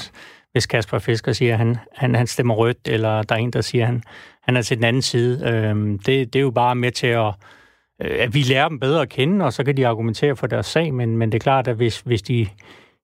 hvis 0.52 0.66
Kasper 0.66 0.98
Fisker 0.98 1.32
siger, 1.32 1.52
at 1.52 1.58
han, 1.58 1.76
han, 1.94 2.14
han 2.14 2.26
stemmer 2.26 2.54
rødt, 2.54 2.78
eller 2.86 3.22
der 3.22 3.34
er 3.34 3.38
en, 3.38 3.50
der 3.50 3.60
siger, 3.60 3.84
at 3.84 3.86
han, 3.86 4.02
han 4.42 4.56
er 4.56 4.62
til 4.62 4.76
den 4.76 4.84
anden 4.84 5.02
side. 5.02 5.48
Øh, 5.48 5.76
det, 6.06 6.06
det 6.06 6.36
er 6.36 6.40
jo 6.40 6.50
bare 6.50 6.74
med 6.74 6.90
til 6.90 7.06
at 7.06 7.32
øh, 8.02 8.16
at 8.20 8.34
vi 8.34 8.42
lærer 8.42 8.68
dem 8.68 8.80
bedre 8.80 9.02
at 9.02 9.08
kende, 9.08 9.44
og 9.44 9.52
så 9.52 9.64
kan 9.64 9.76
de 9.76 9.86
argumentere 9.86 10.36
for 10.36 10.46
deres 10.46 10.66
sag, 10.66 10.94
men, 10.94 11.16
men 11.16 11.32
det 11.32 11.38
er 11.38 11.42
klart, 11.42 11.68
at 11.68 11.76
hvis, 11.76 12.00
hvis 12.00 12.22
de 12.22 12.46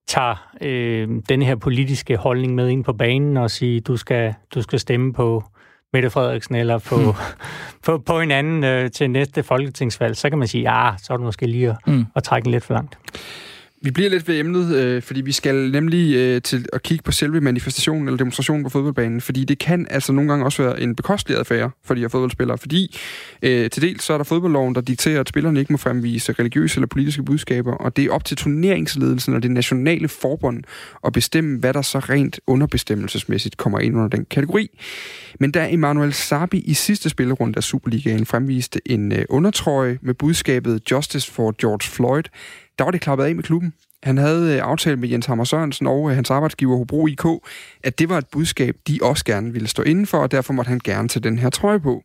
tager 0.07 0.49
øh, 0.61 1.09
den 1.29 1.41
her 1.41 1.55
politiske 1.55 2.17
holdning 2.17 2.55
med 2.55 2.69
ind 2.69 2.83
på 2.83 2.93
banen 2.93 3.37
og 3.37 3.51
siger, 3.51 3.81
du 3.81 3.97
skal, 3.97 4.33
du 4.55 4.61
skal 4.61 4.79
stemme 4.79 5.13
på 5.13 5.43
Mette 5.93 6.09
Frederiksen 6.09 6.55
eller 6.55 6.77
på, 6.77 6.95
mm. 6.95 7.13
på, 7.85 7.97
på 7.97 8.19
en 8.19 8.31
anden 8.31 8.63
øh, 8.63 8.91
til 8.91 9.09
næste 9.09 9.43
folketingsvalg, 9.43 10.17
så 10.17 10.29
kan 10.29 10.39
man 10.39 10.47
sige, 10.47 10.75
ja, 10.75 10.91
så 10.97 11.13
er 11.13 11.17
det 11.17 11.25
måske 11.25 11.47
lige 11.47 11.69
at, 11.69 11.77
mm. 11.87 12.05
at 12.15 12.23
trække 12.23 12.43
den 12.43 12.51
lidt 12.51 12.63
for 12.63 12.73
langt. 12.73 12.97
Vi 13.83 13.91
bliver 13.91 14.09
lidt 14.09 14.27
ved 14.27 14.39
emnet, 14.39 14.75
øh, 14.75 15.01
fordi 15.01 15.21
vi 15.21 15.31
skal 15.31 15.71
nemlig 15.71 16.15
øh, 16.15 16.41
til 16.41 16.65
at 16.73 16.83
kigge 16.83 17.03
på 17.03 17.11
selve 17.11 17.41
manifestationen 17.41 18.07
eller 18.07 18.17
demonstrationen 18.17 18.63
på 18.63 18.69
fodboldbanen, 18.69 19.21
fordi 19.21 19.45
det 19.45 19.59
kan 19.59 19.87
altså 19.89 20.11
nogle 20.11 20.29
gange 20.29 20.45
også 20.45 20.63
være 20.63 20.81
en 20.81 20.95
bekostelig 20.95 21.37
affære 21.37 21.71
for 21.85 21.93
de 21.93 22.01
her 22.01 22.07
fodboldspillere, 22.07 22.57
fordi 22.57 22.99
øh, 23.41 23.69
til 23.69 23.81
dels 23.81 24.03
så 24.03 24.13
er 24.13 24.17
der 24.17 24.23
fodboldloven, 24.23 24.75
der 24.75 24.81
dikterer, 24.81 25.19
at 25.19 25.29
spillerne 25.29 25.59
ikke 25.59 25.73
må 25.73 25.77
fremvise 25.77 26.33
religiøse 26.33 26.77
eller 26.77 26.87
politiske 26.87 27.23
budskaber, 27.23 27.73
og 27.73 27.97
det 27.97 28.05
er 28.05 28.11
op 28.11 28.25
til 28.25 28.37
turneringsledelsen 28.37 29.33
og 29.33 29.43
det 29.43 29.51
nationale 29.51 30.07
forbund 30.07 30.63
at 31.05 31.13
bestemme, 31.13 31.59
hvad 31.59 31.73
der 31.73 31.81
så 31.81 31.99
rent 31.99 32.39
underbestemmelsesmæssigt 32.47 33.57
kommer 33.57 33.79
ind 33.79 33.95
under 33.95 34.09
den 34.09 34.25
kategori. 34.25 34.79
Men 35.39 35.51
da 35.51 35.67
Emmanuel 35.71 36.13
Sabi 36.13 36.59
i 36.59 36.73
sidste 36.73 37.09
spillerunde 37.09 37.57
af 37.57 37.63
Superligaen 37.63 38.25
fremviste 38.25 38.91
en 38.91 39.11
øh, 39.11 39.25
undertrøje 39.29 39.99
med 40.01 40.13
budskabet 40.13 40.91
Justice 40.91 41.31
for 41.31 41.55
George 41.61 41.89
Floyd, 41.89 42.23
der 42.81 42.85
var 42.85 42.91
det 42.91 43.01
klappet 43.01 43.25
af 43.25 43.35
med 43.35 43.43
klubben. 43.43 43.73
Han 44.03 44.17
havde 44.17 44.55
øh, 44.55 44.63
aftalt 44.63 44.99
med 44.99 45.09
Jens 45.09 45.25
Hammer 45.25 45.43
Sørensen 45.43 45.87
og 45.87 46.09
øh, 46.09 46.15
hans 46.15 46.29
arbejdsgiver 46.29 46.77
Hobro 46.77 47.07
IK, 47.07 47.25
at 47.83 47.99
det 47.99 48.09
var 48.09 48.17
et 48.17 48.27
budskab, 48.31 48.75
de 48.87 48.99
også 49.01 49.25
gerne 49.25 49.53
ville 49.53 49.67
stå 49.67 49.83
inden 49.83 50.07
for, 50.07 50.17
og 50.17 50.31
derfor 50.31 50.53
måtte 50.53 50.69
han 50.69 50.79
gerne 50.83 51.07
tage 51.07 51.23
den 51.23 51.39
her 51.39 51.49
trøje 51.49 51.79
på. 51.79 52.03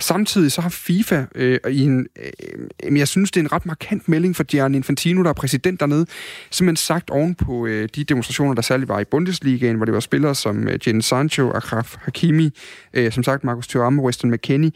Samtidig 0.00 0.52
så 0.52 0.60
har 0.60 0.68
FIFA 0.68 1.24
øh, 1.34 1.58
i 1.70 1.82
en, 1.82 2.06
øh, 2.18 2.98
jeg 2.98 3.08
synes, 3.08 3.30
det 3.30 3.40
er 3.40 3.44
en 3.44 3.52
ret 3.52 3.66
markant 3.66 4.08
melding 4.08 4.36
for 4.36 4.44
Gianni 4.44 4.76
Infantino, 4.76 5.22
der 5.22 5.28
er 5.28 5.34
præsident 5.34 5.80
dernede, 5.80 6.06
simpelthen 6.50 6.76
sagt 6.76 7.10
oven 7.10 7.34
på 7.34 7.66
øh, 7.66 7.88
de 7.94 8.04
demonstrationer, 8.04 8.54
der 8.54 8.62
særligt 8.62 8.88
var 8.88 9.00
i 9.00 9.04
Bundesligaen, 9.04 9.76
hvor 9.76 9.84
det 9.84 9.94
var 9.94 10.00
spillere 10.00 10.34
som 10.34 10.68
øh, 10.68 10.78
Jens 10.86 11.04
Sancho, 11.04 11.50
Akraf 11.50 11.96
Hakimi, 12.00 12.50
øh, 12.94 13.12
som 13.12 13.22
sagt 13.22 13.44
Marcus 13.44 13.68
Thuram 13.68 14.00
Weston 14.00 14.30
McKennie, 14.30 14.72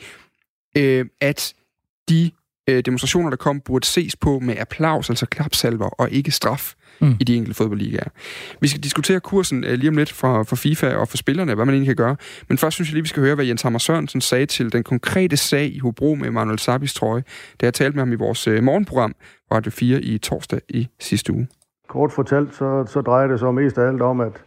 øh, 0.77 1.07
at 1.21 1.55
de 2.09 2.31
øh, 2.69 2.83
demonstrationer, 2.87 3.31
der 3.31 3.37
kom, 3.37 3.61
burde 3.61 3.87
ses 3.87 4.17
på 4.17 4.39
med 4.39 4.55
applaus, 4.59 5.11
altså 5.11 5.27
klapsalver, 5.27 5.89
og 5.89 6.11
ikke 6.11 6.31
straf 6.31 6.75
mm. 7.01 7.15
i 7.21 7.25
de 7.25 7.37
enkelte 7.37 7.57
fodboldligaer. 7.57 8.09
Vi 8.61 8.69
skal 8.69 8.81
diskutere 8.81 9.21
kursen 9.21 9.65
øh, 9.65 9.75
lige 9.75 9.89
om 9.89 9.97
lidt 9.97 10.13
for, 10.13 10.43
for 10.43 10.57
FIFA 10.57 10.95
og 10.95 11.09
for 11.09 11.17
spillerne, 11.17 11.55
hvad 11.55 11.65
man 11.65 11.75
egentlig 11.75 11.97
kan 11.97 12.05
gøre. 12.05 12.17
Men 12.49 12.59
først 12.59 12.75
synes 12.75 12.89
jeg 12.89 12.95
lige, 12.95 13.03
vi 13.03 13.09
skal 13.09 13.23
høre, 13.23 13.35
hvad 13.35 13.45
Jens 13.45 13.63
Hammer 13.63 13.79
Sørensen 13.79 14.21
sagde 14.21 14.47
til 14.47 14.73
den 14.73 14.83
konkrete 14.83 15.37
sag 15.37 15.75
i 15.75 15.79
Hobro 15.79 16.15
med 16.15 16.31
Manuel 16.31 16.59
Sabis 16.59 16.95
trøje, 16.95 17.25
da 17.61 17.67
jeg 17.67 17.75
talte 17.75 17.97
med 17.97 18.01
ham 18.05 18.13
i 18.13 18.17
vores 18.17 18.49
øh, 18.49 18.63
morgenprogram 18.63 19.15
på 19.49 19.55
Radio 19.55 19.71
4 19.71 20.03
i 20.03 20.19
torsdag 20.19 20.61
i 20.69 20.89
sidste 21.01 21.33
uge. 21.33 21.49
Kort 21.89 22.13
fortalt, 22.13 22.55
så, 22.55 22.85
så 22.89 23.01
drejer 23.01 23.27
det 23.27 23.39
sig 23.39 23.55
mest 23.55 23.79
af 23.79 23.89
alt 23.89 24.03
om, 24.03 24.21
at, 24.21 24.45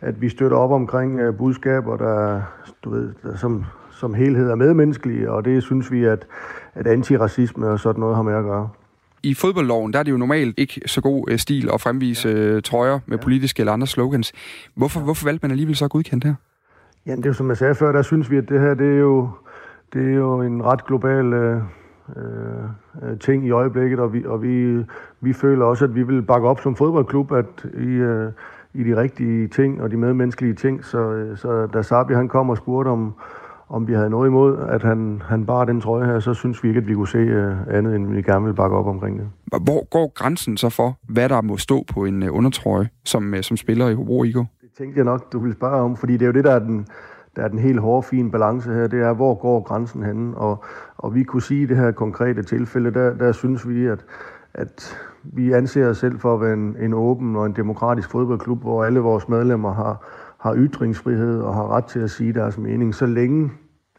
at 0.00 0.20
vi 0.20 0.28
støtter 0.28 0.56
op 0.56 0.70
omkring 0.70 1.20
budskaber, 1.38 1.96
der, 1.96 2.42
du 2.84 2.90
ved, 2.90 3.12
der, 3.22 3.36
som, 3.36 3.64
som 3.98 4.14
helhed 4.14 4.50
er 4.50 4.54
medmenneskelige, 4.54 5.30
og 5.30 5.44
det 5.44 5.62
synes 5.62 5.92
vi, 5.92 6.04
at, 6.04 6.26
at 6.74 6.86
antiracisme 6.86 7.66
og 7.66 7.80
sådan 7.80 8.00
noget 8.00 8.16
har 8.16 8.22
med 8.22 8.34
at 8.34 8.44
gøre. 8.44 8.68
I 9.22 9.34
fodboldloven, 9.34 9.92
der 9.92 9.98
er 9.98 10.02
det 10.02 10.10
jo 10.10 10.16
normalt 10.16 10.58
ikke 10.58 10.80
så 10.86 11.00
god 11.00 11.30
øh, 11.30 11.38
stil 11.38 11.70
at 11.74 11.80
fremvise 11.80 12.28
ja. 12.28 12.34
Øh, 12.34 12.62
trøjer 12.62 12.98
med 13.06 13.18
ja. 13.18 13.22
politiske 13.22 13.60
eller 13.60 13.72
andre 13.72 13.86
slogans. 13.86 14.32
Hvorfor, 14.74 15.00
hvorfor 15.00 15.24
valgte 15.26 15.44
man 15.44 15.50
alligevel 15.50 15.76
så 15.76 15.88
godkendt 15.88 16.24
her? 16.24 16.34
Ja, 17.06 17.16
det 17.16 17.24
er 17.24 17.28
jo 17.28 17.32
som 17.32 17.48
jeg 17.48 17.56
sagde 17.56 17.74
før, 17.74 17.92
der 17.92 18.02
synes 18.02 18.30
vi, 18.30 18.36
at 18.36 18.48
det 18.48 18.60
her 18.60 18.74
det 18.74 18.86
er 18.86 18.98
jo, 18.98 19.28
det 19.92 20.08
er 20.08 20.14
jo 20.14 20.42
en 20.42 20.64
ret 20.64 20.86
global 20.86 21.32
øh, 21.32 21.60
øh, 22.16 23.18
ting 23.20 23.46
i 23.46 23.50
øjeblikket, 23.50 24.00
og, 24.00 24.12
vi, 24.12 24.24
og 24.26 24.42
vi, 24.42 24.84
vi 25.20 25.32
føler 25.32 25.64
også, 25.64 25.84
at 25.84 25.94
vi 25.94 26.02
vil 26.02 26.22
bakke 26.22 26.48
op 26.48 26.60
som 26.60 26.76
fodboldklub, 26.76 27.32
at 27.32 27.66
i, 27.74 27.86
øh, 27.86 28.32
i 28.74 28.84
de 28.84 29.00
rigtige 29.00 29.48
ting 29.48 29.82
og 29.82 29.90
de 29.90 29.96
medmenneskelige 29.96 30.54
ting. 30.54 30.84
Så, 30.84 31.28
så 31.36 31.66
da 31.66 31.82
Sabi 31.82 32.14
han 32.14 32.28
kom 32.28 32.50
og 32.50 32.56
spurgte 32.56 32.88
om, 32.88 33.14
om 33.68 33.88
vi 33.88 33.92
havde 33.92 34.10
noget 34.10 34.28
imod, 34.28 34.58
at 34.68 34.82
han, 34.82 35.22
han 35.24 35.46
bar 35.46 35.64
den 35.64 35.80
trøje 35.80 36.06
her, 36.06 36.20
så 36.20 36.34
synes 36.34 36.62
vi 36.62 36.68
ikke, 36.68 36.78
at 36.78 36.88
vi 36.88 36.94
kunne 36.94 37.08
se 37.08 37.18
uh, 37.18 37.74
andet, 37.76 37.96
end 37.96 38.06
vi 38.06 38.22
gerne 38.22 38.44
vil 38.44 38.54
bakke 38.54 38.76
op 38.76 38.86
omkring 38.86 39.18
det. 39.18 39.28
Hvor 39.46 39.88
går 39.88 40.12
grænsen 40.14 40.56
så 40.56 40.68
for, 40.68 40.98
hvad 41.08 41.28
der 41.28 41.42
må 41.42 41.56
stå 41.56 41.84
på 41.94 42.04
en 42.04 42.22
uh, 42.22 42.36
undertrøje, 42.36 42.88
som, 43.04 43.32
uh, 43.32 43.40
som 43.40 43.56
spiller 43.56 43.88
i 43.88 43.94
Hobro 43.94 44.24
Igo? 44.24 44.44
Det 44.60 44.70
tænkte 44.78 44.96
jeg 44.96 45.04
nok, 45.04 45.32
du 45.32 45.38
ville 45.38 45.54
spørge 45.54 45.82
om, 45.82 45.96
fordi 45.96 46.12
det 46.12 46.22
er 46.22 46.26
jo 46.26 46.32
det, 46.32 46.44
der 46.44 46.52
er 46.52 46.58
den, 46.58 46.86
der 47.36 47.42
er 47.42 47.48
den 47.48 47.58
helt 47.58 47.80
hårde, 47.80 48.02
fine 48.02 48.30
balance 48.30 48.72
her, 48.72 48.86
det 48.86 49.00
er, 49.00 49.12
hvor 49.12 49.34
går 49.34 49.62
grænsen 49.62 50.02
henne? 50.02 50.36
Og, 50.36 50.64
og 50.96 51.14
vi 51.14 51.22
kunne 51.22 51.42
sige 51.42 51.62
i 51.62 51.66
det 51.66 51.76
her 51.76 51.90
konkrete 51.90 52.42
tilfælde, 52.42 52.94
der, 52.94 53.14
der 53.14 53.32
synes 53.32 53.68
vi, 53.68 53.86
at, 53.86 54.04
at 54.54 54.98
vi 55.22 55.52
anser 55.52 55.88
os 55.88 55.98
selv 55.98 56.18
for 56.18 56.34
at 56.34 56.40
være 56.40 56.52
en, 56.52 56.76
en 56.80 56.94
åben 56.94 57.36
og 57.36 57.46
en 57.46 57.52
demokratisk 57.52 58.10
fodboldklub, 58.10 58.60
hvor 58.62 58.84
alle 58.84 59.00
vores 59.00 59.28
medlemmer 59.28 59.72
har, 59.74 60.04
har 60.40 60.54
ytringsfrihed 60.56 61.40
og 61.40 61.54
har 61.54 61.76
ret 61.76 61.84
til 61.84 62.00
at 62.00 62.10
sige 62.10 62.32
deres 62.32 62.58
mening, 62.58 62.94
så 62.94 63.06
længe 63.06 63.50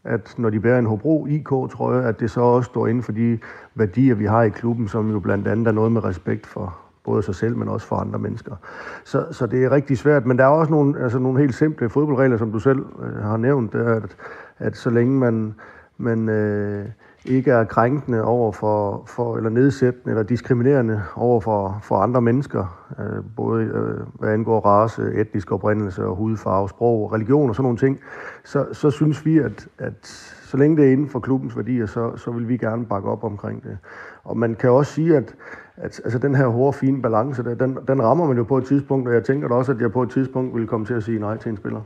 at 0.04 0.36
når 0.38 0.49
de 0.49 0.60
bærer 0.60 0.80
en 0.80 0.86
Hobro 0.86 1.25
IK-trøje, 1.25 2.04
at 2.04 2.19
det 2.19 2.32
så 2.32 2.41
også 2.41 2.67
står 2.67 2.88
inden 2.88 3.04
for 3.04 3.12
de 3.12 3.39
værdier, 3.75 4.15
vi 4.15 4.25
har 4.25 4.43
i 4.43 4.49
klubben, 4.49 4.88
som 4.88 5.12
jo 5.12 5.19
blandt 5.19 5.47
andet 5.47 5.67
er 5.67 5.71
noget 5.71 5.91
med 5.91 6.04
respekt 6.04 6.47
for 6.47 6.78
både 7.04 7.23
sig 7.23 7.36
selv, 7.36 7.58
men 7.58 7.67
også 7.67 7.88
for 7.88 7.95
andre 7.95 8.19
mennesker. 8.19 8.56
Så, 9.04 9.25
så 9.32 9.47
det 9.47 9.63
er 9.63 9.71
rigtig 9.71 9.97
svært, 9.97 10.25
men 10.25 10.38
der 10.38 10.43
er 10.43 10.49
også 10.49 10.71
nogle, 10.71 10.99
altså 11.04 11.19
nogle 11.19 11.39
helt 11.39 11.56
simple 11.56 11.89
fodboldregler, 11.89 12.38
som 12.38 12.52
du 12.52 12.60
selv 12.60 12.86
øh, 13.04 13.23
har 13.23 13.38
nævnt, 13.38 13.73
det 13.73 13.82
er, 13.82 13.95
at, 13.95 14.15
at 14.58 14.78
så 14.78 14.89
længe 14.89 15.19
man, 15.19 15.56
man 15.97 16.30
øh, 16.30 16.86
ikke 17.25 17.51
er 17.51 17.63
krænkende 17.63 18.23
over 18.23 18.51
for, 18.51 19.03
for 19.08 19.38
eller 19.38 19.49
nedsættende 19.49 20.10
eller 20.10 20.23
diskriminerende 20.23 21.03
over 21.15 21.39
for, 21.41 21.79
for 21.84 21.95
andre 21.95 22.21
mennesker, 22.21 22.86
øh, 22.99 23.23
både 23.36 23.63
øh, 23.63 24.19
hvad 24.19 24.29
angår 24.29 24.60
race, 24.60 25.13
etnisk 25.15 25.51
oprindelse 25.51 26.05
og 26.05 26.15
hudfarve, 26.15 26.69
sprog, 26.69 27.13
religion 27.13 27.49
og 27.49 27.55
sådan 27.55 27.63
nogle 27.63 27.77
ting, 27.77 27.99
så, 28.43 28.65
så 28.71 28.91
synes 28.91 29.25
vi, 29.25 29.38
at, 29.38 29.67
at 29.77 30.08
så 30.43 30.58
længe 30.58 30.77
det 30.77 30.88
er 30.88 30.91
inden 30.91 31.10
for 31.10 31.19
klubbens 31.19 31.58
værdier, 31.58 31.86
så, 31.86 32.17
så 32.17 32.32
vil 32.32 32.47
vi 32.47 32.58
gerne 32.58 32.86
bakke 32.86 33.10
op 33.10 33.23
omkring 33.23 33.63
det. 33.63 33.77
Og 34.23 34.38
man 34.38 34.55
kan 34.55 34.69
også 34.69 34.93
sige, 34.93 35.17
at, 35.17 35.36
at 35.77 36.01
altså 36.03 36.19
den 36.19 36.36
her 36.36 36.47
hårde, 36.47 36.73
fine 36.77 37.01
balance, 37.01 37.43
der, 37.43 37.55
den, 37.55 37.77
den 37.88 38.01
rammer 38.03 38.27
man 38.27 38.38
jo 38.38 38.43
på 38.43 38.58
et 38.58 38.65
tidspunkt, 38.65 39.08
og 39.08 39.13
jeg 39.13 39.23
tænker 39.23 39.47
da 39.47 39.53
også, 39.53 39.71
at 39.71 39.82
jeg 39.82 39.91
på 39.91 40.03
et 40.03 40.10
tidspunkt 40.10 40.55
vil 40.55 40.67
komme 40.67 40.86
til 40.86 40.93
at 40.93 41.03
sige 41.03 41.19
nej 41.19 41.38
til 41.38 41.49
en 41.49 41.58
spiller. 41.58 41.82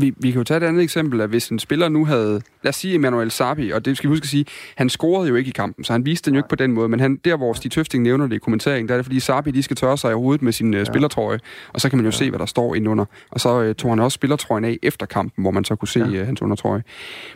Vi, 0.00 0.14
vi 0.16 0.30
kan 0.30 0.38
jo 0.38 0.44
tage 0.44 0.58
et 0.58 0.62
andet 0.62 0.82
eksempel, 0.82 1.20
at 1.20 1.28
hvis 1.28 1.48
en 1.48 1.58
spiller 1.58 1.88
nu 1.88 2.04
havde, 2.04 2.40
lad 2.62 2.68
os 2.68 2.76
sige 2.76 2.94
Emmanuel 2.94 3.30
Sabi, 3.30 3.70
og 3.70 3.84
det 3.84 3.96
skal 3.96 4.10
vi 4.10 4.12
huske 4.12 4.24
at 4.24 4.28
sige, 4.28 4.44
han 4.76 4.88
scorede 4.88 5.28
jo 5.28 5.34
ikke 5.34 5.48
i 5.48 5.52
kampen, 5.52 5.84
så 5.84 5.92
han 5.92 6.06
viste 6.06 6.30
den 6.30 6.34
jo 6.34 6.38
ikke 6.38 6.48
på 6.48 6.56
den 6.56 6.72
måde, 6.72 6.88
men 6.88 7.00
han, 7.00 7.16
der 7.24 7.36
hvor 7.36 7.52
Stig 7.52 7.70
Tøfting 7.70 8.02
nævner 8.02 8.26
det 8.26 8.36
i 8.36 8.38
kommenteringen, 8.38 8.88
der 8.88 8.94
er 8.94 8.98
det 8.98 9.04
fordi 9.04 9.20
Sabi, 9.20 9.50
de 9.50 9.62
skal 9.62 9.76
tørre 9.76 9.98
sig 9.98 10.10
i 10.10 10.14
hovedet 10.14 10.42
med 10.42 10.52
sin 10.52 10.74
uh, 10.74 10.84
spillertrøje, 10.84 11.38
og 11.72 11.80
så 11.80 11.88
kan 11.88 11.98
man 11.98 12.04
jo 12.04 12.10
ja. 12.10 12.16
se, 12.16 12.30
hvad 12.30 12.38
der 12.38 12.46
står 12.46 12.74
indenunder. 12.74 13.04
Og 13.30 13.40
så 13.40 13.68
uh, 13.68 13.74
tog 13.74 13.90
han 13.90 14.00
også 14.00 14.14
spillertrøjen 14.14 14.64
af 14.64 14.78
efter 14.82 15.06
kampen, 15.06 15.42
hvor 15.42 15.50
man 15.50 15.64
så 15.64 15.76
kunne 15.76 15.88
se 15.88 16.00
ja. 16.00 16.20
uh, 16.20 16.26
hans 16.26 16.42
undertrøje. 16.42 16.82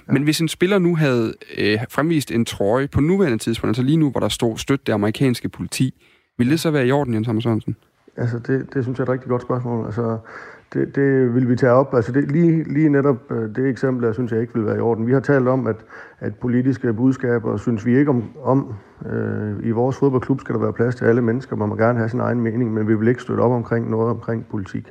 Ja. 0.08 0.12
Men 0.12 0.22
hvis 0.22 0.40
en 0.40 0.48
spiller 0.48 0.78
nu 0.78 0.96
havde 0.96 1.34
uh, 1.58 1.64
fremvist 1.90 2.30
en 2.30 2.44
trøje 2.44 2.88
på 2.88 3.00
nuværende 3.00 3.38
tidspunkt, 3.38 3.68
altså 3.70 3.82
lige 3.82 3.96
nu, 3.96 4.10
hvor 4.10 4.20
der 4.20 4.28
stod 4.28 4.58
støt 4.58 4.86
det 4.86 4.92
amerikanske 4.92 5.48
politi, 5.48 5.94
ville 6.38 6.50
det 6.50 6.60
så 6.60 6.70
være 6.70 6.86
i 6.86 6.92
orden, 6.92 7.14
Jens 7.14 7.26
Hammer 7.26 7.42
Sørensen? 7.42 7.76
Altså, 8.16 8.38
det, 8.38 8.74
det 8.74 8.84
synes 8.84 8.98
jeg 8.98 9.02
er 9.02 9.08
et 9.08 9.12
rigtig 9.12 9.28
godt 9.28 9.42
spørgsmål. 9.42 9.86
Altså, 9.86 10.18
det, 10.72 10.96
det 10.96 11.34
vil 11.34 11.48
vi 11.48 11.56
tage 11.56 11.72
op. 11.72 11.94
Altså 11.94 12.12
det, 12.12 12.32
lige, 12.32 12.72
lige 12.72 12.88
netop 12.88 13.32
øh, 13.32 13.54
det 13.56 13.68
eksempel, 13.68 14.04
jeg 14.04 14.14
synes 14.14 14.32
jeg 14.32 14.40
ikke 14.40 14.54
vil 14.54 14.66
være 14.66 14.76
i 14.76 14.80
orden. 14.80 15.06
Vi 15.06 15.12
har 15.12 15.20
talt 15.20 15.48
om, 15.48 15.66
at, 15.66 15.76
at 16.18 16.34
politiske 16.34 16.92
budskaber 16.92 17.56
synes 17.56 17.86
vi 17.86 17.98
ikke 17.98 18.10
om. 18.10 18.24
om. 18.42 18.74
Øh, 19.12 19.66
I 19.66 19.70
vores 19.70 19.96
fodboldklub 19.96 20.40
skal 20.40 20.54
der 20.54 20.60
være 20.60 20.72
plads 20.72 20.94
til 20.94 21.04
alle 21.04 21.22
mennesker. 21.22 21.56
Man 21.56 21.68
må 21.68 21.76
gerne 21.76 21.98
have 21.98 22.08
sin 22.08 22.20
egen 22.20 22.40
mening, 22.40 22.74
men 22.74 22.88
vi 22.88 22.94
vil 22.94 23.08
ikke 23.08 23.22
støtte 23.22 23.40
op 23.40 23.52
omkring 23.52 23.90
noget 23.90 24.10
omkring 24.10 24.46
politik. 24.50 24.88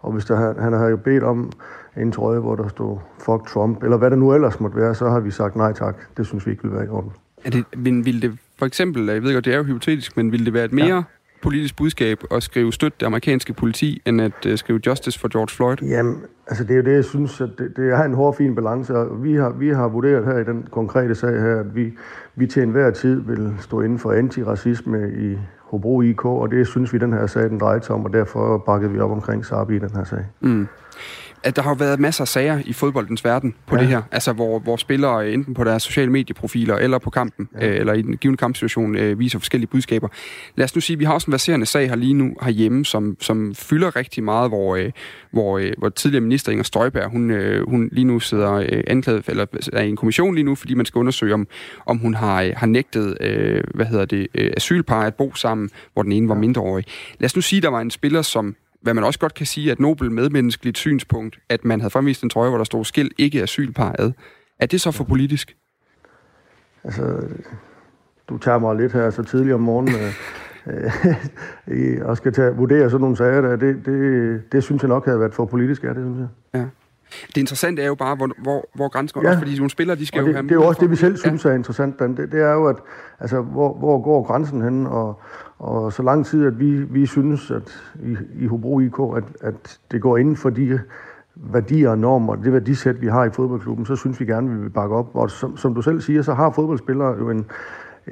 Og 0.00 0.12
hvis 0.12 0.24
der, 0.24 0.62
han 0.62 0.72
har 0.72 0.88
jo 0.88 0.96
bedt 0.96 1.22
om 1.22 1.52
en 1.96 2.12
trøje, 2.12 2.38
hvor 2.38 2.56
der 2.56 2.68
stod 2.68 2.98
fuck 3.18 3.48
Trump, 3.48 3.82
eller 3.82 3.96
hvad 3.96 4.10
det 4.10 4.18
nu 4.18 4.34
ellers 4.34 4.60
måtte 4.60 4.76
være, 4.76 4.94
så 4.94 5.08
har 5.08 5.20
vi 5.20 5.30
sagt 5.30 5.56
nej 5.56 5.72
tak. 5.72 5.96
Det 6.16 6.26
synes 6.26 6.46
vi 6.46 6.50
ikke 6.50 6.62
vil 6.62 6.72
være 6.72 6.84
i 6.84 6.88
orden. 6.88 7.10
Er 7.44 7.50
det, 7.50 7.64
men 7.76 8.04
vil 8.04 8.22
det 8.22 8.38
for 8.58 8.66
eksempel, 8.66 9.06
jeg 9.06 9.22
ved 9.22 9.32
godt, 9.32 9.44
det 9.44 9.52
er 9.52 9.56
jo 9.56 9.64
hypotetisk, 9.64 10.16
men 10.16 10.32
vil 10.32 10.46
det 10.46 10.52
være 10.52 10.64
et 10.64 10.72
mere 10.72 10.86
ja 10.96 11.02
politisk 11.42 11.76
budskab 11.76 12.18
at 12.30 12.42
skrive 12.42 12.72
støt 12.72 13.00
det 13.00 13.06
amerikanske 13.06 13.52
politi, 13.52 14.02
end 14.06 14.20
at 14.20 14.46
uh, 14.46 14.56
skrive 14.56 14.80
justice 14.86 15.18
for 15.18 15.28
George 15.28 15.48
Floyd? 15.56 15.76
Jamen, 15.82 16.16
altså 16.46 16.64
det 16.64 16.70
er 16.70 16.76
jo 16.76 16.82
det, 16.82 16.92
jeg 16.92 17.04
synes, 17.04 17.40
at 17.40 17.50
det, 17.58 17.76
det 17.76 17.92
er 17.92 18.02
en 18.02 18.14
hård, 18.14 18.36
fin 18.36 18.54
balance, 18.54 18.96
og 18.96 19.24
vi 19.24 19.34
har, 19.34 19.50
vi 19.50 19.68
har 19.68 19.88
vurderet 19.88 20.24
her 20.24 20.38
i 20.38 20.44
den 20.44 20.68
konkrete 20.70 21.14
sag 21.14 21.40
her, 21.40 21.60
at 21.60 21.74
vi, 21.74 21.92
vi 22.34 22.46
til 22.46 22.62
enhver 22.62 22.90
tid 22.90 23.20
vil 23.20 23.54
stå 23.60 23.80
inden 23.80 23.98
for 23.98 24.12
antiracisme 24.12 25.12
i 25.18 25.38
Hobro 25.58 26.02
IK, 26.02 26.24
og 26.24 26.50
det 26.50 26.66
synes 26.66 26.92
vi, 26.92 26.98
den 26.98 27.12
her 27.12 27.26
sag, 27.26 27.42
den 27.42 27.60
drejer 27.60 27.80
sig 27.80 27.94
om, 27.94 28.04
og 28.04 28.12
derfor 28.12 28.58
bakkede 28.58 28.92
vi 28.92 28.98
op 28.98 29.10
omkring 29.10 29.46
Sabi 29.46 29.76
i 29.76 29.78
den 29.78 29.90
her 29.96 30.04
sag. 30.04 30.24
Mm 30.40 30.68
at 31.42 31.56
der 31.56 31.62
har 31.62 31.74
været 31.74 32.00
masser 32.00 32.22
af 32.22 32.28
sager 32.28 32.60
i 32.64 32.72
fodboldens 32.72 33.24
verden 33.24 33.54
på 33.66 33.76
ja. 33.76 33.80
det 33.80 33.88
her, 33.88 34.02
altså 34.10 34.32
hvor, 34.32 34.58
hvor 34.58 34.76
spillere 34.76 35.30
enten 35.30 35.54
på 35.54 35.64
deres 35.64 35.82
sociale 35.82 36.10
medieprofiler 36.12 36.76
eller 36.76 36.98
på 36.98 37.10
kampen, 37.10 37.48
ja. 37.60 37.68
øh, 37.68 37.76
eller 37.76 37.92
i 37.92 38.00
en 38.00 38.16
given 38.16 38.36
kampsituation, 38.36 38.96
øh, 38.96 39.18
viser 39.18 39.38
forskellige 39.38 39.70
budskaber. 39.70 40.08
Lad 40.56 40.64
os 40.64 40.74
nu 40.74 40.80
sige, 40.80 40.94
at 40.94 41.00
vi 41.00 41.04
har 41.04 41.14
også 41.14 41.26
en 41.30 41.32
verserende 41.32 41.66
sag 41.66 41.88
her 41.88 41.96
lige 41.96 42.14
nu 42.14 42.34
herhjemme, 42.42 42.84
som, 42.84 43.16
som 43.20 43.54
fylder 43.54 43.96
rigtig 43.96 44.24
meget, 44.24 44.50
hvor, 44.50 44.76
øh, 44.76 44.90
hvor, 45.30 45.58
øh, 45.58 45.72
hvor 45.78 45.88
tidligere 45.88 46.20
minister 46.20 46.52
Inger 46.52 46.64
Støjberg, 46.64 47.10
hun, 47.10 47.30
øh, 47.30 47.68
hun 47.68 47.88
lige 47.92 48.04
nu 48.04 48.20
sidder 48.20 48.52
øh, 48.52 48.82
anklaget, 48.86 49.28
eller 49.28 49.46
er 49.72 49.82
i 49.82 49.88
en 49.88 49.96
kommission 49.96 50.34
lige 50.34 50.44
nu, 50.44 50.54
fordi 50.54 50.74
man 50.74 50.86
skal 50.86 50.98
undersøge, 50.98 51.34
om, 51.34 51.46
om 51.86 51.98
hun 51.98 52.14
har, 52.14 52.42
øh, 52.42 52.52
har 52.56 52.66
nægtet, 52.66 53.16
øh, 53.20 53.64
hvad 53.74 53.86
hedder 53.86 54.04
det, 54.04 54.26
øh, 54.34 54.52
asylpar 54.56 55.02
at 55.02 55.14
bo 55.14 55.34
sammen, 55.34 55.70
hvor 55.92 56.02
den 56.02 56.12
ene 56.12 56.28
var 56.28 56.34
mindreårig. 56.34 56.84
Lad 57.18 57.26
os 57.26 57.36
nu 57.36 57.42
sige, 57.42 57.56
at 57.56 57.62
der 57.62 57.68
var 57.70 57.80
en 57.80 57.90
spiller, 57.90 58.22
som 58.22 58.56
hvad 58.80 58.94
man 58.94 59.04
også 59.04 59.18
godt 59.18 59.34
kan 59.34 59.46
sige, 59.46 59.72
at 59.72 59.80
nobel 59.80 60.10
medmenneskeligt 60.10 60.78
synspunkt, 60.78 61.38
at 61.48 61.64
man 61.64 61.80
havde 61.80 61.90
fremvist 61.90 62.22
en 62.22 62.30
trøje, 62.30 62.48
hvor 62.48 62.58
der 62.58 62.64
stod 62.64 62.84
skil 62.84 63.10
ikke 63.18 63.42
asylpar 63.42 63.94
ad. 63.98 64.12
Er 64.58 64.66
det 64.66 64.80
så 64.80 64.90
for 64.90 65.04
politisk? 65.04 65.56
Altså, 66.84 67.28
du 68.28 68.38
tager 68.38 68.58
mig 68.58 68.76
lidt 68.76 68.92
her 68.92 69.10
så 69.10 69.22
tidligt 69.22 69.54
om 69.54 69.60
morgenen, 69.60 69.94
øh, 71.66 72.00
og 72.08 72.16
skal 72.16 72.32
tage, 72.32 72.56
vurdere 72.56 72.90
sådan 72.90 73.00
nogle 73.00 73.16
sager 73.16 73.40
der. 73.40 73.56
Det, 73.56 73.86
det, 73.86 74.52
det 74.52 74.64
synes 74.64 74.82
jeg 74.82 74.88
nok 74.88 75.04
havde 75.04 75.20
været 75.20 75.34
for 75.34 75.44
politisk, 75.44 75.84
ja, 75.84 75.88
det 75.88 75.96
synes 75.96 76.18
jeg. 76.18 76.28
Ja. 76.60 76.66
Det 77.26 77.36
interessante 77.36 77.82
er 77.82 77.86
jo 77.86 77.94
bare, 77.94 78.16
hvor, 78.16 78.30
hvor, 78.42 78.68
hvor 78.74 78.88
grænsen 78.88 79.14
går, 79.14 79.22
ja. 79.22 79.28
også 79.28 79.38
fordi 79.38 79.56
nogle 79.56 79.70
spillere, 79.70 79.96
de 79.96 80.06
skal 80.06 80.20
og 80.20 80.26
det, 80.26 80.32
jo 80.32 80.36
have... 80.36 80.42
Det 80.42 80.50
er 80.50 80.54
jo 80.54 80.66
også 80.66 80.80
det, 80.80 80.90
vi 80.90 80.96
selv 80.96 81.12
ja. 81.12 81.18
synes 81.18 81.44
er 81.44 81.52
interessant, 81.52 81.98
Dan. 81.98 82.16
Det, 82.16 82.32
det 82.32 82.40
er 82.40 82.52
jo, 82.52 82.66
at 82.66 82.76
altså, 83.20 83.40
hvor, 83.40 83.74
hvor 83.74 84.02
går 84.02 84.22
grænsen 84.22 84.62
hen, 84.62 84.86
og, 84.86 85.20
og 85.58 85.92
så 85.92 86.02
lang 86.02 86.26
tid, 86.26 86.46
at 86.46 86.60
vi, 86.60 86.70
vi 86.70 87.06
synes, 87.06 87.50
at 87.50 87.82
i, 88.02 88.16
i 88.40 88.46
Hobro 88.46 88.80
IK, 88.80 88.98
at, 89.16 89.24
at 89.40 89.78
det 89.90 90.00
går 90.00 90.16
inden 90.16 90.36
for 90.36 90.50
de 90.50 90.80
værdier 91.36 91.90
og 91.90 91.98
normer, 91.98 92.34
det 92.34 92.52
værdisæt, 92.52 93.00
vi 93.00 93.06
har 93.06 93.24
i 93.24 93.30
fodboldklubben, 93.30 93.86
så 93.86 93.96
synes 93.96 94.20
vi 94.20 94.24
gerne, 94.24 94.50
at 94.50 94.56
vi 94.56 94.62
vil 94.62 94.70
bakke 94.70 94.96
op. 94.96 95.10
Og 95.14 95.30
som, 95.30 95.56
som 95.56 95.74
du 95.74 95.82
selv 95.82 96.00
siger, 96.00 96.22
så 96.22 96.34
har 96.34 96.50
fodboldspillere 96.50 97.16
jo 97.18 97.30
en, 97.30 97.46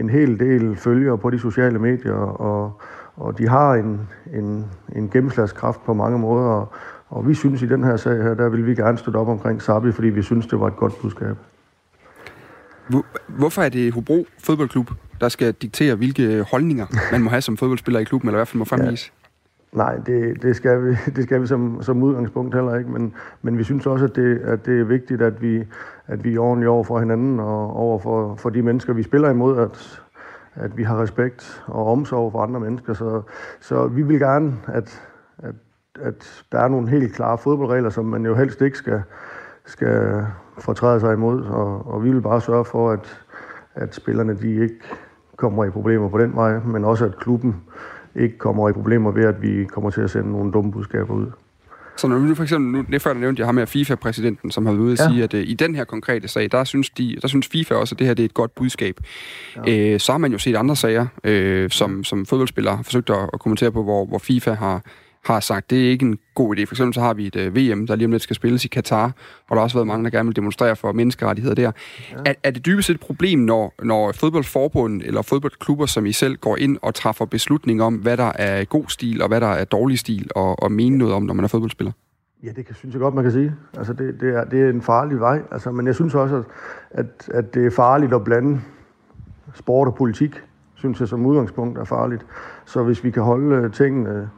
en 0.01 0.11
hel 0.11 0.41
del 0.41 0.77
følgere 0.77 1.19
på 1.19 1.31
de 1.31 1.39
sociale 1.39 1.79
medier, 1.79 2.15
og, 2.15 2.81
og 3.17 3.39
de 3.39 3.49
har 3.49 3.75
en, 3.75 4.09
en, 4.35 4.65
en 4.97 5.11
gennemslagskraft 5.11 5.85
på 5.85 5.95
mange 5.95 6.19
måder, 6.19 6.47
og, 6.47 6.73
og 7.09 7.29
vi 7.29 7.35
synes 7.35 7.63
i 7.63 7.67
den 7.67 7.85
her 7.85 7.97
sag 7.97 8.23
her, 8.23 8.35
der 8.35 8.49
vil 8.49 8.67
vi 8.67 8.75
gerne 8.75 8.99
støtte 8.99 9.17
op 9.17 9.29
omkring 9.29 9.63
Sabi, 9.63 9.93
fordi 9.93 10.09
vi 10.09 10.23
synes, 10.23 10.47
det 10.47 10.61
var 10.61 10.67
et 10.67 10.77
godt 10.77 10.93
budskab. 11.01 11.37
Hvorfor 13.29 13.63
er 13.63 13.69
det 13.69 13.95
Hobro 13.95 14.27
Fodboldklub, 14.45 14.91
der 15.21 15.29
skal 15.29 15.53
diktere, 15.53 15.95
hvilke 15.95 16.43
holdninger 16.51 16.87
man 17.13 17.23
må 17.23 17.31
have 17.31 17.41
som 17.41 17.57
fodboldspiller 17.57 18.01
i 18.01 18.05
klubben, 18.05 18.29
eller 18.29 18.39
i 18.39 18.41
hvert 18.41 18.49
fald 18.49 18.59
må 18.59 18.65
fremvise? 18.65 19.11
Ja. 19.13 19.27
Nej, 19.73 19.97
det, 19.97 20.43
det, 20.43 20.57
skal 20.57 20.85
vi, 20.85 20.97
det 21.17 21.25
skal 21.25 21.43
vi 21.43 21.47
som, 21.47 21.83
som 21.83 22.03
udgangspunkt 22.03 22.55
heller 22.55 22.77
ikke, 22.77 22.91
men, 22.91 23.15
men 23.43 23.59
vi 23.59 23.65
synes 23.65 23.87
også, 23.87 24.05
at 24.05 24.17
det, 24.17 24.39
at 24.39 24.67
det 24.67 24.81
er 24.81 24.85
vigtigt, 24.85 25.23
at 25.23 25.43
vi, 25.43 25.65
at 26.07 26.25
vi 26.25 26.35
er 26.35 26.41
ordentlige 26.41 26.71
over 26.71 26.85
for 26.85 26.99
hinanden 27.01 27.41
og 27.41 27.77
over 27.77 27.99
for, 27.99 28.35
for 28.35 28.51
de 28.51 28.63
mennesker, 28.63 28.93
vi 28.93 29.03
spiller 29.03 29.31
imod, 29.31 29.59
at, 29.59 30.03
at 30.55 30.77
vi 30.77 30.83
har 30.83 31.03
respekt 31.03 31.63
og 31.67 31.87
omsorg 31.87 32.33
for 32.33 32.41
andre 32.41 32.61
mennesker. 32.61 32.95
Så, 32.95 33.23
så 33.61 33.87
vi 33.87 34.03
vil 34.03 34.19
gerne, 34.19 34.55
at, 34.67 35.03
at, 35.39 35.55
at 36.03 36.45
der 36.53 36.59
er 36.59 36.69
nogle 36.69 36.89
helt 36.89 37.15
klare 37.15 37.39
fodboldregler, 37.39 37.91
som 37.91 38.05
man 38.05 38.27
jo 38.27 38.35
helst 38.35 38.61
ikke 38.61 38.79
skal, 38.79 39.03
skal 39.67 40.27
fortræde 40.59 41.01
sig 41.01 41.13
imod, 41.13 41.43
og, 41.43 41.87
og 41.87 42.05
vi 42.05 42.11
vil 42.11 42.21
bare 42.21 42.41
sørge 42.41 42.65
for, 42.65 42.91
at, 42.91 43.19
at 43.75 43.95
spillerne 43.95 44.39
de 44.43 44.63
ikke 44.63 44.75
kommer 45.37 45.65
i 45.65 45.71
problemer 45.71 46.09
på 46.09 46.19
den 46.19 46.35
vej, 46.35 46.59
men 46.59 46.85
også 46.85 47.05
at 47.05 47.19
klubben 47.19 47.57
ikke 48.15 48.39
kommer 48.39 48.69
i 48.69 48.73
problemer 48.73 49.11
ved, 49.11 49.25
at 49.25 49.43
vi 49.43 49.65
kommer 49.65 49.91
til 49.91 50.01
at 50.01 50.11
sende 50.11 50.33
nogle 50.33 50.53
dumme 50.53 50.73
budskaber 50.73 51.15
ud. 51.15 51.27
Så 51.97 52.09
når 52.09 52.19
du 52.19 52.35
for 52.35 52.43
eksempel, 52.43 52.73
nu, 52.73 52.85
det 52.93 53.03
før 53.03 53.13
der 53.13 53.21
nævnte 53.21 53.41
jeg 53.41 53.47
ham 53.47 53.55
med 53.55 53.67
FIFA-præsidenten, 53.67 54.51
som 54.51 54.67
har 54.67 54.73
været 54.73 54.83
ude 54.83 54.93
at 54.93 55.01
ja. 55.01 55.09
sige, 55.09 55.23
at 55.23 55.35
uh, 55.35 55.41
i 55.41 55.55
den 55.55 55.75
her 55.75 55.85
konkrete 55.85 56.29
sag, 56.29 56.49
der 56.53 56.65
synes, 56.65 56.91
de, 56.91 57.17
der 57.23 57.29
synes 57.29 57.49
FIFA 57.49 57.75
også, 57.75 57.95
at 57.95 57.99
det 57.99 58.07
her 58.07 58.15
det 58.15 58.23
er 58.23 58.25
et 58.25 58.35
godt 58.35 58.55
budskab. 58.55 58.97
Ja. 59.67 59.95
Uh, 59.95 60.01
så 60.01 60.13
har 60.13 60.19
man 60.19 60.33
jo 60.33 60.39
set 60.39 60.57
andre 60.57 60.77
sager, 60.77 61.07
uh, 61.29 61.71
som, 61.71 62.05
som 62.05 62.27
fodboldspillere 62.27 62.85
forsøgt 62.85 63.11
at, 63.11 63.31
at 63.33 63.41
kommentere 63.41 63.73
på, 63.73 63.83
hvor, 63.83 64.07
hvor 64.07 64.19
FIFA 64.19 64.53
har 64.53 64.83
har 65.27 65.41
sagt, 65.41 65.71
det 65.71 65.87
er 65.87 65.91
ikke 65.91 66.07
en 66.07 66.19
god 66.35 66.57
idé. 66.57 66.65
For 66.65 66.75
eksempel 66.75 66.95
så 66.95 67.01
har 67.01 67.15
vi 67.15 67.27
et 67.27 67.37
uh, 67.37 67.57
VM, 67.57 67.87
der 67.87 67.97
lige 67.97 68.07
om 68.07 68.13
lidt 68.13 68.23
skal 68.23 68.37
spilles 68.37 68.65
i 68.65 68.69
Katar, 68.69 69.05
og 69.05 69.13
der 69.51 69.55
har 69.55 69.63
også 69.63 69.77
været 69.77 69.87
mange, 69.87 70.05
der 70.05 70.11
gerne 70.11 70.27
vil 70.27 70.37
demonstrere 70.37 70.77
for 70.77 70.93
menneskerettigheder 70.93 71.55
der. 71.55 71.73
Ja. 72.13 72.17
Er, 72.27 72.35
er 72.43 72.51
det 72.51 72.67
dybest 72.67 72.87
set 72.87 72.95
et 72.95 73.01
problem, 73.01 73.39
når, 73.39 73.75
når 73.83 74.13
fodboldforbund 74.13 75.03
eller 75.05 75.23
fodboldklubber 75.23 75.87
som 75.87 76.07
I 76.07 76.13
selv 76.13 76.37
går 76.37 76.57
ind 76.57 76.79
og 76.83 76.95
træffer 76.95 77.25
beslutning 77.25 77.83
om, 77.83 77.95
hvad 77.95 78.17
der 78.17 78.33
er 78.35 78.65
god 78.65 78.85
stil 78.89 79.23
og 79.23 79.29
hvad 79.29 79.41
der 79.41 79.47
er 79.47 79.65
dårlig 79.65 79.99
stil, 79.99 80.31
og, 80.35 80.63
og 80.63 80.73
mene 80.73 80.99
noget 80.99 81.15
om, 81.15 81.23
når 81.23 81.35
man 81.35 81.45
er 81.45 81.49
fodboldspiller? 81.49 81.93
Ja, 82.43 82.51
det 82.57 82.67
kan, 82.67 82.75
synes 82.75 82.93
jeg 82.93 83.01
godt, 83.01 83.15
man 83.15 83.25
kan 83.25 83.33
sige. 83.33 83.55
Altså, 83.77 83.93
det, 83.93 84.21
det, 84.21 84.35
er, 84.35 84.45
det 84.45 84.63
er 84.63 84.71
en 84.71 84.83
farlig 84.83 85.21
vej. 85.21 85.43
Altså, 85.53 85.73
men 85.73 85.87
jeg 85.87 85.95
synes 85.95 86.15
også, 86.15 86.43
at, 86.91 87.07
at 87.35 87.55
det 87.55 87.67
er 87.67 87.71
farligt 87.71 88.15
at 88.15 88.25
blande 88.25 88.61
sport 89.55 89.89
og 89.89 89.95
politik, 89.95 90.31
synes 90.77 91.01
jeg 91.01 91.09
som 91.09 91.27
udgangspunkt 91.27 91.79
er 91.79 91.85
farligt. 91.85 92.27
Så 92.67 92.83
hvis 92.83 93.05
vi 93.05 93.11
kan 93.11 93.23
holde 93.23 93.71
tingene 93.71 94.31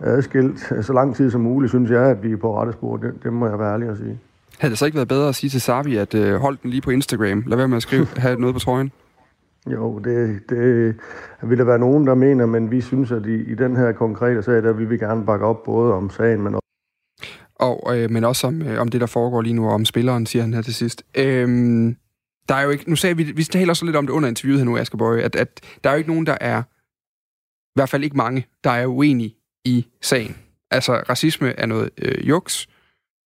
adskilt 0.00 0.72
så 0.82 0.92
lang 0.92 1.16
tid 1.16 1.30
som 1.30 1.40
muligt, 1.40 1.70
synes 1.70 1.90
jeg, 1.90 2.02
at 2.02 2.22
vi 2.22 2.32
er 2.32 2.36
på 2.36 2.60
rette 2.60 2.72
spor. 2.72 2.96
Det, 2.96 3.14
det 3.22 3.32
må 3.32 3.46
jeg 3.46 3.58
være 3.58 3.72
ærlig 3.72 3.88
at 3.88 3.96
sige. 3.96 4.18
Havde 4.58 4.70
det 4.70 4.78
så 4.78 4.86
ikke 4.86 4.96
været 4.96 5.08
bedre 5.08 5.28
at 5.28 5.34
sige 5.34 5.50
til 5.50 5.60
Savi, 5.60 5.96
at 5.96 6.14
uh, 6.14 6.34
hold 6.34 6.58
den 6.62 6.70
lige 6.70 6.80
på 6.80 6.90
Instagram? 6.90 7.44
Lad 7.46 7.56
være 7.56 7.68
med 7.68 7.76
at 7.76 7.82
skrive, 7.82 8.06
have 8.16 8.40
noget 8.40 8.54
på 8.54 8.60
trøjen. 8.60 8.92
Jo, 9.66 9.98
det, 9.98 10.40
det 10.48 10.94
vil 11.42 11.58
der 11.58 11.64
være 11.64 11.78
nogen, 11.78 12.06
der 12.06 12.14
mener, 12.14 12.46
men 12.46 12.70
vi 12.70 12.80
synes, 12.80 13.12
at 13.12 13.26
i, 13.26 13.52
i 13.52 13.54
den 13.54 13.76
her 13.76 13.92
konkrete 13.92 14.42
sag, 14.42 14.62
der 14.62 14.72
vil 14.72 14.90
vi 14.90 14.98
gerne 14.98 15.26
bakke 15.26 15.46
op 15.46 15.62
både 15.64 15.94
om 15.94 16.10
sagen, 16.10 16.42
men 16.42 16.54
også 16.54 16.70
og, 17.60 17.98
øh, 17.98 18.10
men 18.10 18.24
også 18.24 18.46
om, 18.46 18.62
øh, 18.62 18.80
om 18.80 18.88
det, 18.88 19.00
der 19.00 19.06
foregår 19.06 19.42
lige 19.42 19.54
nu, 19.54 19.66
og 19.66 19.72
om 19.72 19.84
spilleren, 19.84 20.26
siger 20.26 20.42
han 20.42 20.54
her 20.54 20.62
til 20.62 20.74
sidst. 20.74 21.02
Øhm, 21.18 21.96
der 22.50 22.56
er 22.56 22.62
jo 22.62 22.70
ikke, 22.70 22.90
nu 22.90 22.96
sagde 22.96 23.16
vi, 23.16 23.22
vi 23.22 23.44
taler 23.44 23.70
også 23.70 23.84
lidt 23.84 23.96
om 23.96 24.06
det 24.06 24.12
under 24.12 24.28
interviewet 24.28 24.60
her 24.60 24.64
nu, 24.64 24.78
Asger 24.78 24.98
Bøje, 24.98 25.22
at, 25.22 25.36
at 25.36 25.60
der 25.84 25.90
er 25.90 25.94
jo 25.94 25.98
ikke 25.98 26.10
nogen, 26.10 26.26
der 26.26 26.38
er, 26.40 26.62
i 26.62 27.74
hvert 27.74 27.88
fald 27.88 28.04
ikke 28.04 28.16
mange, 28.16 28.46
der 28.64 28.70
er 28.70 28.86
uenige 28.86 29.36
i 29.64 29.86
sagen. 30.02 30.36
Altså, 30.70 30.96
racisme 30.96 31.48
er 31.58 31.66
noget 31.66 31.90
øh, 31.98 32.28
juks. 32.28 32.68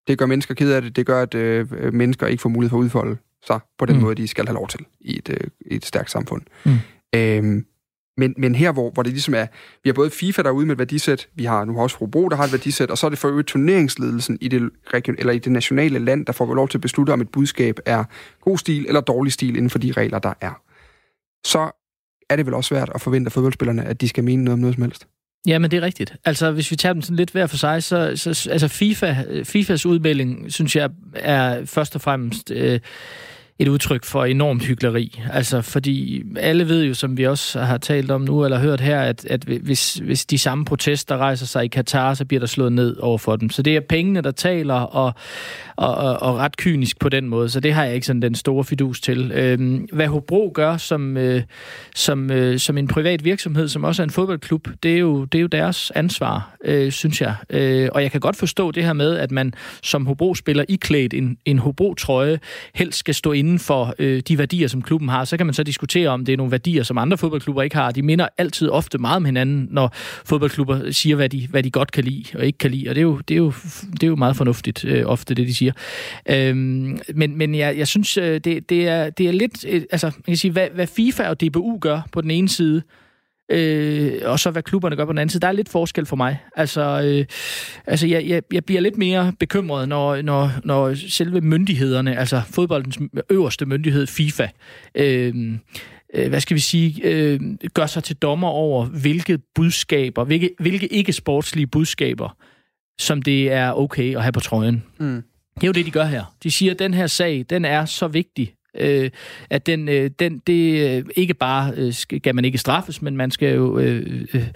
Det 0.07 0.19
gør 0.19 0.27
mennesker 0.27 0.55
ked 0.55 0.73
af 0.73 0.83
det. 0.83 0.97
Det 0.97 1.07
gør, 1.07 1.23
at 1.23 1.35
øh, 1.35 1.95
mennesker 1.95 2.27
ikke 2.27 2.41
får 2.41 2.49
mulighed 2.49 2.71
for 2.71 2.79
at 2.79 2.85
udfolde 2.85 3.17
sig 3.47 3.61
på 3.79 3.87
den 3.87 3.97
mm. 3.97 4.03
måde, 4.03 4.15
de 4.15 4.29
skal 4.29 4.47
have 4.47 4.55
lov 4.55 4.69
til 4.69 4.87
i 5.01 5.19
et, 5.19 5.29
øh, 5.29 5.51
i 5.61 5.75
et 5.75 5.85
stærkt 5.85 6.11
samfund. 6.11 6.43
Mm. 6.65 6.73
Øhm, 7.15 7.67
men, 8.17 8.35
men 8.39 8.55
her, 8.55 8.73
hvor, 8.73 8.91
hvor 8.91 9.03
det 9.03 9.13
ligesom 9.13 9.35
er, 9.35 9.47
vi 9.83 9.89
har 9.89 9.95
både 9.95 10.11
FIFA, 10.11 10.43
der 10.43 10.49
er 10.49 10.53
ude 10.53 10.67
med 10.67 10.75
et 10.75 10.79
værdisæt, 10.79 11.29
vi 11.35 11.45
har 11.45 11.65
nu 11.65 11.81
også 11.81 11.97
Hobro, 11.97 12.29
der 12.29 12.37
har 12.37 12.45
et 12.45 12.53
værdisæt, 12.53 12.91
og 12.91 12.99
så 12.99 13.07
er 13.07 13.11
det 13.11 13.19
for 13.19 13.29
øvrigt 13.29 13.49
turneringsledelsen 13.49 14.39
i 14.41 14.49
det, 14.49 14.71
region, 14.87 15.17
eller 15.19 15.33
i 15.33 15.39
det 15.39 15.53
nationale 15.53 15.99
land, 15.99 16.27
der 16.27 16.33
får 16.33 16.55
lov 16.55 16.69
til 16.69 16.79
at 16.79 16.83
beslutte, 16.83 17.11
om 17.11 17.21
et 17.21 17.29
budskab 17.29 17.79
er 17.87 18.05
god 18.41 18.59
stil 18.59 18.87
eller 18.89 19.01
dårlig 19.01 19.33
stil 19.33 19.57
inden 19.57 19.71
for 19.71 19.79
de 19.79 19.93
regler, 19.93 20.19
der 20.19 20.33
er. 20.41 20.61
Så 21.47 21.71
er 22.31 22.37
det 22.37 22.47
vel 22.47 22.55
også 22.55 22.69
svært 22.69 22.91
at 22.95 23.01
forvente 23.01 23.29
af 23.29 23.33
fodboldspillerne, 23.33 23.85
at 23.85 24.01
de 24.01 24.09
skal 24.09 24.25
mene 24.25 24.45
noget 24.45 24.55
om 24.55 24.61
noget 24.61 24.75
som 24.75 24.83
helst. 24.83 25.07
Ja, 25.47 25.59
men 25.59 25.71
det 25.71 25.77
er 25.77 25.83
rigtigt. 25.83 26.17
Altså, 26.25 26.51
hvis 26.51 26.71
vi 26.71 26.77
tager 26.77 26.93
dem 26.93 27.03
sådan 27.03 27.17
lidt 27.17 27.31
hver 27.31 27.47
for 27.47 27.57
sig, 27.57 27.83
så, 27.83 28.13
så 28.17 28.51
altså 28.51 28.69
FIFA, 28.69 29.15
FIFAs 29.45 29.87
udmelding, 29.87 30.53
synes 30.53 30.77
jeg, 30.77 30.91
er 31.15 31.65
først 31.65 31.95
og 31.95 32.01
fremmest 32.01 32.51
øh, 32.51 32.81
et 33.59 33.69
udtryk 33.69 34.05
for 34.05 34.25
enormt 34.25 34.65
hyggeleri. 34.65 35.23
Altså, 35.33 35.63
fordi 35.63 36.23
alle 36.37 36.69
ved 36.69 36.85
jo, 36.85 36.95
som 36.95 37.17
vi 37.17 37.27
også 37.27 37.61
har 37.61 37.79
talt 37.79 38.11
om 38.11 38.21
nu, 38.21 38.45
eller 38.45 38.59
hørt 38.59 38.81
her, 38.81 39.01
at, 39.01 39.25
at 39.25 39.45
hvis, 39.45 39.95
hvis 39.95 40.27
de 40.27 40.39
samme 40.39 40.65
protester 40.65 41.17
rejser 41.17 41.47
sig 41.47 41.65
i 41.65 41.69
Katar, 41.69 42.15
så 42.15 42.25
bliver 42.25 42.41
der 42.41 42.47
slået 42.47 42.73
ned 42.73 42.97
over 42.97 43.19
for 43.19 43.37
dem. 43.37 43.51
Så 43.51 43.63
det 43.63 43.77
er 43.77 43.81
pengene, 43.81 44.21
der 44.21 44.31
taler, 44.31 44.75
og, 44.75 45.13
og, 45.77 45.95
og, 45.95 46.23
og 46.23 46.37
ret 46.37 46.57
kynisk 46.57 46.99
på 46.99 47.09
den 47.09 47.29
måde, 47.29 47.49
så 47.49 47.61
det 47.61 47.73
har 47.73 47.85
jeg 47.85 47.95
ikke 47.95 48.07
sådan 48.07 48.23
den 48.23 48.35
store 48.35 48.65
fidus 48.65 49.01
til. 49.01 49.33
Øhm, 49.35 49.89
hvad 49.93 50.07
Hobro 50.07 50.51
gør 50.55 50.77
som, 50.77 51.17
øh, 51.17 51.43
som, 51.95 52.31
øh, 52.31 52.59
som 52.59 52.79
en 52.79 52.89
privat 52.89 53.25
virksomhed, 53.25 53.69
som 53.69 53.85
også 53.85 54.03
er 54.03 54.05
en 54.05 54.11
fodboldklub, 54.11 54.69
det 54.83 54.95
er 54.95 54.99
jo, 54.99 55.25
det 55.25 55.39
er 55.39 55.43
jo 55.43 55.47
deres 55.47 55.93
ansvar, 55.95 56.57
øh, 56.65 56.93
synes 56.93 57.21
jeg. 57.21 57.35
Øh, 57.51 57.89
og 57.93 58.03
jeg 58.03 58.11
kan 58.11 58.21
godt 58.21 58.37
forstå 58.37 58.71
det 58.71 58.85
her 58.85 58.93
med, 58.93 59.17
at 59.17 59.31
man 59.31 59.55
som 59.83 60.07
Hobro-spiller 60.07 60.65
iklædt 60.69 61.15
en, 61.15 61.37
en 61.45 61.59
Hobro-trøje 61.59 62.39
helst 62.75 62.99
skal 62.99 63.15
stå 63.15 63.33
inden 63.55 63.65
for 63.65 63.95
øh, 63.99 64.23
de 64.29 64.39
værdier, 64.39 64.69
som 64.69 64.83
klubben 64.83 65.09
har. 65.09 65.25
Så 65.25 65.37
kan 65.37 65.47
man 65.47 65.55
så 65.55 65.63
diskutere, 65.63 66.09
om 66.09 66.25
det 66.25 66.33
er 66.33 66.37
nogle 66.37 66.51
værdier, 66.51 66.83
som 66.83 66.99
andre 66.99 67.19
fodboldklubber 67.19 67.63
ikke 67.63 67.77
har. 67.77 67.91
De 67.91 68.03
minder 68.03 68.29
altid 68.39 68.69
ofte 68.69 68.99
meget 68.99 69.17
om 69.17 69.25
hinanden, 69.25 69.69
når 69.71 69.91
fodboldklubber 70.25 70.91
siger, 70.91 71.17
hvad 71.17 71.29
de, 71.29 71.47
hvad 71.51 71.63
de 71.63 71.71
godt 71.71 71.93
kan 71.93 72.05
lide 72.05 72.25
og 72.39 72.47
ikke 72.47 72.59
kan 72.59 72.71
lide. 72.71 72.89
Og 72.89 72.95
det 72.95 73.01
er 73.01 73.03
jo, 73.03 73.19
det 73.29 73.35
er 73.35 73.39
jo, 73.39 73.53
det 73.93 74.03
er 74.03 74.07
jo 74.07 74.17
meget 74.17 74.37
fornuftigt, 74.37 74.85
øh, 74.85 75.03
ofte 75.07 75.35
det, 75.35 75.47
de 75.47 75.55
siger. 75.55 75.73
Øhm, 76.31 76.99
men 77.15 77.39
men 77.39 77.55
jeg, 77.55 77.79
jeg 77.79 77.89
synes, 77.89 78.17
øh, 78.17 78.41
det, 78.45 78.71
det, 78.71 78.89
er, 78.89 79.11
det 79.11 79.29
er 79.29 79.33
lidt... 79.33 79.65
Øh, 79.69 79.83
altså, 79.93 80.07
man 80.07 80.23
kan 80.27 80.37
sige, 80.37 80.53
hvad, 80.53 80.69
hvad 80.75 80.87
FIFA 80.87 81.29
og 81.29 81.41
DBU 81.41 81.79
gør 81.79 82.01
på 82.13 82.21
den 82.21 82.31
ene 82.31 82.49
side, 82.49 82.83
øh, 83.49 84.13
og 84.25 84.41
så 84.41 84.51
hvad 84.51 84.63
klubberne 84.63 84.97
gør 84.97 85.05
på 85.05 85.13
den 85.13 85.19
anden 85.19 85.31
side. 85.31 85.41
Der 85.41 85.49
er 85.49 85.53
lidt 85.53 85.69
forskel 85.69 86.07
for 86.07 86.17
mig. 86.17 86.39
Altså, 86.57 87.03
øh, 87.05 87.25
altså 87.87 88.07
jeg, 88.07 88.27
jeg, 88.27 88.43
jeg 88.53 88.65
bliver 88.65 88.81
lidt 88.81 88.99
mere 88.99 89.33
bekymret, 89.41 89.89
når, 89.89 90.23
når, 90.23 90.51
når 90.65 90.95
selve 90.95 91.41
myndighederne, 91.41 92.19
altså 92.19 92.43
fodboldens 92.51 92.99
øverste 93.31 93.67
myndighed, 93.67 94.07
FIFA, 94.07 94.49
øh, 94.95 95.35
øh, 96.15 96.29
hvad 96.29 96.41
skal 96.41 96.55
vi 96.55 96.61
sige, 96.61 97.01
øh, 97.05 97.41
gør 97.75 97.87
sig 97.87 98.05
til 98.05 98.17
dommer 98.17 98.49
over, 98.49 98.85
hvilke 98.85 99.39
budskaber, 99.55 100.25
hvilke, 100.25 100.51
hvilke 100.61 100.87
ikke-sportslige 100.87 101.67
budskaber, 101.67 102.37
som 102.99 103.23
det 103.23 103.53
er 103.53 103.73
okay 103.73 104.17
at 104.17 104.23
have 104.23 104.33
på 104.33 104.41
trøjen. 104.41 104.85
Mm. 104.99 105.23
Det 105.55 105.63
er 105.63 105.67
jo 105.67 105.73
det, 105.73 105.87
de 105.87 105.91
gør 105.91 106.05
her. 106.05 106.35
De 106.43 106.51
siger, 106.51 106.73
at 106.73 106.79
den 106.79 106.95
her 106.95 107.07
sag, 107.07 107.45
den 107.51 107.65
er 107.65 107.85
så 107.85 108.09
vigtig, 108.09 108.55
øh, 108.79 109.11
at 109.51 109.67
den, 109.67 109.89
øh, 109.89 110.11
den, 110.19 110.39
det 110.47 110.91
øh, 110.91 111.05
ikke 111.17 111.35
bare 111.35 111.73
øh, 111.77 111.93
skal 111.93 112.35
man 112.35 112.45
ikke 112.45 112.59
straffes, 112.59 113.03
men 113.03 113.17
man 113.17 113.31
skal 113.31 113.55
jo, 113.55 113.79
øh, 113.79 114.27
øh, 114.35 114.47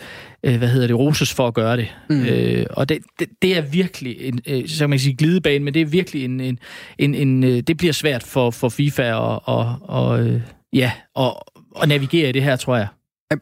øh, 0.43 0.57
hvad 0.57 0.69
hedder 0.69 0.87
det, 0.87 0.99
roses 0.99 1.35
for 1.35 1.47
at 1.47 1.55
gøre 1.55 1.77
det. 1.77 1.89
Mm. 2.11 2.25
Øh, 2.25 2.67
og 2.71 2.89
det, 2.89 2.99
det, 3.19 3.29
det 3.43 3.57
er 3.57 3.61
virkelig, 3.61 4.17
en, 4.21 4.41
øh, 4.47 4.69
så 4.69 4.79
kan 4.79 4.91
man 4.91 4.99
sige 4.99 5.17
glidebane, 5.17 5.65
men 5.65 5.75
det 5.75 5.83
er 5.83 5.87
virkelig 5.87 6.25
en, 6.25 6.41
en, 6.41 6.59
en, 6.99 7.15
en 7.15 7.45
øh, 7.45 7.61
det 7.61 7.77
bliver 7.77 7.93
svært 7.93 8.23
for, 8.23 8.51
for 8.51 8.69
FIFA 8.69 9.13
og, 9.13 9.43
og, 9.45 9.77
og 9.83 10.27
øh, 10.27 10.41
ja, 10.73 10.93
og, 11.15 11.45
og 11.75 11.89
navigere 11.89 12.29
i 12.29 12.33
det 12.33 12.43
her, 12.43 12.57
tror 12.57 12.77
jeg. 12.77 12.89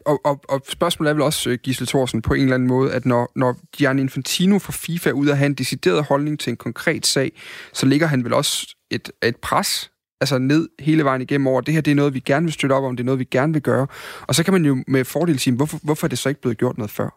Og, 0.05 0.21
og, 0.25 0.41
og 0.49 0.61
spørgsmålet 0.69 1.09
er 1.09 1.13
vel 1.13 1.21
også, 1.21 1.57
Gisle 1.63 1.85
Thorsen, 1.85 2.21
på 2.21 2.33
en 2.33 2.41
eller 2.41 2.55
anden 2.55 2.67
måde, 2.67 2.93
at 2.93 3.05
når, 3.05 3.31
når 3.35 3.55
Gianni 3.77 4.01
Infantino 4.01 4.59
fra 4.59 4.73
FIFA 4.75 5.09
er 5.09 5.13
ude 5.13 5.31
at 5.31 5.37
have 5.37 5.45
en 5.45 5.53
decideret 5.53 6.05
holdning 6.05 6.39
til 6.39 6.51
en 6.51 6.57
konkret 6.57 7.05
sag, 7.05 7.31
så 7.73 7.85
ligger 7.85 8.07
han 8.07 8.23
vel 8.23 8.33
også 8.33 8.75
et, 8.91 9.11
et 9.23 9.35
pres 9.35 9.91
altså 10.21 10.37
ned 10.37 10.69
hele 10.79 11.03
vejen 11.03 11.21
igennem 11.21 11.47
over, 11.47 11.61
det 11.61 11.73
her 11.73 11.81
det 11.81 11.91
er 11.91 11.95
noget, 11.95 12.13
vi 12.13 12.19
gerne 12.19 12.45
vil 12.45 12.53
støtte 12.53 12.73
op 12.73 12.83
om, 12.83 12.95
det 12.95 13.03
er 13.03 13.05
noget, 13.05 13.19
vi 13.19 13.27
gerne 13.31 13.53
vil 13.53 13.61
gøre. 13.61 13.87
Og 14.21 14.35
så 14.35 14.43
kan 14.43 14.53
man 14.53 14.65
jo 14.65 14.83
med 14.87 15.05
fordel 15.05 15.39
sige, 15.39 15.55
hvorfor, 15.55 15.79
hvorfor 15.83 16.07
er 16.07 16.09
det 16.09 16.17
så 16.17 16.29
ikke 16.29 16.41
blevet 16.41 16.57
gjort 16.57 16.77
noget 16.77 16.91
før? 16.91 17.09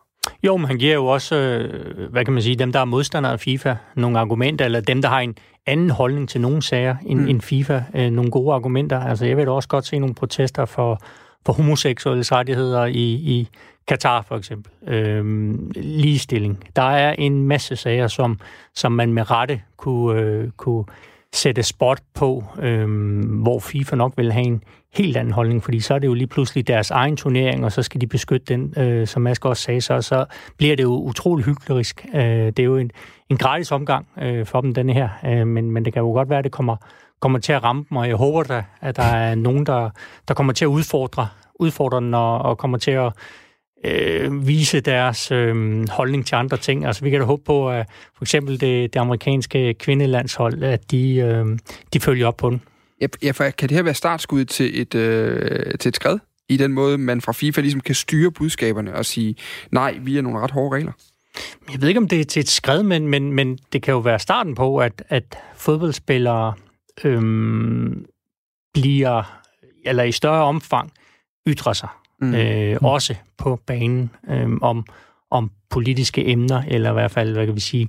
Jo, 0.42 0.56
men 0.56 0.66
han 0.66 0.78
giver 0.78 0.94
jo 0.94 1.06
også, 1.06 1.36
øh, 1.36 2.10
hvad 2.10 2.24
kan 2.24 2.34
man 2.34 2.42
sige, 2.42 2.56
dem, 2.56 2.72
der 2.72 2.80
er 2.80 2.84
modstandere 2.84 3.32
af 3.32 3.40
FIFA, 3.40 3.74
nogle 3.96 4.18
argumenter, 4.18 4.64
eller 4.64 4.80
dem, 4.80 5.02
der 5.02 5.08
har 5.08 5.20
en 5.20 5.34
anden 5.66 5.90
holdning 5.90 6.28
til 6.28 6.40
nogle 6.40 6.62
sager 6.62 6.96
end, 7.06 7.20
mm. 7.20 7.28
end 7.28 7.40
FIFA, 7.40 7.82
øh, 7.94 8.10
nogle 8.10 8.30
gode 8.30 8.54
argumenter. 8.54 9.00
Altså, 9.00 9.26
jeg 9.26 9.36
vil 9.36 9.48
også 9.48 9.68
godt 9.68 9.86
se 9.86 9.98
nogle 9.98 10.14
protester 10.14 10.64
for, 10.64 11.00
for 11.46 11.52
homoseksuelle 11.52 12.24
rettigheder 12.32 12.84
i, 12.84 13.12
i 13.12 13.48
Katar, 13.88 14.22
for 14.22 14.36
eksempel. 14.36 14.72
Øhm, 14.94 15.70
ligestilling. 15.76 16.64
Der 16.76 16.82
er 16.82 17.14
en 17.18 17.42
masse 17.42 17.76
sager, 17.76 18.08
som, 18.08 18.38
som 18.74 18.92
man 18.92 19.12
med 19.12 19.30
rette 19.30 19.60
kunne, 19.76 20.20
øh, 20.20 20.50
kunne 20.56 20.84
sætte 21.32 21.62
spot 21.62 22.00
på, 22.14 22.44
øhm, 22.62 23.20
hvor 23.20 23.58
FIFA 23.58 23.96
nok 23.96 24.12
vil 24.16 24.32
have 24.32 24.46
en 24.46 24.62
helt 24.94 25.16
anden 25.16 25.34
holdning, 25.34 25.64
fordi 25.64 25.80
så 25.80 25.94
er 25.94 25.98
det 25.98 26.06
jo 26.06 26.14
lige 26.14 26.26
pludselig 26.26 26.66
deres 26.66 26.90
egen 26.90 27.16
turnering, 27.16 27.64
og 27.64 27.72
så 27.72 27.82
skal 27.82 28.00
de 28.00 28.06
beskytte 28.06 28.46
den, 28.54 28.74
øh, 28.76 29.06
som 29.06 29.22
Mask 29.22 29.44
også 29.44 29.62
sagde, 29.62 29.80
så, 29.80 30.02
så 30.02 30.24
bliver 30.56 30.76
det 30.76 30.82
jo 30.82 30.92
utrolig 30.92 31.44
hyggelig. 31.44 31.86
Øh, 32.14 32.22
det 32.22 32.58
er 32.58 32.64
jo 32.64 32.76
en, 32.76 32.90
en 33.28 33.36
gratis 33.36 33.72
omgang 33.72 34.06
øh, 34.22 34.46
for 34.46 34.60
dem, 34.60 34.74
denne 34.74 34.92
her, 34.92 35.08
øh, 35.24 35.46
men, 35.46 35.70
men 35.70 35.84
det 35.84 35.92
kan 35.92 36.00
jo 36.00 36.12
godt 36.12 36.30
være, 36.30 36.38
at 36.38 36.44
det 36.44 36.52
kommer, 36.52 36.76
kommer 37.20 37.38
til 37.38 37.52
at 37.52 37.64
ramme 37.64 37.84
dem, 37.90 37.96
og 37.96 38.08
jeg 38.08 38.16
håber 38.16 38.42
da, 38.42 38.64
at 38.80 38.96
der 38.96 39.02
er 39.02 39.34
nogen, 39.34 39.66
der, 39.66 39.90
der 40.28 40.34
kommer 40.34 40.52
til 40.52 40.64
at 40.64 40.68
udfordre, 40.68 41.28
udfordre 41.54 42.00
den, 42.00 42.14
og, 42.14 42.38
og 42.38 42.58
kommer 42.58 42.78
til 42.78 42.90
at 42.90 43.12
øh, 43.84 44.46
vise 44.46 44.80
deres 44.80 45.30
øh, 45.30 45.88
holdning 45.88 46.26
til 46.26 46.34
andre 46.34 46.56
ting. 46.56 46.86
Altså 46.86 47.04
vi 47.04 47.10
kan 47.10 47.20
da 47.20 47.26
håbe 47.26 47.42
på, 47.44 47.70
at 47.70 47.86
for 48.16 48.24
eksempel 48.24 48.60
det, 48.60 48.94
det 48.94 49.00
amerikanske 49.00 49.74
kvindelandshold, 49.74 50.62
at 50.62 50.90
de, 50.90 51.14
øh, 51.14 51.58
de 51.92 52.00
følger 52.00 52.26
op 52.26 52.36
på 52.36 52.50
den. 52.50 52.62
Ja, 53.22 53.30
for 53.30 53.50
kan 53.50 53.68
det 53.68 53.76
her 53.76 53.82
være 53.82 53.94
startskud 53.94 54.44
til 54.44 54.80
et, 54.80 54.94
øh, 54.94 55.78
til 55.78 55.88
et 55.88 55.96
skred? 55.96 56.18
I 56.48 56.56
den 56.56 56.72
måde, 56.72 56.98
man 56.98 57.20
fra 57.20 57.32
FIFA 57.32 57.60
ligesom 57.60 57.80
kan 57.80 57.94
styre 57.94 58.30
budskaberne 58.30 58.94
og 58.94 59.06
sige, 59.06 59.36
nej, 59.70 59.98
vi 60.00 60.18
er 60.18 60.22
nogle 60.22 60.38
ret 60.38 60.50
hårde 60.50 60.76
regler? 60.76 60.92
Jeg 61.72 61.80
ved 61.80 61.88
ikke, 61.88 62.00
om 62.00 62.08
det 62.08 62.20
er 62.20 62.24
til 62.24 62.40
et 62.40 62.48
skred, 62.48 62.82
men, 62.82 63.08
men, 63.08 63.32
men 63.32 63.58
det 63.72 63.82
kan 63.82 63.92
jo 63.92 63.98
være 63.98 64.18
starten 64.18 64.54
på, 64.54 64.78
at, 64.78 65.02
at 65.08 65.38
fodboldspillere 65.56 66.54
øhm, 67.04 68.04
bliver, 68.74 69.40
eller 69.84 70.02
i 70.02 70.12
større 70.12 70.44
omfang, 70.44 70.92
ytrer 71.48 71.72
sig 71.72 71.88
mm. 72.20 72.34
øh, 72.34 72.76
også 72.82 73.14
på 73.38 73.60
banen 73.66 74.10
øh, 74.30 74.50
om, 74.62 74.86
om 75.30 75.50
politiske 75.70 76.28
emner, 76.28 76.62
eller 76.68 76.90
i 76.90 76.92
hvert 76.92 77.10
fald, 77.10 77.32
hvad 77.32 77.46
kan 77.46 77.54
vi 77.54 77.60
sige, 77.60 77.88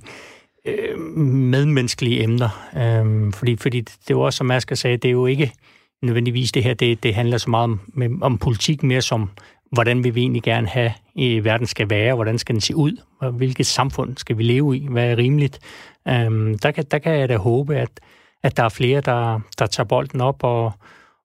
øh, 0.66 0.98
medmenneskelige 0.98 2.22
emner. 2.22 2.68
Øh, 2.76 3.32
fordi, 3.32 3.56
fordi 3.56 3.80
det 3.80 4.10
er 4.10 4.14
jo 4.14 4.20
også, 4.20 4.36
som 4.36 4.50
Asger 4.50 4.76
sagde, 4.76 4.96
det 4.96 5.08
er 5.08 5.12
jo 5.12 5.26
ikke 5.26 5.52
nødvendigvis 6.02 6.52
det 6.52 6.64
her, 6.64 6.74
det, 6.74 7.02
det 7.02 7.14
handler 7.14 7.38
så 7.38 7.50
meget 7.50 7.64
om, 7.64 7.80
med, 7.88 8.10
om 8.22 8.38
politik 8.38 8.82
mere 8.82 9.02
som, 9.02 9.30
hvordan 9.72 10.04
vil 10.04 10.14
vi 10.14 10.20
egentlig 10.20 10.42
gerne 10.42 10.68
have, 10.68 10.92
i 11.14 11.44
verden 11.44 11.66
skal 11.66 11.90
være, 11.90 12.14
hvordan 12.14 12.38
skal 12.38 12.54
den 12.54 12.60
se 12.60 12.76
ud, 12.76 12.96
og 13.20 13.30
hvilket 13.30 13.66
samfund 13.66 14.16
skal 14.16 14.38
vi 14.38 14.42
leve 14.42 14.76
i, 14.76 14.86
hvad 14.90 15.10
er 15.10 15.18
rimeligt. 15.18 15.58
Øh, 16.08 16.58
der, 16.62 16.70
kan, 16.70 16.84
der 16.90 16.98
kan 16.98 17.18
jeg 17.18 17.28
da 17.28 17.36
håbe, 17.36 17.76
at, 17.76 17.90
at 18.42 18.56
der 18.56 18.62
er 18.62 18.68
flere, 18.68 19.00
der, 19.00 19.40
der 19.58 19.66
tager 19.66 19.86
bolden 19.86 20.20
op 20.20 20.44
og, 20.44 20.72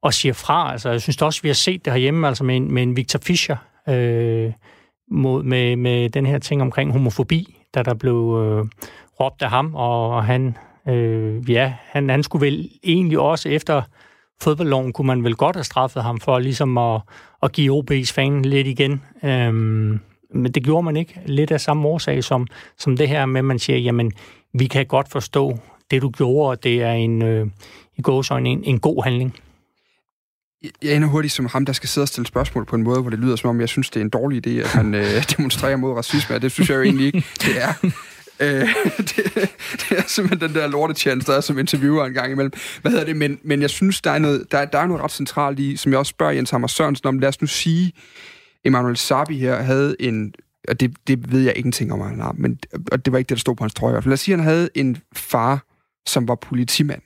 og 0.01 0.13
siger 0.13 0.33
fra. 0.33 0.71
Altså, 0.71 0.89
jeg 0.89 1.01
synes 1.01 1.21
også, 1.21 1.41
vi 1.41 1.49
har 1.49 1.53
set 1.53 1.85
det 1.85 1.93
herhjemme 1.93 2.27
altså 2.27 2.43
med, 2.43 2.57
en, 2.57 2.73
med 2.73 2.83
en 2.83 2.95
Victor 2.95 3.19
Fischer 3.19 3.57
øh, 3.89 4.53
mod, 5.11 5.43
med, 5.43 5.75
med 5.75 6.09
den 6.09 6.25
her 6.25 6.39
ting 6.39 6.61
omkring 6.61 6.91
homofobi, 6.91 7.57
da 7.75 7.83
der 7.83 7.93
blev 7.93 8.15
øh, 8.15 8.65
råbt 9.19 9.41
af 9.41 9.49
ham, 9.49 9.75
og 9.75 10.25
han, 10.25 10.57
øh, 10.87 11.51
ja, 11.51 11.73
han, 11.83 12.09
han 12.09 12.23
skulle 12.23 12.45
vel 12.45 12.69
egentlig 12.83 13.19
også 13.19 13.49
efter 13.49 13.81
fodboldloven, 14.41 14.93
kunne 14.93 15.07
man 15.07 15.23
vel 15.23 15.35
godt 15.35 15.55
have 15.55 15.63
straffet 15.63 16.03
ham 16.03 16.19
for 16.19 16.39
ligesom 16.39 16.77
at, 16.77 17.01
at 17.43 17.51
give 17.51 17.83
OB's 17.83 18.13
fan 18.13 18.41
lidt 18.41 18.67
igen. 18.67 19.03
Øhm, 19.23 19.99
men 20.33 20.51
det 20.51 20.63
gjorde 20.63 20.83
man 20.83 20.97
ikke. 20.97 21.21
Lidt 21.25 21.51
af 21.51 21.61
samme 21.61 21.87
årsag 21.87 22.23
som, 22.23 22.47
som 22.77 22.97
det 22.97 23.09
her 23.09 23.25
med, 23.25 23.39
at 23.39 23.45
man 23.45 23.59
siger, 23.59 23.79
jamen, 23.79 24.11
vi 24.53 24.65
kan 24.65 24.85
godt 24.85 25.11
forstå 25.11 25.57
det, 25.91 26.01
du 26.01 26.09
gjorde, 26.09 26.49
og 26.49 26.63
det 26.63 26.83
er 26.83 26.91
en, 26.91 27.21
øh, 27.21 27.47
i 27.97 28.01
gåsøjne 28.01 28.49
en, 28.49 28.63
en 28.63 28.79
god 28.79 29.03
handling 29.03 29.35
jeg 30.83 30.95
ender 30.95 31.07
hurtigt 31.07 31.33
som 31.33 31.45
ham, 31.45 31.65
der 31.65 31.73
skal 31.73 31.89
sidde 31.89 32.03
og 32.03 32.07
stille 32.07 32.27
spørgsmål 32.27 32.65
på 32.65 32.75
en 32.75 32.83
måde, 32.83 33.01
hvor 33.01 33.09
det 33.09 33.19
lyder 33.19 33.35
som 33.35 33.49
om, 33.49 33.59
jeg 33.59 33.69
synes, 33.69 33.89
det 33.89 33.99
er 33.99 34.03
en 34.03 34.09
dårlig 34.09 34.47
idé, 34.47 34.49
at 34.49 34.67
han 34.67 34.95
øh, 34.95 35.23
demonstrerer 35.37 35.77
mod 35.77 35.93
racisme, 35.93 36.35
og 36.35 36.41
det 36.41 36.51
synes 36.51 36.69
jeg 36.69 36.75
jo 36.75 36.81
egentlig 36.81 37.05
ikke, 37.05 37.25
det 37.41 37.61
er. 37.61 37.73
Øh, 38.39 38.69
det, 38.97 39.17
det 39.89 39.97
er 39.97 40.03
simpelthen 40.07 40.49
den 40.49 40.55
der 40.55 40.67
lortetjans, 40.67 41.25
der 41.25 41.33
er 41.33 41.41
som 41.41 41.59
interviewer 41.59 42.05
en 42.05 42.13
gang 42.13 42.31
imellem. 42.31 42.51
Hvad 42.81 42.91
hedder 42.91 43.05
det? 43.05 43.15
Men, 43.17 43.39
men 43.43 43.61
jeg 43.61 43.69
synes, 43.69 44.01
der 44.01 44.11
er, 44.11 44.19
noget, 44.19 44.51
der, 44.51 44.65
der 44.65 44.79
er 44.79 44.87
noget 44.87 45.03
ret 45.03 45.11
centralt 45.11 45.59
i, 45.59 45.75
som 45.75 45.91
jeg 45.91 45.99
også 45.99 46.09
spørger 46.09 46.33
Jens 46.33 46.49
Hammer 46.49 46.67
Sørensen 46.67 47.07
om. 47.07 47.19
Lad 47.19 47.29
os 47.29 47.41
nu 47.41 47.47
sige, 47.47 47.93
Emanuel 48.65 48.97
Sabi 48.97 49.37
her 49.37 49.61
havde 49.61 49.95
en 49.99 50.33
og 50.67 50.79
det, 50.79 50.95
det 51.07 51.31
ved 51.31 51.41
jeg 51.41 51.53
ingenting 51.57 51.93
om, 51.93 52.01
han 52.01 52.19
har, 52.19 52.35
men, 52.37 52.59
og 52.91 53.05
det 53.05 53.11
var 53.11 53.17
ikke 53.17 53.29
det, 53.29 53.35
der 53.35 53.39
stod 53.39 53.55
på 53.55 53.63
hans 53.63 53.73
trøje. 53.73 54.01
Lad 54.01 54.13
os 54.13 54.19
sige, 54.19 54.35
at 54.35 54.39
han 54.39 54.49
havde 54.49 54.69
en 54.75 54.97
far, 55.15 55.65
som 56.07 56.27
var 56.27 56.35
politimand 56.35 57.01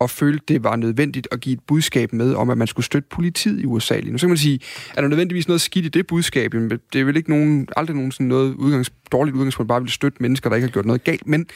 og 0.00 0.10
følte, 0.10 0.44
det 0.48 0.64
var 0.64 0.76
nødvendigt 0.76 1.28
at 1.32 1.40
give 1.40 1.52
et 1.52 1.60
budskab 1.66 2.12
med 2.12 2.34
om, 2.34 2.50
at 2.50 2.58
man 2.58 2.66
skulle 2.66 2.86
støtte 2.86 3.08
politiet 3.10 3.60
i 3.60 3.66
USA 3.66 3.98
lige 3.98 4.12
nu. 4.12 4.18
Så 4.18 4.26
kan 4.26 4.30
man 4.30 4.38
sige, 4.38 4.60
er 4.96 5.00
der 5.00 5.08
nødvendigvis 5.08 5.48
noget 5.48 5.60
skidt 5.60 5.84
i 5.84 5.88
det 5.88 6.06
budskab? 6.06 6.52
Det 6.92 7.00
er 7.00 7.04
vel 7.04 7.16
ikke 7.16 7.30
nogen, 7.30 7.68
aldrig 7.76 7.96
nogen 7.96 8.12
sådan 8.12 8.26
noget 8.26 8.54
udgangs, 8.54 8.92
dårligt 9.12 9.36
udgangspunkt, 9.36 9.68
bare 9.68 9.80
vil 9.80 9.90
støtte 9.90 10.18
mennesker, 10.20 10.50
der 10.50 10.56
ikke 10.56 10.66
har 10.66 10.72
gjort 10.72 10.86
noget 10.86 11.04
galt. 11.04 11.26
Men, 11.26 11.46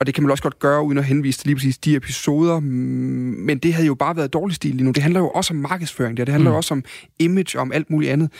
og 0.00 0.06
det 0.06 0.14
kan 0.14 0.24
man 0.24 0.30
også 0.30 0.42
godt 0.42 0.58
gøre, 0.58 0.82
uden 0.82 0.98
at 0.98 1.04
henvise 1.04 1.38
til 1.38 1.46
lige 1.46 1.56
præcis 1.56 1.78
de 1.78 1.96
episoder. 1.96 2.60
Men 2.60 3.58
det 3.58 3.74
havde 3.74 3.86
jo 3.86 3.94
bare 3.94 4.16
været 4.16 4.32
dårlig 4.32 4.56
stil 4.56 4.74
lige 4.74 4.84
nu. 4.84 4.90
Det 4.90 5.02
handler 5.02 5.20
jo 5.20 5.28
også 5.28 5.54
om 5.54 5.60
markedsføring, 5.60 6.16
det, 6.16 6.26
det 6.26 6.32
handler 6.32 6.50
mm. 6.50 6.54
jo 6.54 6.56
også 6.56 6.74
om 6.74 6.84
image 7.18 7.58
og 7.58 7.62
om 7.62 7.72
alt 7.72 7.90
muligt 7.90 8.12
andet. 8.12 8.30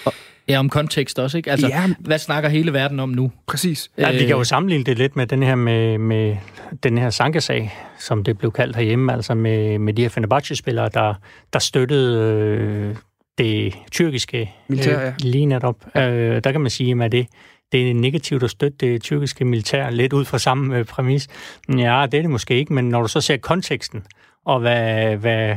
Ja, 0.48 0.58
om 0.58 0.68
kontekst 0.68 1.18
også, 1.18 1.36
ikke? 1.36 1.50
Altså, 1.50 1.66
Ja. 1.68 1.82
hvad 1.98 2.18
snakker 2.18 2.48
hele 2.50 2.72
verden 2.72 3.00
om 3.00 3.08
nu? 3.08 3.32
Præcis. 3.46 3.90
Ja, 3.98 4.12
vi 4.12 4.18
kan 4.18 4.28
jo 4.28 4.38
Øh, 4.38 4.44
sammenligne 4.44 4.84
det 4.84 4.98
lidt 4.98 5.16
med 5.16 5.26
den 5.26 5.42
her, 5.42 5.54
med, 5.54 5.98
med 5.98 6.36
den 6.82 6.98
her 6.98 7.10
Sanka-sag, 7.10 7.72
som 7.98 8.24
det 8.24 8.38
blev 8.38 8.52
kaldt 8.52 8.76
herhjemme, 8.76 9.12
altså 9.12 9.34
med, 9.34 9.78
med 9.78 9.94
de 9.94 10.02
her 10.02 10.08
Fenerbahce-spillere, 10.08 10.88
der, 10.94 11.14
der 11.52 11.58
støttede 11.58 12.20
øh, 12.26 12.96
det 13.38 13.74
tyrkiske 13.90 14.50
Militær, 14.68 15.00
ja. 15.00 15.06
øh, 15.06 15.12
lige 15.18 15.46
netop. 15.46 15.76
Øh, 15.96 16.40
der 16.44 16.52
kan 16.52 16.60
man 16.60 16.70
sige, 16.70 17.04
at 17.04 17.12
det, 17.12 17.26
det 17.72 17.90
er 17.90 17.94
negativt 17.94 18.42
at 18.42 18.50
støtte 18.50 18.76
det 18.80 19.02
tyrkiske 19.02 19.44
militær, 19.44 19.90
lidt 19.90 20.12
ud 20.12 20.24
fra 20.24 20.38
samme 20.38 20.78
øh, 20.78 20.84
præmis. 20.84 21.28
Ja, 21.68 22.06
det 22.12 22.18
er 22.18 22.22
det 22.22 22.30
måske 22.30 22.54
ikke, 22.56 22.72
men 22.74 22.88
når 22.88 23.02
du 23.02 23.08
så 23.08 23.20
ser 23.20 23.36
konteksten, 23.36 24.02
og 24.46 24.60
hvad, 24.60 25.16
hvad 25.16 25.56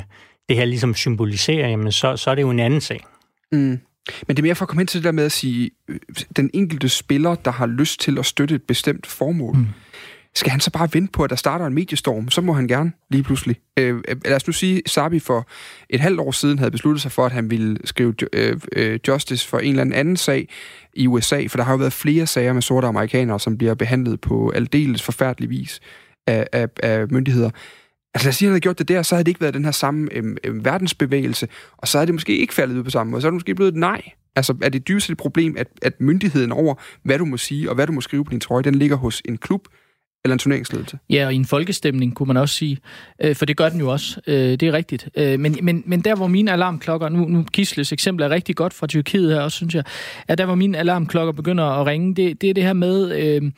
det 0.50 0.58
her 0.58 0.66
ligesom 0.66 0.94
symboliserer, 0.96 1.70
jamen 1.70 1.92
så, 1.92 2.18
så 2.18 2.32
er 2.32 2.36
det 2.36 2.42
jo 2.42 2.50
en 2.50 2.60
anden 2.60 2.82
sag. 2.82 3.04
Mm. 3.52 3.80
Men 4.28 4.38
det 4.38 4.42
er 4.42 4.44
mere 4.44 4.56
for 4.56 4.66
at 4.66 4.70
komme 4.70 4.80
hen 4.80 4.88
til 4.88 5.00
det 5.00 5.06
der 5.06 5.12
med 5.12 5.24
at 5.24 5.32
sige, 5.32 5.72
øh, 5.88 6.00
den 6.36 6.50
enkelte 6.54 6.90
spiller, 6.90 7.36
der 7.36 7.52
har 7.52 7.66
lyst 7.66 8.00
til 8.00 8.20
at 8.20 8.26
støtte 8.26 8.56
et 8.56 8.64
bestemt 8.64 9.08
formål, 9.08 9.56
mm. 9.56 9.66
skal 10.36 10.52
han 10.52 10.60
så 10.60 10.72
bare 10.72 10.90
vente 10.94 11.12
på, 11.12 11.24
at 11.24 11.30
der 11.30 11.36
starter 11.36 11.66
en 11.66 11.74
mediestorm? 11.74 12.30
Så 12.30 12.42
må 12.42 12.54
han 12.54 12.68
gerne 12.68 12.92
lige 13.10 13.24
pludselig. 13.24 13.56
Øh, 13.80 13.96
øh, 14.08 14.16
lad 14.26 14.36
os 14.36 14.48
nu 14.48 14.54
sige, 14.54 14.82
Sabi 14.86 15.20
for 15.20 15.48
et 15.90 16.00
halvt 16.00 16.20
år 16.20 16.32
siden 16.32 16.60
havde 16.60 16.72
besluttet 16.72 17.02
sig 17.02 17.12
for, 17.12 17.26
at 17.26 17.32
han 17.32 17.50
ville 17.50 17.78
skrive 17.86 18.14
øh, 18.34 18.60
øh, 18.76 19.00
justice 19.08 19.48
for 19.48 19.60
en 19.60 19.70
eller 19.70 19.82
anden 19.82 19.96
anden 19.96 20.18
sag 20.18 20.50
i 20.94 21.08
USA, 21.08 21.46
for 21.48 21.58
der 21.58 21.64
har 21.64 21.72
jo 21.74 21.78
været 21.78 21.94
flere 21.94 22.28
sager 22.28 22.54
med 22.54 22.62
sorte 22.62 22.88
amerikanere, 22.88 23.40
som 23.40 23.58
bliver 23.58 23.74
behandlet 23.74 24.22
på 24.22 24.50
aldeles 24.50 25.04
forfærdelig 25.04 25.50
vis 25.50 25.80
af, 26.28 26.48
af, 26.52 26.68
af 26.84 27.08
myndigheder. 27.08 27.50
Altså 28.14 28.26
lad 28.26 28.30
os 28.30 28.36
sige, 28.36 28.48
at 28.48 28.50
han 28.50 28.54
havde 28.54 28.62
gjort 28.62 28.80
det 28.80 28.88
der, 28.88 29.02
så 29.02 29.16
havde 29.16 29.24
det 29.24 29.30
ikke 29.30 29.42
været 29.42 29.54
den 29.54 29.66
her 29.66 29.72
samme 29.72 30.10
øhm, 30.12 30.38
øhm, 30.44 30.66
verdensbevægelse, 30.66 31.48
og 31.78 31.88
så 31.88 31.98
havde 31.98 32.08
det 32.08 32.16
måske 32.16 32.38
ikke 32.38 32.54
faldet 32.54 32.78
ud 32.78 32.84
på 32.84 32.90
samme 32.90 33.12
måde. 33.12 33.22
Så 33.22 33.28
er 33.28 33.32
det 33.32 33.36
måske 33.36 33.56
blevet 33.56 33.72
et 33.72 33.78
nej. 33.78 34.02
Altså 34.36 34.56
er 34.62 34.70
det 34.70 34.88
dybest 34.88 35.08
set 35.08 35.12
et 35.12 35.18
problem, 35.18 35.56
at, 35.58 35.68
at 35.82 36.02
myndigheden 36.02 36.52
over, 36.52 36.76
hvad 37.04 37.18
du 37.18 37.26
må 37.26 37.38
sige 37.38 37.70
og 37.70 37.76
hvad 37.76 37.88
du 37.88 37.94
må 37.94 38.02
skrive 38.02 38.26
på 38.26 38.32
din 38.32 38.40
trøje, 38.40 38.64
den 38.64 38.76
ligger 38.76 38.96
hos 38.96 39.22
en 39.26 39.38
klub 39.38 39.68
eller 40.24 40.34
en 40.34 40.40
turneringsledelse? 40.40 41.00
Ja, 41.10 41.26
og 41.26 41.34
i 41.34 41.36
en 41.36 41.46
folkestemning, 41.46 42.16
kunne 42.16 42.28
man 42.28 42.38
også 42.38 42.56
sige. 42.56 42.78
Øh, 43.22 43.36
for 43.36 43.46
det 43.46 43.58
gør 43.58 43.70
den 43.70 43.80
jo 43.80 43.92
også. 43.92 44.22
Øh, 44.28 44.36
det 44.36 44.64
er 44.64 44.74
rigtigt. 44.74 45.10
Øh, 45.18 45.40
men, 45.40 45.58
men, 45.62 45.84
men 45.86 46.02
der, 46.02 46.16
hvor 46.16 46.28
mine 46.28 46.52
alarmklokker... 46.52 47.10
Nu, 47.10 47.26
nu 47.28 47.46
Kisles 47.54 47.92
eksempel 47.92 48.24
er 48.24 48.30
rigtig 48.30 48.56
godt 48.56 48.74
fra 48.74 48.88
Tyrkiet 48.88 49.34
her 49.34 49.42
også, 49.42 49.56
synes 49.56 49.76
jeg. 49.76 49.84
At 50.28 50.38
der, 50.38 50.46
hvor 50.46 50.56
mine 50.56 50.78
alarmklokker 50.78 51.34
begynder 51.34 51.64
at 51.64 51.88
ringe, 51.88 52.16
det, 52.16 52.42
det 52.42 52.50
er 52.50 52.54
det 52.54 52.64
her 52.64 52.74
med... 52.74 53.20
Øh, 53.20 53.52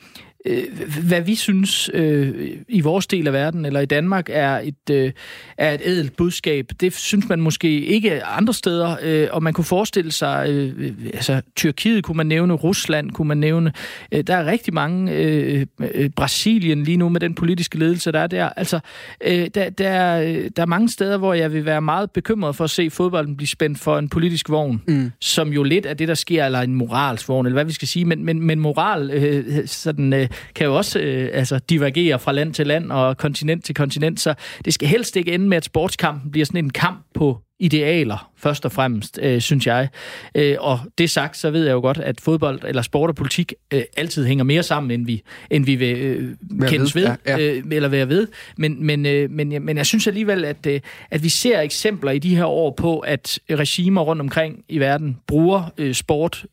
hvad 1.06 1.20
vi 1.20 1.34
synes 1.34 1.90
øh, 1.94 2.56
i 2.68 2.80
vores 2.80 3.06
del 3.06 3.26
af 3.26 3.32
verden, 3.32 3.64
eller 3.64 3.80
i 3.80 3.86
Danmark, 3.86 4.28
er 4.30 4.58
et, 4.58 4.90
øh, 4.90 5.12
er 5.58 5.74
et 5.74 5.80
ædelt 5.84 6.16
budskab. 6.16 6.66
Det 6.80 6.94
synes 6.94 7.28
man 7.28 7.40
måske 7.40 7.80
ikke 7.80 8.24
andre 8.24 8.54
steder, 8.54 8.96
øh, 9.02 9.28
og 9.30 9.42
man 9.42 9.52
kunne 9.52 9.64
forestille 9.64 10.12
sig, 10.12 10.46
øh, 10.48 10.74
øh, 10.78 10.92
altså 11.14 11.40
Tyrkiet 11.56 12.04
kunne 12.04 12.16
man 12.16 12.26
nævne, 12.26 12.52
Rusland 12.52 13.10
kunne 13.10 13.28
man 13.28 13.36
nævne. 13.36 13.72
Øh, 14.12 14.20
der 14.26 14.36
er 14.36 14.46
rigtig 14.46 14.74
mange, 14.74 15.12
øh, 15.12 15.66
øh, 15.94 16.10
Brasilien 16.10 16.84
lige 16.84 16.96
nu 16.96 17.08
med 17.08 17.20
den 17.20 17.34
politiske 17.34 17.78
ledelse, 17.78 18.12
der 18.12 18.20
er 18.20 18.26
der. 18.26 18.48
Altså, 18.48 18.80
øh, 19.24 19.48
der, 19.54 19.70
der, 19.70 19.88
er, 19.88 20.48
der 20.56 20.62
er 20.62 20.66
mange 20.66 20.88
steder, 20.88 21.18
hvor 21.18 21.34
jeg 21.34 21.52
vil 21.52 21.64
være 21.64 21.82
meget 21.82 22.10
bekymret 22.10 22.56
for 22.56 22.64
at 22.64 22.70
se 22.70 22.90
fodbolden 22.90 23.36
blive 23.36 23.48
spændt 23.48 23.78
for 23.78 23.98
en 23.98 24.08
politisk 24.08 24.48
vogn, 24.48 24.82
mm. 24.86 25.12
som 25.20 25.52
jo 25.52 25.62
lidt 25.62 25.86
er 25.86 25.94
det, 25.94 26.08
der 26.08 26.14
sker, 26.14 26.44
eller 26.44 26.60
en 26.60 26.74
moralsk 26.74 27.28
vogn, 27.28 27.46
eller 27.46 27.56
hvad 27.56 27.64
vi 27.64 27.72
skal 27.72 27.88
sige, 27.88 28.04
men, 28.04 28.24
men, 28.24 28.40
men 28.40 28.60
moral 28.60 29.10
øh, 29.10 29.66
sådan, 29.66 30.12
øh, 30.12 30.29
kan 30.54 30.66
jo 30.66 30.76
også 30.76 30.98
øh, 30.98 31.28
altså, 31.32 31.58
divergere 31.70 32.18
fra 32.18 32.32
land 32.32 32.54
til 32.54 32.66
land 32.66 32.92
og 32.92 33.16
kontinent 33.16 33.64
til 33.64 33.74
kontinent, 33.74 34.20
så 34.20 34.34
det 34.64 34.74
skal 34.74 34.88
helst 34.88 35.16
ikke 35.16 35.32
ende 35.34 35.48
med, 35.48 35.56
at 35.56 35.64
sportskampen 35.64 36.30
bliver 36.30 36.44
sådan 36.46 36.64
en 36.64 36.70
kamp 36.70 37.06
på 37.14 37.38
idealer, 37.62 38.30
først 38.36 38.64
og 38.64 38.72
fremmest, 38.72 39.18
øh, 39.22 39.40
synes 39.40 39.66
jeg. 39.66 39.88
Øh, 40.34 40.56
og 40.60 40.80
det 40.98 41.10
sagt, 41.10 41.36
så 41.36 41.50
ved 41.50 41.64
jeg 41.64 41.72
jo 41.72 41.80
godt, 41.80 41.98
at 41.98 42.20
fodbold 42.20 42.60
eller 42.64 42.82
sport 42.82 43.10
og 43.10 43.16
politik 43.16 43.52
øh, 43.74 43.82
altid 43.96 44.26
hænger 44.26 44.44
mere 44.44 44.62
sammen, 44.62 44.90
end 44.90 45.06
vi, 45.06 45.22
end 45.50 45.64
vi 45.64 45.74
vil 45.74 45.96
øh, 45.98 46.28
kendes 46.68 46.94
ved, 46.94 47.02
ved. 47.02 47.16
Ja, 47.26 47.36
ja. 47.36 47.52
Øh, 47.56 47.62
eller 47.72 47.88
være 47.88 48.08
ved. 48.08 48.26
Men, 48.56 48.86
men, 48.86 49.06
øh, 49.06 49.30
men, 49.30 49.52
jeg- 49.52 49.62
men 49.62 49.76
jeg 49.76 49.86
synes 49.86 50.06
alligevel, 50.06 50.44
at, 50.44 50.66
øh, 50.66 50.80
at 51.10 51.22
vi 51.22 51.28
ser 51.28 51.60
eksempler 51.60 52.10
i 52.10 52.18
de 52.18 52.36
her 52.36 52.44
år 52.44 52.74
på, 52.76 52.98
at 52.98 53.38
regimer 53.50 54.00
rundt 54.00 54.22
omkring 54.22 54.64
i 54.68 54.78
verden 54.78 55.16
bruger 55.26 55.72
øh, 55.78 55.94
sport 55.94 56.44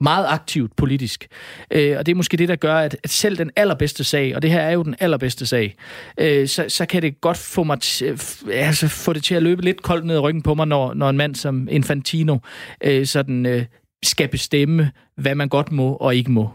meget 0.00 0.26
aktivt 0.28 0.76
politisk. 0.76 1.26
Øh, 1.70 1.98
og 1.98 2.06
det 2.06 2.12
er 2.12 2.16
måske 2.16 2.36
det, 2.36 2.48
der 2.48 2.56
gør, 2.56 2.76
at, 2.76 2.96
at 3.02 3.10
selv 3.10 3.38
den 3.38 3.50
allerbedste 3.56 4.04
sag, 4.04 4.36
og 4.36 4.42
det 4.42 4.50
her 4.50 4.60
er 4.60 4.70
jo 4.70 4.82
den 4.82 4.94
allerbedste 5.00 5.46
sag, 5.46 5.76
øh, 6.20 6.48
så, 6.48 6.64
så 6.68 6.86
kan 6.86 7.02
det 7.02 7.20
godt 7.20 7.36
få, 7.36 7.62
mig 7.62 7.78
t- 7.84 8.50
altså 8.52 8.88
få 8.88 9.12
det 9.12 9.24
til 9.24 9.34
at 9.34 9.42
løbe 9.42 9.62
lidt 9.62 9.82
koldt 9.82 10.06
ned 10.06 10.16
i 10.16 10.18
ryggen 10.18 10.42
på 10.42 10.54
mig, 10.54 10.66
når, 10.66 10.94
når 10.94 11.10
en 11.10 11.16
mand 11.16 11.34
som 11.34 11.68
Infantino 11.70 12.38
øh, 12.84 13.06
sådan, 13.06 13.46
øh, 13.46 13.64
skal 14.02 14.28
bestemme, 14.28 14.90
hvad 15.16 15.34
man 15.34 15.48
godt 15.48 15.72
må 15.72 15.92
og 15.92 16.16
ikke 16.16 16.30
må. 16.30 16.50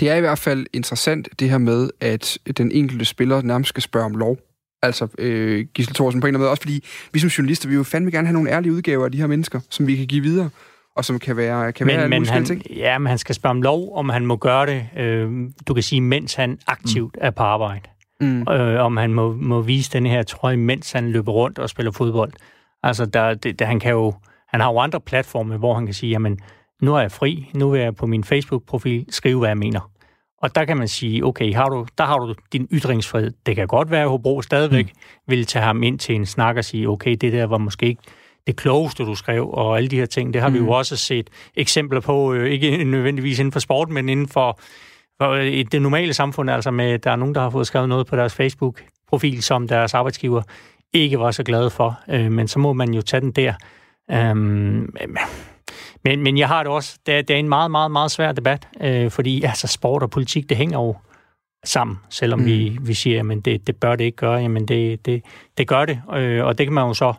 Det 0.00 0.10
er 0.10 0.14
i 0.14 0.20
hvert 0.20 0.38
fald 0.38 0.66
interessant, 0.72 1.28
det 1.38 1.50
her 1.50 1.58
med, 1.58 1.90
at 2.00 2.38
den 2.56 2.72
enkelte 2.72 3.04
spiller 3.04 3.42
nærmest 3.42 3.68
skal 3.68 3.82
spørge 3.82 4.06
om 4.06 4.14
lov. 4.14 4.38
Altså, 4.82 5.08
øh, 5.18 5.66
Gisle 5.74 5.94
Thorsen 5.94 6.20
på 6.20 6.26
en 6.26 6.28
eller 6.28 6.38
anden 6.38 6.42
måde, 6.42 6.50
også 6.50 6.62
fordi 6.62 6.84
vi 7.12 7.18
som 7.18 7.28
journalister, 7.28 7.68
vi 7.68 7.74
vil 7.74 7.76
jo 7.76 7.84
fandme 7.84 8.10
gerne 8.10 8.26
have 8.26 8.32
nogle 8.32 8.50
ærlige 8.50 8.72
udgaver 8.72 9.04
af 9.04 9.12
de 9.12 9.18
her 9.18 9.26
mennesker, 9.26 9.60
som 9.70 9.86
vi 9.86 9.96
kan 9.96 10.06
give 10.06 10.22
videre, 10.22 10.50
og 10.96 11.04
som 11.04 11.18
kan 11.18 11.36
være, 11.36 11.72
kan 11.72 11.86
være 11.86 11.96
Men, 11.96 12.02
alle 12.02 12.20
men 12.20 12.28
han, 12.28 12.44
ting. 12.44 12.62
ja, 12.76 12.98
men 12.98 13.06
han 13.06 13.18
skal 13.18 13.34
spørge 13.34 13.50
om 13.50 13.62
lov, 13.62 13.96
om 13.96 14.08
han 14.08 14.26
må 14.26 14.36
gøre 14.36 14.66
det, 14.66 14.88
øh, 14.96 15.30
du 15.68 15.74
kan 15.74 15.82
sige, 15.82 16.00
mens 16.00 16.34
han 16.34 16.58
aktivt 16.66 17.16
er 17.20 17.30
på 17.30 17.42
arbejde. 17.42 17.88
Mm. 18.20 18.48
Øh, 18.48 18.84
om 18.84 18.96
han 18.96 19.14
må, 19.14 19.32
må 19.32 19.60
vise 19.60 19.90
den 19.92 20.06
her 20.06 20.22
trøje, 20.22 20.56
mens 20.56 20.92
han 20.92 21.10
løber 21.10 21.32
rundt 21.32 21.58
og 21.58 21.70
spiller 21.70 21.92
fodbold. 21.92 22.32
Altså, 22.82 23.06
der, 23.06 23.34
det, 23.34 23.58
der, 23.58 23.66
han, 23.66 23.80
kan 23.80 23.90
jo, 23.90 24.14
han 24.48 24.60
har 24.60 24.72
jo 24.72 24.78
andre 24.78 25.00
platforme, 25.00 25.56
hvor 25.56 25.74
han 25.74 25.86
kan 25.86 25.94
sige, 25.94 26.10
jamen, 26.10 26.38
nu 26.82 26.94
er 26.94 27.00
jeg 27.00 27.12
fri, 27.12 27.50
nu 27.54 27.70
vil 27.70 27.80
jeg 27.80 27.96
på 27.96 28.06
min 28.06 28.24
Facebook-profil 28.24 29.06
skrive, 29.10 29.38
hvad 29.38 29.48
jeg 29.48 29.58
mener. 29.58 29.90
Og 30.42 30.54
der 30.54 30.64
kan 30.64 30.76
man 30.76 30.88
sige, 30.88 31.24
okay, 31.24 31.54
har 31.54 31.68
du, 31.68 31.86
der 31.98 32.04
har 32.04 32.18
du 32.18 32.34
din 32.52 32.68
ytringsfrihed. 32.72 33.32
Det 33.46 33.56
kan 33.56 33.66
godt 33.66 33.90
være, 33.90 34.02
at 34.02 34.08
Hobro 34.08 34.42
stadigvæk 34.42 34.86
mm. 34.86 35.00
vil 35.28 35.46
tage 35.46 35.64
ham 35.64 35.82
ind 35.82 35.98
til 35.98 36.14
en 36.14 36.26
snak 36.26 36.56
og 36.56 36.64
sige, 36.64 36.88
okay, 36.88 37.16
det 37.20 37.32
der 37.32 37.46
var 37.46 37.58
måske 37.58 37.86
ikke 37.86 38.02
det 38.46 38.56
klogeste, 38.56 39.04
du 39.04 39.14
skrev, 39.14 39.50
og 39.50 39.76
alle 39.76 39.88
de 39.88 39.96
her 39.96 40.06
ting. 40.06 40.34
Det 40.34 40.42
har 40.42 40.48
mm. 40.48 40.54
vi 40.54 40.58
jo 40.58 40.70
også 40.70 40.96
set 40.96 41.30
eksempler 41.56 42.00
på, 42.00 42.32
øh, 42.32 42.50
ikke 42.50 42.84
nødvendigvis 42.84 43.38
inden 43.38 43.52
for 43.52 43.60
sport, 43.60 43.88
men 43.88 44.08
inden 44.08 44.28
for, 44.28 44.60
for 45.20 45.30
øh, 45.30 45.46
i 45.46 45.62
det 45.62 45.82
normale 45.82 46.14
samfund, 46.14 46.50
altså 46.50 46.70
med, 46.70 46.98
der 46.98 47.10
er 47.10 47.16
nogen, 47.16 47.34
der 47.34 47.40
har 47.40 47.50
fået 47.50 47.66
skrevet 47.66 47.88
noget 47.88 48.06
på 48.06 48.16
deres 48.16 48.34
Facebook-profil, 48.34 49.42
som 49.42 49.68
deres 49.68 49.94
arbejdsgiver 49.94 50.42
ikke 50.92 51.18
var 51.18 51.30
så 51.30 51.42
glade 51.42 51.70
for. 51.70 52.00
Øh, 52.08 52.32
men 52.32 52.48
så 52.48 52.58
må 52.58 52.72
man 52.72 52.94
jo 52.94 53.02
tage 53.02 53.20
den 53.20 53.32
der. 53.32 53.54
Øhm, 54.10 54.94
men, 56.04 56.22
men 56.22 56.38
jeg 56.38 56.48
har 56.48 56.62
det 56.62 56.72
også, 56.72 56.98
det 57.06 57.14
er, 57.14 57.22
det 57.22 57.34
er 57.34 57.38
en 57.38 57.48
meget, 57.48 57.70
meget, 57.70 57.90
meget 57.90 58.10
svær 58.10 58.32
debat, 58.32 58.68
øh, 58.80 59.10
fordi 59.10 59.42
altså, 59.42 59.66
sport 59.66 60.02
og 60.02 60.10
politik, 60.10 60.48
det 60.48 60.56
hænger 60.56 60.78
jo 60.78 60.96
sammen, 61.64 61.98
selvom 62.10 62.38
mm. 62.38 62.46
vi, 62.46 62.78
vi 62.80 62.94
siger, 62.94 63.30
at 63.30 63.44
det, 63.44 63.66
det 63.66 63.76
bør 63.76 63.96
det 63.96 64.04
ikke 64.04 64.16
gøre, 64.16 64.38
jamen 64.38 64.68
det, 64.68 65.06
det, 65.06 65.22
det 65.58 65.68
gør 65.68 65.84
det, 65.84 66.02
øh, 66.14 66.44
og 66.44 66.58
det 66.58 66.66
kan 66.66 66.74
man 66.74 66.86
jo 66.86 66.94
så 66.94 67.14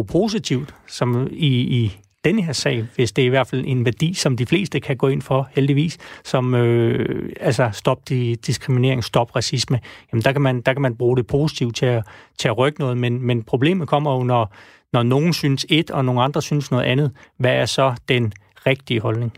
positivt, 0.00 0.74
som 0.86 1.28
i, 1.30 1.46
i 1.46 1.98
denne 2.24 2.42
her 2.42 2.52
sag, 2.52 2.86
hvis 2.94 3.12
det 3.12 3.22
er 3.22 3.26
i 3.26 3.28
hvert 3.28 3.46
fald 3.46 3.64
en 3.66 3.84
værdi, 3.84 4.14
som 4.14 4.36
de 4.36 4.46
fleste 4.46 4.80
kan 4.80 4.96
gå 4.96 5.08
ind 5.08 5.22
for, 5.22 5.48
heldigvis, 5.52 5.98
som 6.24 6.54
øh, 6.54 7.28
altså 7.40 7.70
stop 7.72 8.08
de, 8.08 8.36
diskriminering, 8.36 9.04
stop 9.04 9.36
racisme, 9.36 9.80
jamen 10.12 10.22
der 10.22 10.32
kan 10.32 10.40
man, 10.42 10.60
der 10.60 10.72
kan 10.72 10.82
man 10.82 10.96
bruge 10.96 11.16
det 11.16 11.26
positivt 11.26 11.76
til 11.76 11.86
at, 11.86 12.04
til 12.38 12.48
at 12.48 12.58
rykke 12.58 12.80
noget, 12.80 12.96
men, 12.96 13.22
men 13.22 13.42
problemet 13.42 13.88
kommer 13.88 14.12
jo, 14.12 14.22
når, 14.22 14.54
når 14.92 15.02
nogen 15.02 15.32
synes 15.32 15.66
et, 15.68 15.90
og 15.90 16.04
nogle 16.04 16.22
andre 16.22 16.42
synes 16.42 16.70
noget 16.70 16.84
andet. 16.84 17.10
Hvad 17.36 17.52
er 17.52 17.66
så 17.66 17.94
den 18.08 18.32
rigtige 18.66 19.00
holdning? 19.00 19.32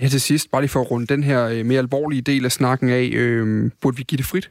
Ja, 0.00 0.08
til 0.08 0.20
sidst, 0.20 0.50
bare 0.50 0.62
lige 0.62 0.70
for 0.70 0.80
at 0.80 0.90
runde 0.90 1.06
den 1.06 1.22
her 1.22 1.46
øh, 1.46 1.66
mere 1.66 1.78
alvorlige 1.78 2.22
del 2.22 2.44
af 2.44 2.52
snakken 2.52 2.88
af, 2.88 3.10
øh, 3.12 3.70
burde 3.80 3.96
vi 3.96 4.02
give 4.02 4.16
det 4.16 4.26
frit? 4.26 4.50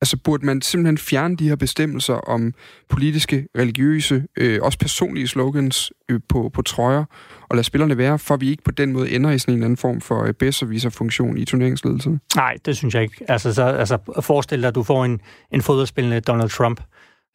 Altså 0.00 0.16
burde 0.16 0.46
man 0.46 0.62
simpelthen 0.62 0.98
fjerne 0.98 1.36
de 1.36 1.48
her 1.48 1.56
bestemmelser 1.56 2.14
om 2.14 2.54
politiske, 2.88 3.46
religiøse, 3.58 4.24
øh, 4.36 4.58
også 4.62 4.78
personlige 4.78 5.28
slogans 5.28 5.92
øh, 6.08 6.20
på, 6.28 6.50
på 6.54 6.62
trøjer, 6.62 7.04
og 7.48 7.56
lade 7.56 7.64
spillerne 7.64 7.98
være, 7.98 8.18
for 8.18 8.36
vi 8.36 8.50
ikke 8.50 8.62
på 8.62 8.70
den 8.70 8.92
måde 8.92 9.10
ender 9.10 9.30
i 9.30 9.38
sådan 9.38 9.52
en 9.54 9.58
eller 9.58 9.66
anden 9.66 9.76
form 9.76 10.00
for 10.00 10.24
øh, 10.24 10.34
bedserviser-funktion 10.34 11.38
i 11.38 11.44
turneringsledelsen? 11.44 12.20
Nej, 12.36 12.56
det 12.66 12.76
synes 12.76 12.94
jeg 12.94 13.02
ikke. 13.02 13.24
Altså, 13.28 13.54
så, 13.54 13.62
altså 13.64 13.98
forestil 14.20 14.60
dig, 14.60 14.68
at 14.68 14.74
du 14.74 14.82
får 14.82 15.04
en, 15.04 15.20
en 15.52 15.62
fodboldspillende 15.62 16.20
Donald 16.20 16.50
Trump, 16.50 16.80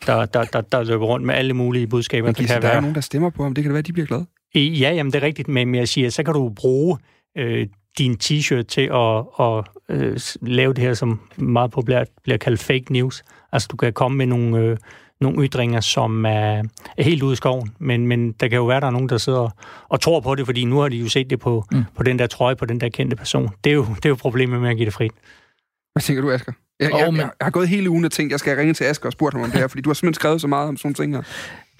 der, 0.06 0.26
der, 0.26 0.44
der, 0.44 0.62
der 0.62 0.84
løber 0.84 1.06
rundt 1.06 1.26
med 1.26 1.36
alle 1.36 1.54
mulige 1.54 1.88
budskaber. 1.88 2.28
Men 2.28 2.36
det 2.36 2.48
kan 2.48 2.62
der 2.62 2.68
er 2.68 2.72
være. 2.72 2.82
nogen, 2.82 2.96
der 2.96 3.02
stemmer 3.02 3.30
på 3.30 3.44
ham. 3.44 3.54
Det 3.54 3.64
kan 3.64 3.70
da 3.70 3.74
være, 3.74 3.80
at 3.80 3.88
de 3.88 3.94
bliver 3.94 4.06
glade. 4.06 4.26
Ja, 4.56 4.94
jamen 4.94 5.14
det 5.14 5.24
er 5.24 5.26
rigtigt, 5.28 5.48
men 5.48 5.76
jeg 5.76 5.88
siger, 5.88 6.10
så 6.10 6.24
kan 6.24 6.34
du 6.34 6.50
bruge 6.50 6.98
øh, 7.38 7.68
din 7.98 8.18
t-shirt 8.24 8.64
til 8.64 8.90
at, 8.94 9.26
at 9.40 9.64
øh, 9.90 10.20
lave 10.42 10.74
det 10.74 10.84
her, 10.84 10.94
som 10.94 11.20
meget 11.38 11.72
populært 11.72 12.08
bliver 12.24 12.38
kaldt 12.38 12.60
fake 12.60 12.86
news. 12.90 13.24
Altså 13.52 13.68
du 13.72 13.78
kan 13.78 13.94
komme 13.94 14.18
med 14.18 14.26
nogle, 14.26 14.58
øh, 14.58 14.78
nogle 15.22 15.48
ytringer, 15.48 15.80
som 15.80 16.26
er, 16.26 16.64
er 16.98 17.04
helt 17.04 17.24
ude 17.24 17.34
i 17.34 17.36
skoven, 17.36 17.72
men, 17.80 18.08
men 18.08 18.32
der 18.32 18.48
kan 18.48 18.56
jo 18.56 18.66
være, 18.66 18.80
der 18.80 18.88
er 18.88 18.92
nogen, 18.92 19.10
der 19.10 19.18
sidder 19.18 19.50
og 19.90 20.02
tror 20.02 20.20
på 20.20 20.36
det, 20.36 20.46
fordi 20.46 20.66
nu 20.66 20.80
har 20.80 20.90
de 20.90 20.98
jo 20.98 21.10
set 21.10 21.30
det 21.30 21.40
på, 21.40 21.66
mm. 21.72 21.84
på 21.96 22.04
den 22.04 22.20
der 22.20 22.28
trøje, 22.28 22.56
på 22.56 22.66
den 22.66 22.82
der 22.82 22.90
kendte 22.90 23.16
person. 23.16 23.50
Det 23.64 23.70
er 23.70 23.74
jo, 23.74 23.86
det 23.96 24.06
er 24.06 24.10
jo 24.10 24.16
problemet 24.16 24.62
med 24.62 24.70
at 24.70 24.78
give 24.78 24.86
det 24.86 24.94
frit. 24.94 25.12
Hvad 25.94 26.02
tænker 26.02 26.22
du, 26.22 26.32
Asger? 26.32 26.54
Jeg, 26.80 26.92
jeg, 26.92 27.00
jeg, 27.00 27.18
jeg 27.18 27.30
har 27.42 27.52
gået 27.52 27.68
hele 27.68 27.90
ugen 27.90 28.06
og 28.06 28.12
tænkt, 28.12 28.30
at 28.30 28.32
jeg 28.32 28.40
skal 28.40 28.58
ringe 28.58 28.74
til 28.74 28.84
Asger 28.84 29.06
og 29.06 29.12
spurgt 29.12 29.34
ham 29.34 29.44
om 29.44 29.52
det 29.52 29.60
her, 29.60 29.68
fordi 29.68 29.82
du 29.82 29.90
har 29.90 29.94
simpelthen 29.94 30.14
skrevet 30.14 30.42
så 30.42 30.48
meget 30.48 30.68
om 30.68 30.78
sådan 30.78 30.88
nogle 30.88 30.96
ting 30.96 31.16
her. 31.16 31.24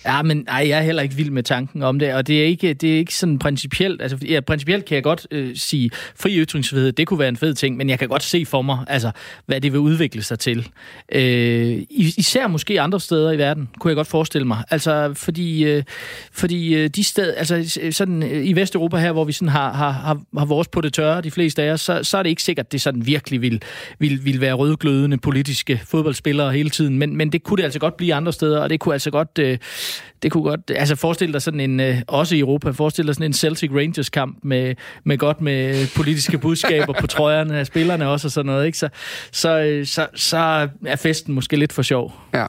Ja, 0.06 0.22
men 0.22 0.46
ej, 0.48 0.66
jeg 0.70 0.78
er 0.78 0.82
heller 0.82 1.02
ikke 1.02 1.16
vild 1.16 1.30
med 1.30 1.44
tanken 1.44 1.84
om 1.84 2.00
det, 2.00 2.14
og 2.14 2.28
det 2.28 2.42
er 2.42 2.46
ikke, 2.46 2.74
det 2.74 2.94
er 2.94 2.98
ikke 2.98 3.16
sådan 3.16 3.40
principielt. 3.40 4.02
Altså, 4.02 4.18
ja, 4.30 4.40
principielt 4.40 4.86
kan 4.86 4.96
jeg 4.96 5.04
godt 5.04 5.28
øh, 5.32 5.56
sige, 5.56 5.92
fri 6.16 6.38
ytringsfrihed, 6.38 6.92
det 6.92 7.08
kunne 7.08 7.20
være 7.20 7.30
en 7.30 7.38
fed 7.38 7.54
ting, 7.54 7.78
men 7.78 7.90
jeg 7.90 8.00
kan 8.00 8.08
godt 8.08 8.24
se 8.24 8.46
for 8.46 8.62
mig, 8.62 8.78
altså, 8.88 9.12
hvad 9.46 9.62
det 9.62 9.74
vil 9.74 9.80
udvikle 9.80 10.24
sig 10.24 10.40
til. 10.40 10.68
Øh, 11.12 11.82
især 11.90 12.48
måske 12.48 12.82
andre 12.82 13.00
steder 13.00 13.32
i 13.32 13.38
verden, 13.38 13.70
kunne 13.80 13.90
jeg 13.90 13.96
godt 13.96 14.08
forestille 14.08 14.48
mig. 14.48 14.64
Altså, 14.70 15.14
fordi, 15.14 15.64
øh, 15.64 15.84
fordi 16.32 16.76
øh, 16.76 16.90
de 16.90 17.04
steder, 17.04 17.34
altså 17.34 17.80
sådan 17.92 18.24
øh, 18.24 18.48
i 18.48 18.54
Vesteuropa 18.54 18.98
her, 18.98 19.12
hvor 19.12 19.24
vi 19.24 19.32
sådan 19.32 19.50
har, 19.50 19.74
har, 19.74 19.92
har, 19.92 20.22
har 20.38 20.46
vores 20.46 20.68
på 20.68 20.82
det 20.82 20.94
tørre, 20.94 21.22
de 21.22 21.32
fleste 21.32 21.64
af 21.64 21.72
os, 21.72 21.82
så, 21.82 22.04
så 22.04 22.18
er 22.18 22.24
det 22.24 22.30
ikke 22.30 22.44
sikkert, 22.44 22.72
det 22.72 22.82
sådan 22.82 23.06
virkelig 23.06 23.42
vil, 23.42 23.62
vil, 24.00 24.26
vil 24.26 24.42
være 24.42 24.54
rødglødende 24.54 25.18
politiske 25.18 25.82
fodboldspillere 25.86 26.52
hele 26.52 26.70
tiden, 26.70 27.00
men, 27.00 27.18
men 27.18 27.32
det 27.32 27.44
kunne 27.44 27.58
det 27.58 27.64
altså 27.64 27.80
godt 27.80 27.98
blive 27.98 28.14
andre 28.14 28.34
steder, 28.34 28.60
og 28.60 28.70
det 28.70 28.80
kunne 28.80 28.94
altså 28.94 29.12
godt... 29.12 29.40
Øh, 29.40 29.58
det 30.24 30.32
kunne 30.32 30.44
godt, 30.44 30.72
altså 30.76 30.96
forestil 30.96 31.34
dig 31.34 31.42
sådan 31.42 31.60
en, 31.60 31.80
øh, 31.80 32.02
også 32.08 32.36
i 32.36 32.40
Europa, 32.40 32.72
forestil 32.72 33.08
dig 33.08 33.16
sådan 33.16 33.26
en 33.26 33.34
Celtic 33.34 33.72
Rangers 33.72 34.10
kamp 34.10 34.40
med, 34.44 34.76
med 35.04 35.18
godt 35.18 35.42
med 35.42 35.88
politiske 35.96 36.38
budskaber 36.38 36.94
på 37.00 37.08
trøjerne 37.08 37.60
af 37.60 37.68
spillerne 37.68 38.08
også 38.08 38.28
og 38.28 38.32
sådan 38.32 38.46
noget, 38.46 38.66
ikke? 38.66 38.78
Så, 38.78 38.90
så, 39.32 39.60
øh, 39.60 39.86
så, 39.86 40.08
så 40.16 40.70
er 40.86 40.96
festen 40.96 41.34
måske 41.34 41.56
lidt 41.58 41.74
for 41.74 41.82
sjov. 41.82 42.14
Ja, 42.34 42.46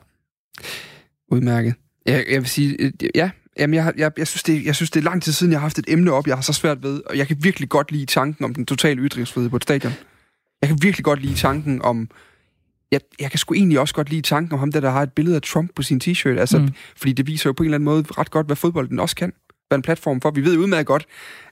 udmærket. 1.29 1.75
Jeg, 2.07 2.25
jeg 2.31 2.41
vil 2.41 2.49
sige, 2.49 2.77
øh, 2.79 2.93
ja, 3.15 3.31
Jamen, 3.59 3.75
jeg, 3.75 3.93
jeg, 3.97 4.13
jeg, 4.19 4.27
synes, 4.27 4.43
det, 4.43 4.65
jeg 4.65 4.77
synes, 4.77 4.91
det 4.91 5.01
er 5.01 5.05
lang 5.05 5.23
tid 5.23 5.33
siden, 5.33 5.53
jeg 5.53 5.61
har 5.61 5.65
haft 5.65 5.79
et 5.79 5.85
emne 5.89 6.13
op, 6.13 6.27
jeg 6.27 6.37
har 6.37 6.43
så 6.43 6.53
svært 6.53 6.83
ved, 6.83 7.01
og 7.07 7.19
jeg 7.19 7.27
kan 7.29 7.37
virkelig 7.41 7.69
godt 7.69 7.93
lide 7.93 8.07
tanken 8.07 8.45
om 8.45 8.55
den 8.55 8.67
totale 8.67 9.01
ytringsfrihed 9.01 9.51
på 9.51 9.57
et 9.57 9.63
stadion. 9.63 9.93
Jeg 10.61 10.69
kan 10.69 10.79
virkelig 10.83 11.05
godt 11.05 11.23
lide 11.23 11.35
tanken 11.35 11.83
om, 11.83 12.09
jeg, 12.93 13.01
jeg 13.21 13.31
kan 13.31 13.39
sgu 13.39 13.55
egentlig 13.55 13.81
også 13.81 13.95
godt 13.95 14.11
lide 14.11 14.23
tanken 14.23 14.53
om 14.53 14.59
ham 14.59 14.73
der, 14.73 14.81
der 14.81 14.91
har 14.91 15.03
et 15.03 15.13
billede 15.13 15.37
af 15.37 15.43
Trump 15.43 15.71
på 15.77 15.83
sin 15.83 16.01
t-shirt. 16.05 16.39
Altså, 16.39 16.59
mm. 16.59 16.69
Fordi 16.97 17.13
det 17.13 17.27
viser 17.27 17.51
jo 17.51 17.53
på 17.53 17.63
en 17.63 17.67
eller 17.67 17.77
anden 17.77 17.85
måde 17.85 18.05
ret 18.19 18.31
godt, 18.31 18.47
hvad 18.47 18.57
fodbolden 18.57 19.01
også 19.01 19.17
kan. 19.17 19.33
Hvad 19.69 19.79
en 19.79 19.83
platform 19.83 20.21
for. 20.21 20.31
Vi 20.31 20.45
ved 20.45 20.57
udmærket 20.59 20.87
godt, 20.87 21.07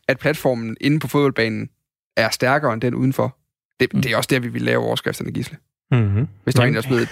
at 0.09 0.19
platformen 0.19 0.77
inde 0.81 0.99
på 0.99 1.09
fodboldbanen 1.09 1.69
er 2.17 2.31
stærkere 2.31 2.73
end 2.73 2.81
den 2.81 2.95
udenfor. 2.95 3.37
Det, 3.81 3.95
mm. 3.95 4.03
det 4.03 4.13
er 4.13 4.17
også 4.17 4.29
der, 4.31 4.41
vi 4.41 4.49
vil 4.49 4.63
lave 4.63 4.85
overskrifterne, 4.85 5.33
Gisle. 5.33 5.57
Mm-hmm. 5.91 6.29
Hvis 6.45 6.55
der 6.55 6.63
er 6.63 6.67
en, 6.67 6.75
der 6.75 6.81
smider 6.81 7.07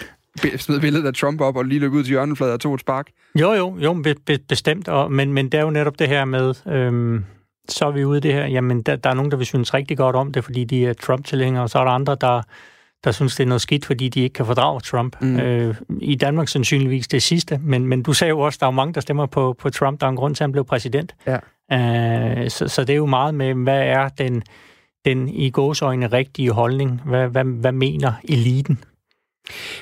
et 0.44 0.60
smid 0.60 0.80
billedet 0.80 1.06
af 1.06 1.14
Trump 1.14 1.40
op 1.40 1.56
og 1.56 1.64
lige 1.64 1.80
løb 1.80 1.92
ud 1.92 2.02
til 2.02 2.10
hjørnefladet 2.10 2.54
og 2.54 2.60
tog 2.60 2.74
et 2.74 2.80
spark. 2.80 3.06
Jo, 3.40 3.52
jo, 3.52 3.78
jo, 3.78 3.94
be, 3.94 4.14
be, 4.26 4.38
bestemt. 4.48 4.88
Og, 4.88 5.12
men, 5.12 5.32
men 5.32 5.48
det 5.48 5.58
er 5.58 5.62
jo 5.62 5.70
netop 5.70 5.98
det 5.98 6.08
her 6.08 6.24
med, 6.24 6.54
øhm, 6.66 7.24
så 7.68 7.86
er 7.86 7.90
vi 7.90 8.04
ude 8.04 8.18
i 8.18 8.20
det 8.20 8.32
her, 8.32 8.46
jamen 8.46 8.82
der, 8.82 8.96
der 8.96 9.10
er 9.10 9.14
nogen, 9.14 9.30
der 9.30 9.36
vil 9.36 9.46
synes 9.46 9.74
rigtig 9.74 9.96
godt 9.96 10.16
om 10.16 10.32
det, 10.32 10.44
fordi 10.44 10.64
de 10.64 10.86
er 10.86 10.92
Trump-tilhængere, 10.92 11.62
og 11.62 11.70
så 11.70 11.78
er 11.78 11.84
der 11.84 11.90
andre, 11.90 12.16
der 12.20 12.42
der 13.04 13.12
synes, 13.12 13.36
det 13.36 13.44
er 13.44 13.48
noget 13.48 13.60
skidt, 13.60 13.84
fordi 13.84 14.08
de 14.08 14.20
ikke 14.20 14.34
kan 14.34 14.46
fordrage 14.46 14.80
Trump. 14.80 15.16
Mm. 15.20 15.40
Øh, 15.40 15.74
I 16.00 16.14
Danmark 16.14 16.48
sandsynligvis 16.48 17.08
det 17.08 17.22
sidste, 17.22 17.60
men, 17.62 17.86
men 17.86 18.02
du 18.02 18.12
sagde 18.12 18.28
jo 18.28 18.40
også, 18.40 18.56
at 18.56 18.60
der 18.60 18.66
er 18.66 18.70
mange, 18.70 18.94
der 18.94 19.00
stemmer 19.00 19.26
på, 19.26 19.56
på 19.58 19.70
Trump. 19.70 20.00
Der 20.00 20.06
er 20.06 20.10
en 20.10 20.16
grund 20.16 20.34
til, 20.34 20.44
at 20.44 20.46
han 20.46 20.52
blev 20.52 20.64
præsident. 20.64 21.14
Ja. 21.26 21.38
Øh, 21.72 22.50
så, 22.50 22.68
så 22.68 22.84
det 22.84 22.92
er 22.92 22.96
jo 22.96 23.06
meget 23.06 23.34
med, 23.34 23.54
hvad 23.54 23.82
er 23.82 24.08
den, 24.08 24.42
den 25.04 25.28
i 25.28 25.50
gåsøjne 25.50 26.06
rigtige 26.06 26.50
holdning? 26.50 27.00
Hvad, 27.04 27.28
hvad, 27.28 27.44
hvad 27.44 27.72
mener 27.72 28.12
eliten? 28.24 28.78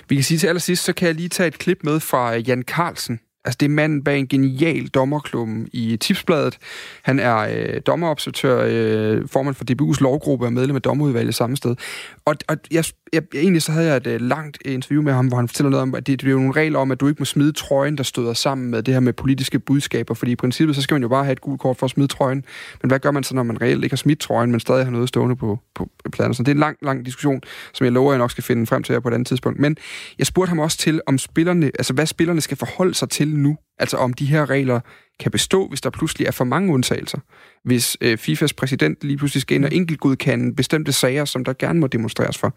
Vi 0.09 0.14
kan 0.14 0.25
sige 0.25 0.39
til 0.39 0.47
allersidst, 0.47 0.85
så 0.85 0.93
kan 0.93 1.07
jeg 1.07 1.14
lige 1.14 1.29
tage 1.29 1.47
et 1.47 1.59
klip 1.59 1.79
med 1.83 2.01
fra 2.01 2.37
Jan 2.37 2.62
Carlsen, 2.62 3.21
Altså, 3.47 3.57
det 3.61 3.67
er 3.67 3.71
manden 3.71 4.05
bag 4.05 4.19
en 4.19 4.29
genial 4.29 4.87
dommerklubben 4.89 5.69
i 5.73 5.97
Tipsbladet. 5.97 6.59
Han 7.03 7.19
er 7.19 7.37
øh, 7.37 7.81
dommerobservatør, 7.87 8.64
øh, 8.69 9.29
formand 9.29 9.55
for 9.55 9.64
DBU's 9.64 10.01
lovgruppe 10.01 10.47
og 10.47 10.53
medlem 10.53 10.77
af 10.77 10.83
dommerudvalget 10.83 11.35
samme 11.35 11.57
sted. 11.57 11.77
Og, 12.25 12.35
og 12.49 12.57
jeg, 12.71 12.85
jeg, 13.13 13.23
jeg, 13.35 13.41
egentlig 13.41 13.63
så 13.63 13.73
havde 13.73 13.87
jeg 13.87 13.97
et 13.97 14.07
øh, 14.07 14.21
langt 14.21 14.59
øh, 14.65 14.75
interview 14.75 15.03
med 15.03 15.13
ham, 15.13 15.27
hvor 15.29 15.37
han 15.37 15.49
fortæller 15.49 15.71
noget 15.71 15.83
om, 15.83 15.95
at 15.95 16.07
det, 16.07 16.21
det 16.21 16.27
er 16.27 16.31
jo 16.31 16.39
nogle 16.39 16.53
regler 16.53 16.79
om, 16.79 16.91
at 16.91 17.01
du 17.01 17.09
ikke 17.09 17.19
må 17.19 17.25
smide 17.25 17.53
trøjen, 17.53 17.97
der 17.97 18.03
støder 18.03 18.33
sammen 18.33 18.71
med 18.71 18.83
det 18.83 18.95
her 18.95 19.01
med 19.01 19.13
politiske 19.13 19.59
budskaber, 19.59 20.15
fordi 20.15 20.33
i 20.33 20.37
princippet, 20.37 20.77
så 20.77 20.83
skal 20.83 20.95
man 20.95 21.03
jo 21.03 21.09
bare 21.09 21.25
have 21.25 21.33
et 21.33 21.41
gult 21.41 21.61
kort 21.61 21.77
for 21.77 21.85
at 21.85 21.91
smide 21.91 22.09
trøjen. 22.09 22.45
Men 22.83 22.91
hvad 22.91 22.99
gør 22.99 23.11
man 23.11 23.25
så, 23.25 23.35
når 23.35 23.43
man 23.43 23.63
reelt 23.63 23.85
ikke 23.85 23.93
har 23.93 23.97
smidt 23.97 24.21
trøjen, 24.21 24.51
men 24.51 24.61
stadig 24.61 24.85
har 24.85 24.91
noget 24.91 25.09
stående 25.09 25.37
på, 25.37 25.59
på 25.75 25.89
pladen? 26.13 26.35
Så 26.35 26.43
det 26.43 26.49
er 26.49 26.55
en 26.55 26.61
lang, 26.61 26.77
lang 26.83 27.07
diskussion, 27.07 27.41
som 27.75 27.85
jeg 27.85 27.93
lover, 27.93 28.13
jeg 28.13 28.19
nok 28.19 28.31
skal 28.31 28.45
finde 28.45 28.67
frem 28.67 28.83
til 28.83 28.93
her 28.93 29.01
på 29.01 29.09
et 29.09 29.15
andet 29.15 29.27
tidspunkt. 29.27 29.59
Men 29.59 29.77
jeg 30.19 30.27
spurgte 30.27 30.49
ham 30.49 30.59
også 30.59 30.79
til, 30.79 31.01
om 31.07 31.19
spillerne, 31.19 31.67
altså 31.67 31.93
hvad 31.93 32.07
spillerne 32.07 32.41
skal 32.41 32.57
forholde 32.57 32.95
sig 32.95 33.11
til 33.11 33.29
nu. 33.37 33.57
Altså 33.79 33.97
om 33.97 34.13
de 34.13 34.27
her 34.27 34.51
regler 34.51 34.81
kan 35.21 35.31
bestå, 35.33 35.69
hvis 35.69 35.81
der 35.81 35.91
pludselig 35.91 36.27
er 36.27 36.33
for 36.33 36.45
mange 36.45 36.73
undtagelser. 36.75 37.19
Hvis 37.64 37.97
øh, 38.01 38.17
FIFAs 38.19 38.55
præsident 38.55 39.05
lige 39.05 39.19
pludselig 39.19 39.43
skal 39.43 39.55
ind 39.57 39.64
og 39.64 39.75
enkeltgodkende 39.75 40.55
bestemte 40.57 40.93
sager, 40.93 41.25
som 41.25 41.45
der 41.45 41.53
gerne 41.53 41.81
må 41.81 41.87
demonstreres 41.87 42.39
for. 42.41 42.51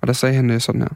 Og 0.00 0.06
der 0.06 0.12
sagde 0.12 0.34
han 0.34 0.50
øh, 0.50 0.60
sådan 0.60 0.80
her. 0.80 0.94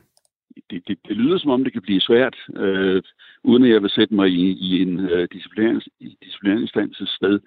Det, 0.70 0.82
det, 0.88 0.98
det 1.08 1.16
lyder 1.16 1.38
som 1.38 1.50
om, 1.50 1.64
det 1.64 1.72
kan 1.72 1.82
blive 1.82 2.00
svært, 2.00 2.36
øh, 2.56 3.02
uden 3.44 3.64
at 3.64 3.70
jeg 3.70 3.82
vil 3.82 3.90
sætte 3.90 4.14
mig 4.14 4.28
i, 4.28 4.44
i 4.50 4.82
en 4.82 5.00
øh, 5.00 5.28
disciplineringsinstanses 5.32 7.08
sted. 7.08 7.40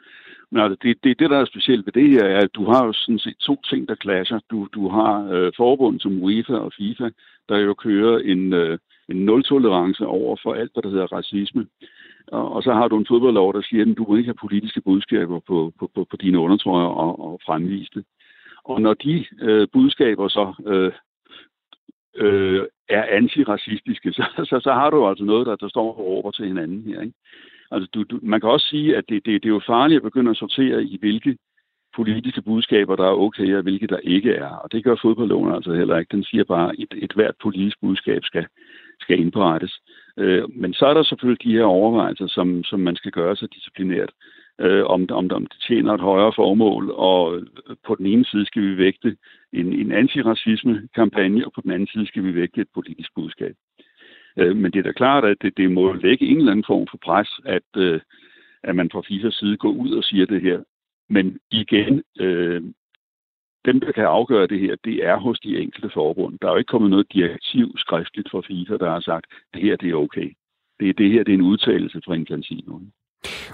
Men 0.52 0.62
altså, 0.64 0.78
det, 0.84 0.98
det, 1.04 1.20
det, 1.20 1.30
der 1.30 1.38
er 1.38 1.46
specielt 1.46 1.86
ved 1.86 1.94
det 1.94 2.10
her, 2.10 2.24
er, 2.24 2.42
at 2.44 2.56
du 2.56 2.66
har 2.72 2.86
jo 2.86 2.94
sådan 2.94 3.20
set 3.20 3.38
to 3.40 3.62
ting, 3.70 3.88
der 3.88 3.96
clasher. 3.96 4.40
Du, 4.52 4.68
du 4.74 4.90
har 4.90 5.14
øh, 5.34 5.52
forbund 5.58 6.00
som 6.00 6.24
UEFA 6.24 6.54
og 6.54 6.72
FIFA, 6.78 7.10
der 7.50 7.58
jo 7.58 7.74
kører 7.74 8.18
en, 8.20 8.54
øh, 8.54 8.78
en 9.10 9.18
nul-tolerance 9.26 10.06
over 10.06 10.38
for 10.44 10.54
alt, 10.54 10.72
hvad 10.74 10.84
der 10.84 10.90
hedder 10.90 11.14
racisme. 11.18 11.66
Og, 12.28 12.54
og 12.54 12.64
så 12.64 12.74
har 12.74 12.88
du 12.88 12.98
en 12.98 13.06
fodboldlov, 13.08 13.54
der 13.54 13.62
siger, 13.62 13.92
at 13.92 13.98
du 13.98 14.06
må 14.08 14.16
ikke 14.16 14.28
have 14.28 14.44
politiske 14.48 14.82
budskaber 14.82 15.40
på, 15.40 15.74
på, 15.80 15.92
på, 15.96 16.08
på 16.10 16.18
dine 16.18 16.40
undertrøjer 16.40 16.88
og, 16.88 17.26
og 17.26 17.40
fremvise 17.46 17.92
det. 17.96 18.06
Og 18.64 18.82
når 18.82 18.94
de 18.94 19.26
øh, 19.42 19.68
budskaber 19.74 20.28
så 20.28 20.54
øh, 20.66 20.92
øh, 22.16 22.66
er 22.90 23.04
antiracistiske, 23.04 24.14
så, 24.14 24.24
så, 24.50 24.60
så 24.64 24.74
har 24.74 24.90
du 24.90 25.08
altså 25.08 25.24
noget, 25.24 25.48
der, 25.48 25.56
der 25.56 25.70
står 25.70 25.88
og 25.88 26.00
råber 26.00 26.32
til 26.32 26.48
hinanden 26.48 26.82
her. 26.82 27.02
Ikke? 27.02 27.14
Altså, 27.72 27.90
du, 27.94 28.04
du, 28.04 28.20
man 28.22 28.42
kan 28.42 28.50
også 28.50 28.68
sige, 28.68 28.98
at 28.98 29.04
det, 29.10 29.26
det, 29.26 29.44
det 29.44 29.50
er 29.50 29.54
jo 29.54 29.62
farligt 29.68 29.98
at 29.98 30.04
begynde 30.04 30.32
at 30.32 30.38
sortere 30.38 30.84
i, 30.84 30.98
hvilke 31.00 31.38
politiske 31.96 32.42
budskaber, 32.42 32.96
der 32.96 33.06
er 33.06 33.22
okay, 33.26 33.56
og 33.56 33.62
hvilke 33.62 33.88
der 33.88 33.98
ikke 33.98 34.34
er. 34.34 34.48
Og 34.48 34.72
det 34.72 34.84
gør 34.84 34.96
fodboldloven 35.02 35.54
altså 35.54 35.74
heller 35.74 35.98
ikke. 35.98 36.16
Den 36.16 36.24
siger 36.24 36.44
bare, 36.44 36.70
at 36.70 36.76
et, 36.80 36.94
et 37.04 37.14
hvert 37.14 37.36
politisk 37.42 37.78
budskab 37.82 38.24
skal, 38.24 38.48
skal 39.00 39.20
indberettes. 39.20 39.80
Øh, 40.18 40.44
men 40.56 40.74
så 40.74 40.86
er 40.86 40.94
der 40.94 41.04
selvfølgelig 41.04 41.44
de 41.44 41.54
her 41.54 41.64
overvejelser, 41.64 42.28
som, 42.28 42.64
som 42.64 42.80
man 42.80 42.96
skal 42.96 43.12
gøre 43.12 43.36
sig 43.36 43.54
disciplinært, 43.54 44.12
øh, 44.60 44.86
om, 44.86 45.08
om, 45.12 45.32
om 45.32 45.46
det 45.46 45.60
tjener 45.68 45.94
et 45.94 46.02
højere 46.02 46.34
formål, 46.36 46.92
og 46.92 47.42
på 47.88 47.96
den 47.96 48.06
ene 48.06 48.26
side 48.26 48.46
skal 48.46 48.62
vi 48.62 48.78
vægte 48.78 49.18
en, 49.54 49.74
en 49.74 49.92
antiracisme-kampagne, 49.92 51.46
og 51.46 51.54
på 51.54 51.62
den 51.62 51.72
anden 51.72 51.88
side 51.88 52.08
skal 52.08 52.24
vi 52.24 52.36
vægte 52.36 52.62
et 52.62 52.68
politisk 52.74 53.10
budskab. 53.16 53.56
Øh, 54.38 54.56
men 54.56 54.72
det 54.72 54.80
er 54.80 54.84
da 54.84 54.92
klart, 54.92 55.26
at 55.26 55.38
det, 55.42 55.58
det 55.58 55.72
må 55.72 55.94
lægge 55.94 56.26
en 56.26 56.38
eller 56.38 56.52
anden 56.52 56.66
form 56.68 56.88
for 56.92 56.98
pres, 56.98 57.30
at, 57.46 57.70
øh, 57.78 58.00
at 58.64 58.76
man 58.76 58.90
fra 58.92 59.02
FIFAs 59.08 59.34
side 59.34 59.58
går 59.58 59.72
ud 59.72 59.92
og 59.92 60.04
siger 60.04 60.26
det 60.26 60.42
her. 60.42 60.60
Men 61.10 61.40
igen, 61.52 62.04
øh, 62.20 62.62
dem, 63.66 63.80
der 63.80 63.92
kan 63.92 64.06
afgøre 64.06 64.48
det 64.48 64.60
her, 64.60 64.76
det 64.84 65.06
er 65.06 65.18
hos 65.18 65.40
de 65.40 65.60
enkelte 65.60 65.90
forbund. 65.90 66.40
Der 66.40 66.48
er 66.48 66.52
jo 66.52 66.58
ikke 66.58 66.74
kommet 66.74 66.90
noget 66.90 67.14
direktiv 67.14 67.78
skriftligt 67.78 68.32
fra 68.32 68.42
FIFA, 68.48 68.78
der 68.78 68.90
har 68.90 69.00
sagt, 69.00 69.26
at 69.32 69.54
det 69.54 69.62
her 69.62 69.76
det 69.76 69.90
er 69.90 69.96
okay. 69.96 70.34
Det, 70.80 70.90
er 70.90 70.94
det 70.94 71.12
her 71.12 71.24
det 71.24 71.34
er 71.34 71.38
en 71.38 71.50
udtalelse 71.52 72.02
fra 72.06 72.14
Infantino. 72.14 72.80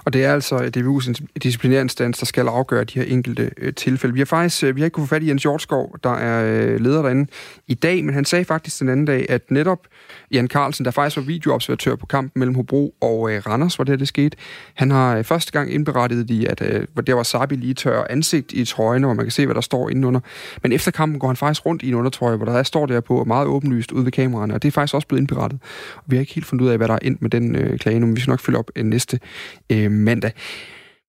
Og 0.04 0.12
det 0.12 0.24
er 0.24 0.32
altså 0.32 0.56
DBU's 0.76 1.26
disciplinærinstans, 1.42 2.18
der 2.18 2.26
skal 2.26 2.48
afgøre 2.48 2.84
de 2.84 2.98
her 2.98 3.06
enkelte 3.06 3.50
øh, 3.56 3.74
tilfælde. 3.74 4.14
Vi 4.14 4.20
har 4.20 4.26
faktisk 4.26 4.64
øh, 4.64 4.76
vi 4.76 4.80
har 4.80 4.84
ikke 4.84 4.94
kunnet 4.94 5.08
få 5.08 5.14
fat 5.14 5.22
i 5.22 5.28
Jens 5.28 5.42
Hjortskov, 5.42 5.96
der 6.04 6.14
er 6.14 6.44
øh, 6.44 6.80
leder 6.80 7.02
derinde 7.02 7.30
i 7.66 7.74
dag, 7.74 8.04
men 8.04 8.14
han 8.14 8.24
sagde 8.24 8.44
faktisk 8.44 8.80
den 8.80 8.88
anden 8.88 9.06
dag, 9.06 9.26
at 9.28 9.50
netop 9.50 9.86
Jan 10.32 10.48
Carlsen, 10.48 10.84
der 10.84 10.90
faktisk 10.90 11.16
var 11.16 11.22
videoobservatør 11.22 11.94
på 11.94 12.06
kampen 12.06 12.40
mellem 12.40 12.54
Hobro 12.54 12.94
og 13.00 13.32
øh, 13.32 13.42
Randers, 13.46 13.74
hvor 13.74 13.84
det 13.84 13.92
her 13.92 13.96
det 13.96 14.08
skete, 14.08 14.36
han 14.74 14.90
har 14.90 15.16
øh, 15.16 15.24
første 15.24 15.52
gang 15.52 15.72
indberettet 15.72 16.30
i, 16.30 16.46
at 16.46 16.62
øh, 16.62 16.86
der 17.06 17.14
var 17.14 17.22
Sabi 17.22 17.56
lige 17.56 17.74
tør 17.74 18.04
ansigt 18.10 18.52
i 18.52 18.64
trøjen, 18.64 19.02
hvor 19.02 19.14
man 19.14 19.24
kan 19.24 19.30
se, 19.30 19.46
hvad 19.46 19.54
der 19.54 19.60
står 19.60 19.88
indenunder. 19.90 20.20
Men 20.62 20.72
efter 20.72 20.90
kampen 20.90 21.18
går 21.18 21.26
han 21.26 21.36
faktisk 21.36 21.66
rundt 21.66 21.82
i 21.82 21.88
en 21.88 21.94
undertrøje, 21.94 22.36
hvor 22.36 22.46
der 22.46 22.62
står 22.62 22.86
der 22.86 23.00
på 23.00 23.24
meget 23.24 23.46
åbenlyst 23.46 23.92
ude 23.92 24.04
ved 24.04 24.12
kameraerne, 24.12 24.54
og 24.54 24.62
det 24.62 24.68
er 24.68 24.72
faktisk 24.72 24.94
også 24.94 25.08
blevet 25.08 25.20
indberettet. 25.20 25.60
Og 25.96 26.02
vi 26.06 26.16
har 26.16 26.20
ikke 26.20 26.34
helt 26.34 26.46
fundet 26.46 26.64
ud 26.64 26.70
af, 26.70 26.76
hvad 26.76 26.88
der 26.88 26.94
er 26.94 26.98
endt 27.02 27.22
med 27.22 27.30
den 27.30 27.56
øh, 27.56 27.78
klage 27.78 28.00
nu, 28.00 28.06
men 28.06 28.16
vi 28.16 28.20
skal 28.20 28.30
nok 28.30 28.40
følge 28.40 28.58
op 28.58 28.70
øh, 28.76 28.84
næste 28.84 29.20
øh, 29.70 29.87
mandag. 29.90 30.32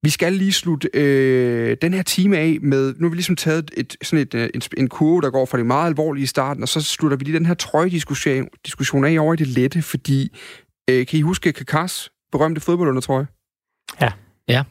Vi 0.04 0.10
skal 0.10 0.34
lige 0.34 0.54
slutte 0.54 0.90
øh, 0.94 1.78
den 1.82 1.94
her 1.94 2.04
time 2.04 2.38
af 2.38 2.58
med, 2.62 2.96
nu 2.98 3.08
har 3.08 3.10
vi 3.10 3.16
ligesom 3.16 3.36
taget 3.36 3.72
et, 3.78 3.96
sådan 4.02 4.20
et, 4.20 4.34
øh, 4.34 4.50
en, 4.54 4.62
en 4.78 4.90
kurve, 4.90 5.22
der 5.22 5.30
går 5.30 5.46
fra 5.46 5.58
det 5.58 5.66
meget 5.66 5.88
alvorlige 5.88 6.24
i 6.24 6.28
starten, 6.28 6.64
og 6.64 6.70
så 6.70 6.82
slutter 6.82 7.18
vi 7.18 7.24
lige 7.24 7.38
den 7.38 7.46
her 7.46 7.54
trøjediskussion 7.54 8.48
diskussion 8.66 9.06
af 9.06 9.20
over 9.20 9.34
i 9.34 9.38
det 9.38 9.48
lette, 9.48 9.82
fordi 9.82 10.38
øh, 10.90 11.08
kan 11.08 11.20
I 11.20 11.22
huske 11.22 11.52
Kakas 11.52 12.10
berømte 12.32 12.62
fodboldundertrøje? 12.62 13.28
Ja. 14.02 14.12
Ja. 14.48 14.64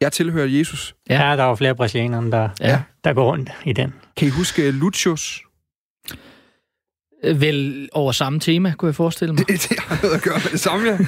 Jeg 0.00 0.12
tilhører 0.12 0.46
Jesus. 0.46 0.94
Ja, 1.10 1.36
der 1.36 1.44
var 1.44 1.54
flere 1.54 1.74
brasilianere, 1.74 2.30
der, 2.30 2.48
ja. 2.60 2.82
der 3.04 3.12
går 3.12 3.32
rundt 3.32 3.50
i 3.64 3.72
den. 3.72 3.94
Kan 4.16 4.28
I 4.28 4.30
huske 4.30 4.70
Lucius? 4.70 5.42
Vel 7.24 7.88
over 7.92 8.12
samme 8.12 8.40
tema, 8.40 8.74
kunne 8.78 8.86
jeg 8.86 8.94
forestille 8.94 9.34
mig. 9.34 9.48
Det, 9.48 9.66
det 9.70 9.78
har 9.78 9.98
noget 10.02 10.14
at 10.14 10.22
gøre 10.22 10.34
med 10.34 10.50
det 10.52 10.60
samme, 10.60 10.86
ja. 10.86 10.98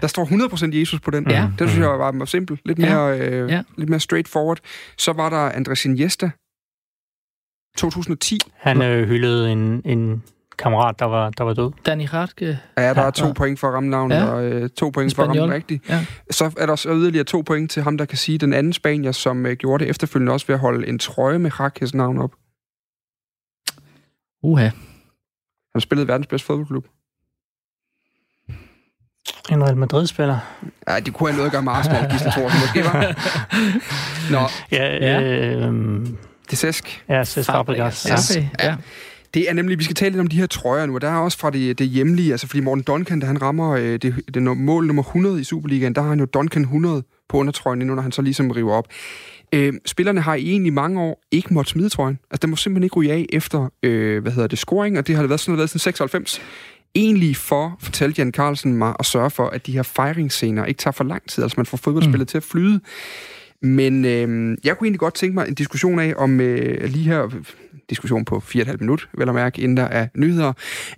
Der 0.00 0.06
står 0.06 0.24
100% 0.72 0.78
Jesus 0.78 1.00
på 1.00 1.10
den. 1.10 1.30
Ja. 1.30 1.50
Det 1.58 1.68
synes 1.70 1.82
jeg 1.82 1.98
var 1.98 2.24
simpelt. 2.24 2.60
Lidt 2.64 2.78
mere, 2.78 3.06
ja. 3.06 3.28
Øh, 3.30 3.50
ja. 3.50 3.62
lidt 3.76 3.90
mere 3.90 4.00
straightforward. 4.00 4.58
Så 4.98 5.12
var 5.12 5.30
der 5.30 5.50
Andres 5.50 5.84
Iniesta. 5.84 6.30
2010. 7.76 8.38
Han 8.56 8.82
øh, 8.82 9.08
hyldede 9.08 9.52
en, 9.52 9.82
en 9.84 10.22
kammerat, 10.58 10.98
der 10.98 11.04
var, 11.04 11.30
der 11.30 11.44
var 11.44 11.54
død. 11.54 11.70
Danny 11.86 12.06
Hartke. 12.08 12.58
Ja, 12.78 12.94
der 12.94 13.02
er 13.02 13.10
to 13.10 13.26
ja. 13.26 13.32
point 13.32 13.60
for 13.60 13.68
at 13.68 13.74
ramme 13.74 13.90
navnet, 13.90 14.16
Ja. 14.16 14.24
og 14.24 14.44
øh, 14.44 14.70
to 14.70 14.90
point 14.90 15.14
for 15.14 15.22
at 15.22 15.28
ramme 15.28 15.54
rigtigt. 15.54 15.88
Ja. 15.88 16.06
Så 16.30 16.44
er 16.58 16.66
der 16.66 16.72
også 16.72 16.88
yderligere 16.88 17.24
to 17.24 17.40
point 17.40 17.70
til 17.70 17.82
ham, 17.82 17.98
der 17.98 18.04
kan 18.04 18.18
sige 18.18 18.38
den 18.38 18.52
anden 18.52 18.72
spanier, 18.72 19.12
som 19.12 19.46
øh, 19.46 19.56
gjorde 19.56 19.84
det 19.84 19.90
efterfølgende 19.90 20.32
også 20.32 20.46
ved 20.46 20.54
at 20.54 20.60
holde 20.60 20.86
en 20.88 20.98
trøje 20.98 21.38
med 21.38 21.60
Rakkes 21.60 21.94
navn 21.94 22.18
op. 22.18 22.34
Uha. 24.42 24.68
Han 25.74 25.80
spillede 25.80 26.04
i 26.04 26.08
verdens 26.08 26.26
bedste 26.26 26.46
fodboldklub. 26.46 26.86
En 29.50 29.62
Real 29.64 29.76
Madrid-spiller. 29.76 30.38
Ja, 30.88 31.00
det 31.00 31.12
kunne 31.14 31.28
have 31.28 31.36
noget 31.36 31.46
at 31.46 31.52
gøre 31.52 31.62
med 31.62 31.72
Arsenal, 31.72 32.10
Gisle 32.10 32.30
Thorsen 32.30 32.60
måske, 32.60 32.84
var. 32.84 33.14
Nå, 34.32 34.48
Ja, 34.72 34.96
Ja. 34.96 35.20
Øh, 35.20 35.72
det 36.46 36.52
er 36.52 36.56
sæsk. 36.56 37.04
ja 37.08 37.24
Cesc 37.24 37.46
Fabregas. 37.46 38.06
Ja. 38.36 38.48
Ja. 38.62 38.76
Det 39.34 39.50
er 39.50 39.54
nemlig, 39.54 39.78
vi 39.78 39.84
skal 39.84 39.96
tale 39.96 40.10
lidt 40.10 40.20
om 40.20 40.26
de 40.26 40.36
her 40.36 40.46
trøjer 40.46 40.86
nu, 40.86 40.94
og 40.94 41.00
der 41.00 41.08
er 41.10 41.16
også 41.16 41.38
fra 41.38 41.50
det, 41.50 41.78
det 41.78 41.86
hjemlige, 41.86 42.32
altså 42.32 42.46
fordi 42.46 42.60
Morten 42.60 42.84
Duncan, 42.84 43.20
da 43.20 43.26
han 43.26 43.42
rammer 43.42 43.70
øh, 43.70 43.98
det, 43.98 44.14
det 44.34 44.42
mål 44.42 44.86
nummer 44.86 45.02
100 45.02 45.40
i 45.40 45.44
Superligaen, 45.44 45.94
der 45.94 46.00
har 46.02 46.08
han 46.08 46.18
jo 46.18 46.24
Duncan 46.24 46.62
100 46.62 47.02
på 47.28 47.36
undertrøjen, 47.36 47.82
inden 47.82 47.96
når 47.96 48.02
han 48.02 48.12
så 48.12 48.22
ligesom 48.22 48.50
river 48.50 48.72
op. 48.72 48.86
Øh, 49.52 49.72
spillerne 49.86 50.20
har 50.20 50.34
i 50.34 50.50
egentlig 50.50 50.72
mange 50.72 51.00
år 51.00 51.22
ikke 51.30 51.54
måttet 51.54 51.70
smide 51.72 51.88
trøjen. 51.88 52.18
Altså, 52.30 52.42
den 52.42 52.50
må 52.50 52.56
simpelthen 52.56 52.84
ikke 52.84 52.96
ryge 52.96 53.12
af 53.12 53.26
efter, 53.32 53.68
øh, 53.82 54.22
hvad 54.22 54.32
hedder 54.32 54.48
det, 54.48 54.58
scoring, 54.58 54.98
og 54.98 55.06
det 55.06 55.14
har 55.14 55.22
det 55.22 55.28
været 55.28 55.40
sådan 55.40 55.54
noget, 55.54 55.70
siden 55.70 55.78
96. 55.80 56.40
Egentlig 56.94 57.36
for, 57.36 57.76
fortalte 57.80 58.20
Jan 58.20 58.32
Carlsen 58.32 58.76
mig, 58.76 58.94
at 58.98 59.06
sørge 59.06 59.30
for, 59.30 59.46
at 59.48 59.66
de 59.66 59.72
her 59.72 59.82
fejringsscener 59.82 60.64
ikke 60.64 60.78
tager 60.78 60.92
for 60.92 61.04
lang 61.04 61.28
tid, 61.28 61.42
altså 61.42 61.54
man 61.58 61.66
får 61.66 61.76
fodboldspillet 61.76 62.20
mm. 62.20 62.26
til 62.26 62.36
at 62.36 62.44
flyde. 62.44 62.80
Men 63.62 64.04
øh, 64.04 64.58
jeg 64.64 64.78
kunne 64.78 64.86
egentlig 64.86 65.00
godt 65.00 65.14
tænke 65.14 65.34
mig 65.34 65.48
en 65.48 65.54
diskussion 65.54 65.98
af, 65.98 66.14
om 66.16 66.40
øh, 66.40 66.84
lige 66.84 67.04
her, 67.04 67.28
diskussion 67.90 68.24
på 68.24 68.42
4,5 68.44 68.76
minut, 68.80 69.08
vel 69.18 69.28
at 69.28 69.34
mærke, 69.34 69.62
inden 69.62 69.76
der 69.76 69.82
er 69.82 70.08
nyheder, 70.16 70.48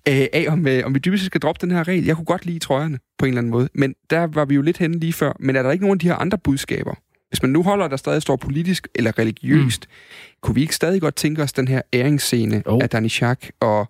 øh, 0.09 0.27
af 0.33 0.47
om, 0.49 0.67
øh, 0.67 0.87
om 0.87 0.95
vi 0.95 0.99
dybest 0.99 1.25
skal 1.25 1.41
droppe 1.41 1.67
den 1.67 1.71
her 1.71 1.89
regel. 1.89 2.05
Jeg 2.05 2.17
kunne 2.17 2.25
godt 2.25 2.47
lide 2.47 2.59
trøjerne 2.59 2.99
på 3.19 3.25
en 3.25 3.29
eller 3.29 3.39
anden 3.39 3.51
måde, 3.51 3.69
men 3.75 3.95
der 4.11 4.27
var 4.27 4.45
vi 4.45 4.55
jo 4.55 4.63
lidt 4.63 4.79
henne 4.79 4.99
lige 4.99 5.13
før. 5.13 5.33
Men 5.41 5.57
er 5.57 5.63
der 5.63 5.71
ikke 5.71 5.85
nogen 5.85 5.97
af 5.97 5.99
de 5.99 6.07
her 6.07 6.17
andre 6.17 6.39
budskaber? 6.39 6.95
Hvis 7.29 7.43
man 7.43 7.51
nu 7.51 7.63
holder, 7.63 7.89
der 7.89 7.97
stadig 7.97 8.23
står 8.23 8.37
politisk 8.37 8.89
eller 8.95 9.19
religiøst, 9.19 9.87
mm. 9.89 10.39
kunne 10.43 10.55
vi 10.55 10.61
ikke 10.61 10.75
stadig 10.75 11.01
godt 11.01 11.17
tænke 11.17 11.43
os 11.43 11.53
den 11.53 11.69
her 11.69 11.83
æringsscene 11.93 12.63
Jo. 12.67 12.79
af 12.83 12.91
Danny 12.91 13.09
Schack 13.09 13.51
og 13.61 13.89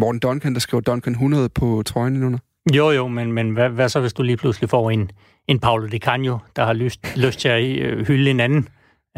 Morten 0.00 0.20
Duncan, 0.20 0.54
der 0.54 0.60
skriver 0.60 0.80
Duncan 0.80 1.12
100 1.12 1.48
på 1.48 1.82
trøjen 1.86 2.12
nu. 2.12 2.38
Jo, 2.74 2.90
jo, 2.90 3.08
men, 3.08 3.32
men 3.32 3.50
hvad, 3.50 3.68
hvad 3.68 3.88
så, 3.88 4.00
hvis 4.00 4.12
du 4.12 4.22
lige 4.22 4.36
pludselig 4.36 4.70
får 4.70 4.90
en, 4.90 5.10
en 5.48 5.58
Paolo 5.58 5.86
Di 5.86 5.98
Canio, 5.98 6.38
der 6.56 6.64
har 6.64 6.72
lyst, 6.72 7.16
lyst 7.16 7.40
til 7.40 7.48
at 7.48 7.62
øh, 7.64 8.06
hylde 8.06 8.30
en 8.30 8.40
anden 8.40 8.68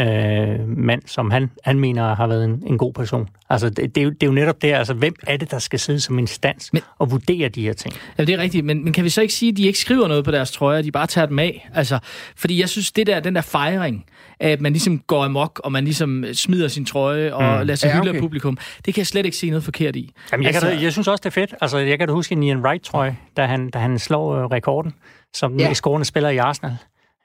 øh, 0.01 0.69
mand, 0.69 1.03
som 1.07 1.31
han, 1.31 1.51
han 1.65 1.79
mener 1.81 2.15
har 2.15 2.27
været 2.27 2.45
en, 2.45 2.63
en 2.67 2.79
god 2.79 2.93
person. 2.93 3.29
Altså, 3.51 3.71
det, 3.71 3.95
det, 3.95 4.01
er 4.01 4.05
jo, 4.05 4.11
det 4.11 4.23
er 4.23 4.27
jo 4.27 4.33
netop 4.33 4.63
det, 4.63 4.73
altså, 4.73 4.95
hvem 4.95 5.15
er 5.27 5.37
det, 5.37 5.51
der 5.51 5.59
skal 5.59 5.79
sidde 5.79 6.01
som 6.01 6.19
instans 6.19 6.73
Men- 6.73 6.83
og 6.99 7.11
vurdere 7.11 7.49
de 7.49 7.63
her 7.63 7.73
ting? 7.73 7.95
Ja, 8.19 8.25
det 8.25 8.35
er 8.35 8.39
rigtigt, 8.39 8.65
men, 8.65 8.85
men 8.85 8.93
kan 8.93 9.05
vi 9.05 9.09
så 9.09 9.21
ikke 9.23 9.35
sige, 9.35 9.51
at 9.51 9.57
de 9.57 9.63
ikke 9.67 9.79
skriver 9.79 10.09
noget 10.09 10.25
på 10.25 10.31
deres 10.31 10.53
trøjer, 10.53 10.83
de 10.83 10.93
bare 10.93 11.07
tager 11.07 11.27
dem 11.27 11.39
af? 11.39 11.69
Altså, 11.75 11.99
fordi 12.37 12.61
jeg 12.61 12.69
synes, 12.69 12.93
det 12.93 13.07
der, 13.07 13.21
den 13.21 13.35
der 13.35 13.41
fejring, 13.41 14.05
at 14.41 14.61
man 14.61 14.73
ligesom 14.73 14.99
går 14.99 15.25
amok, 15.25 15.61
og 15.65 15.73
man 15.73 15.85
ligesom 15.85 16.25
smider 16.33 16.69
sin 16.69 16.85
trøje 16.85 17.35
og 17.35 17.43
mm. 17.61 17.67
lader 17.67 17.75
sig 17.75 17.89
Ja, 17.89 17.93
hylde 17.95 18.09
okay. 18.11 18.15
af 18.19 18.21
publikum, 18.23 18.59
det 18.87 18.95
kan 18.95 19.01
jeg 19.01 19.07
slet 19.07 19.25
ikke 19.25 19.37
se 19.37 19.51
noget 19.51 19.65
forkert 19.65 19.97
i. 19.97 20.13
Jamen, 20.33 20.43
jeg, 20.43 20.49
altså, 20.49 20.57
Altså- 20.59 20.69
kan, 20.69 20.79
da- 20.79 20.85
jeg 20.85 20.93
synes 20.93 21.09
også, 21.09 21.21
det 21.23 21.27
er 21.27 21.41
fedt. 21.41 21.55
Altså, 21.61 21.79
jeg 21.79 21.99
kan 21.99 22.09
da 22.09 22.15
huske 22.15 22.33
en 22.33 22.43
Ian 22.43 22.59
Wright-trøje, 22.61 23.17
da 23.37 23.45
han, 23.47 23.71
da 23.71 23.79
han 23.79 23.99
slår 23.99 24.37
øh, 24.37 24.45
rekorden 24.45 24.93
som 25.35 25.57
Ja. 25.59 25.67
ja. 25.67 25.75
scorende 25.75 26.05
spiller 26.05 26.29
i 26.31 26.37
Arsenal. 26.37 26.77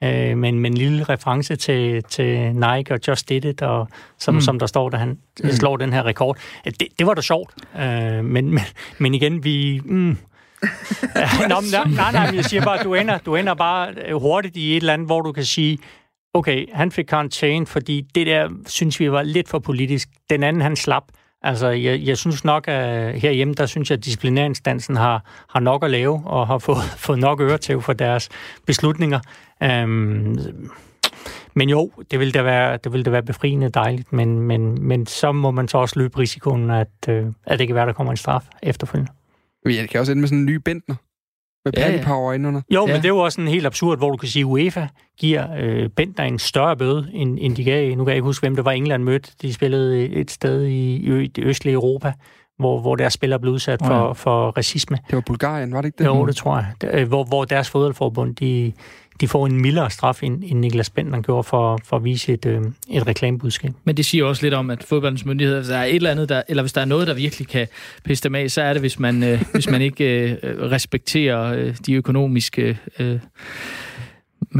Øh, 0.04 0.38
men 0.38 0.58
med 0.58 0.70
en 0.70 0.76
lille 0.76 1.04
reference 1.04 1.56
til, 1.56 2.02
til 2.04 2.54
Nike 2.54 2.94
og 2.94 3.00
Just 3.08 3.28
Did 3.28 3.44
It, 3.44 3.62
og, 3.62 3.88
som, 4.18 4.34
Mm. 4.34 4.40
som 4.40 4.58
der 4.58 4.66
står, 4.66 4.88
da 4.88 4.96
han 4.96 5.18
mm. 5.44 5.50
slår 5.50 5.76
den 5.76 5.92
her 5.92 6.06
rekord. 6.06 6.38
Det, 6.64 6.82
det 6.98 7.06
var 7.06 7.14
da 7.14 7.20
sjovt. 7.20 7.54
Øh, 7.80 8.24
men, 8.24 8.50
men, 8.50 8.60
men 8.98 9.14
igen, 9.14 9.44
vi... 9.44 9.80
Mm, 9.84 10.16
Nå, 11.48 11.60
men 11.60 11.70
nej, 11.72 11.84
nej, 11.96 12.12
nej, 12.12 12.26
men 12.26 12.34
jeg 12.36 12.44
siger 12.44 12.64
bare, 12.64 12.82
du 12.84 12.94
ender, 12.94 13.18
du 13.18 13.36
ender 13.36 13.54
bare 13.54 13.94
øh, 14.06 14.14
hurtigt 14.20 14.56
i 14.56 14.70
et 14.70 14.76
eller 14.76 14.92
andet, 14.92 15.08
hvor 15.08 15.20
du 15.20 15.32
kan 15.32 15.44
sige, 15.44 15.78
okay, 16.34 16.66
han 16.72 16.92
fik 16.92 17.04
karantæne, 17.04 17.66
fordi 17.66 18.00
det 18.14 18.26
der, 18.26 18.48
synes 18.66 19.00
vi 19.00 19.12
var 19.12 19.22
lidt 19.22 19.48
for 19.48 19.58
politisk. 19.58 20.08
Den 20.30 20.42
anden, 20.42 20.62
han 20.62 20.76
slap. 20.76 21.02
Altså, 21.42 21.68
jeg, 21.68 22.00
jeg 22.00 22.18
synes 22.18 22.44
nok, 22.44 22.68
at 22.68 23.20
herhjemme, 23.20 23.54
der 23.54 23.66
synes 23.66 23.90
jeg, 23.90 23.98
at 23.98 24.04
disciplinærinstansen 24.04 24.96
har, 24.96 25.44
har 25.48 25.60
nok 25.60 25.84
at 25.84 25.90
lave, 25.90 26.22
og 26.24 26.46
har 26.46 26.58
fået, 26.58 26.82
fået 27.06 27.18
nok 27.18 27.40
øretæv 27.40 27.82
for 27.82 27.92
deres 27.92 28.28
beslutninger. 28.66 29.20
Øhm, 29.62 30.38
men 31.54 31.68
jo, 31.68 31.90
det 32.10 32.18
vil 32.18 32.34
da 32.34 32.42
være, 32.42 32.76
det 32.76 32.92
vil 32.92 33.04
da 33.04 33.10
være 33.10 33.22
befriende 33.22 33.68
dejligt, 33.68 34.12
men, 34.12 34.40
men, 34.40 34.82
men 34.82 35.06
så 35.06 35.32
må 35.32 35.50
man 35.50 35.68
så 35.68 35.78
også 35.78 35.98
løbe 35.98 36.18
risikoen, 36.18 36.70
at, 36.70 36.88
øh, 37.08 37.26
at 37.46 37.58
det 37.58 37.66
kan 37.66 37.76
være, 37.76 37.86
der 37.86 37.92
kommer 37.92 38.10
en 38.10 38.16
straf 38.16 38.44
efterfølgende. 38.62 39.12
Ja, 39.64 39.70
det 39.70 39.90
kan 39.90 40.00
også 40.00 40.12
ende 40.12 40.20
med 40.20 40.28
sådan 40.28 40.38
en 40.38 40.46
ny 40.46 40.54
Bentner. 40.54 40.94
Med 41.64 41.72
Ja, 41.76 41.90
ja. 41.92 42.04
Power 42.04 42.32
indenunder. 42.32 42.60
Jo, 42.74 42.86
Ja. 42.86 42.92
men 42.92 42.96
det 42.96 43.04
er 43.04 43.08
jo 43.08 43.18
også 43.18 43.40
en 43.40 43.48
helt 43.48 43.66
absurd, 43.66 43.98
hvor 43.98 44.10
du 44.10 44.16
kan 44.16 44.28
sige, 44.28 44.40
at 44.42 44.44
UEFA 44.46 44.86
giver 45.18 45.46
øh, 45.58 45.88
Bentner 45.96 46.24
en 46.24 46.38
større 46.38 46.76
bøde, 46.76 47.10
end, 47.12 47.38
end 47.40 47.56
de 47.56 47.64
gav. 47.64 47.90
Nu 47.96 48.04
kan 48.04 48.08
jeg 48.08 48.16
ikke 48.16 48.24
huske, 48.26 48.42
hvem 48.42 48.56
det 48.56 48.64
var, 48.64 48.70
England 48.70 49.02
mødte. 49.02 49.32
De 49.42 49.52
spillede 49.54 50.08
et 50.08 50.30
sted 50.30 50.64
i, 50.64 50.94
i 51.22 51.26
det 51.26 51.44
østlige 51.44 51.74
Europa, 51.74 52.12
hvor, 52.58 52.80
hvor 52.80 52.96
deres 52.96 53.12
spillere 53.12 53.40
blev 53.40 53.52
udsat 53.52 53.80
for, 53.86 53.94
ja. 54.06 54.12
for 54.12 54.50
racisme. 54.50 54.98
Det 55.06 55.14
var 55.16 55.22
Bulgarien, 55.26 55.72
var 55.72 55.80
det 55.80 55.86
ikke 55.88 55.98
det? 55.98 56.04
Jo, 56.06 56.26
det 56.26 56.36
tror 56.36 56.56
jeg. 56.82 56.94
Øh, 56.94 57.08
Hvor, 57.08 57.24
hvor 57.24 57.44
deres 57.44 57.70
fodboldforbund, 57.70 58.36
de, 58.36 58.72
de 59.20 59.28
får 59.28 59.46
en 59.46 59.60
mildere 59.60 59.90
straf, 59.90 60.22
end, 60.22 60.42
end 60.46 60.58
Niklas 60.58 60.90
Bentner 60.90 61.20
gjorde 61.22 61.42
for, 61.44 61.80
for 61.84 61.96
at 61.96 62.04
vise 62.04 62.32
et, 62.32 62.46
øh, 62.46 62.60
et 62.90 63.06
reklamebudskab. 63.06 63.72
Men 63.84 63.96
det 63.96 64.06
siger 64.06 64.24
også 64.24 64.42
lidt 64.42 64.54
om, 64.54 64.70
at 64.70 64.82
fodboldens 64.84 65.24
myndigheder, 65.24 65.58
hvis 65.58 65.68
der 65.68 65.76
er 65.76 65.84
et 65.84 65.94
eller 65.96 66.10
andet, 66.10 66.28
der, 66.28 66.42
eller 66.48 66.62
hvis 66.62 66.72
der 66.72 66.80
er 66.80 66.84
noget, 66.84 67.06
der 67.06 67.14
virkelig 67.14 67.48
kan 67.48 67.66
pisse 68.04 68.24
dem 68.24 68.34
af, 68.34 68.50
så 68.50 68.62
er 68.62 68.72
det, 68.72 68.82
hvis 68.82 68.98
man, 68.98 69.22
øh, 69.22 69.42
hvis 69.52 69.70
man 69.70 69.82
ikke 69.82 70.30
øh, 70.42 70.70
respekterer 70.70 71.42
øh, 71.54 71.76
de 71.86 71.92
økonomiske, 71.94 72.78
øh, 72.98 73.18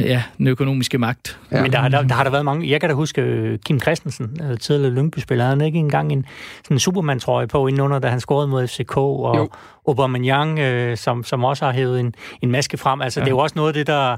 ja, 0.00 0.22
den 0.38 0.46
økonomiske 0.46 0.98
magt. 0.98 1.38
Ja. 1.52 1.62
Men 1.62 1.72
der, 1.72 1.78
har- 1.78 1.88
der, 1.88 2.02
der 2.02 2.14
har 2.14 2.24
der 2.24 2.30
været 2.30 2.44
mange... 2.44 2.70
Jeg 2.70 2.80
kan 2.80 2.88
da 2.90 2.94
huske 2.94 3.20
øh, 3.22 3.58
Kim 3.58 3.80
Christensen, 3.80 4.40
øh, 4.50 4.58
tidligere 4.58 4.94
Lyngby-spiller, 4.94 5.44
han 5.44 5.60
ikke 5.60 5.78
engang 5.78 6.12
en 6.12 6.24
sådan 6.64 6.74
en 6.74 6.78
Superman-trøje 6.78 7.46
på 7.46 7.66
indenunder, 7.66 7.98
da 7.98 8.08
han 8.08 8.20
scorede 8.20 8.48
mod 8.48 8.66
FCK, 8.66 8.96
og 8.96 9.36
jo. 9.36 9.48
Aubameyang, 9.88 10.58
øh, 10.58 10.96
som, 10.96 11.24
som 11.24 11.44
også 11.44 11.64
har 11.64 11.72
hævet 11.72 12.00
en, 12.00 12.14
en 12.42 12.50
maske 12.50 12.76
frem. 12.78 13.00
Altså, 13.00 13.20
ja. 13.20 13.24
det 13.24 13.30
er 13.30 13.34
jo 13.34 13.38
også 13.38 13.56
noget 13.56 13.68
af 13.68 13.74
det, 13.74 13.86
der, 13.86 14.16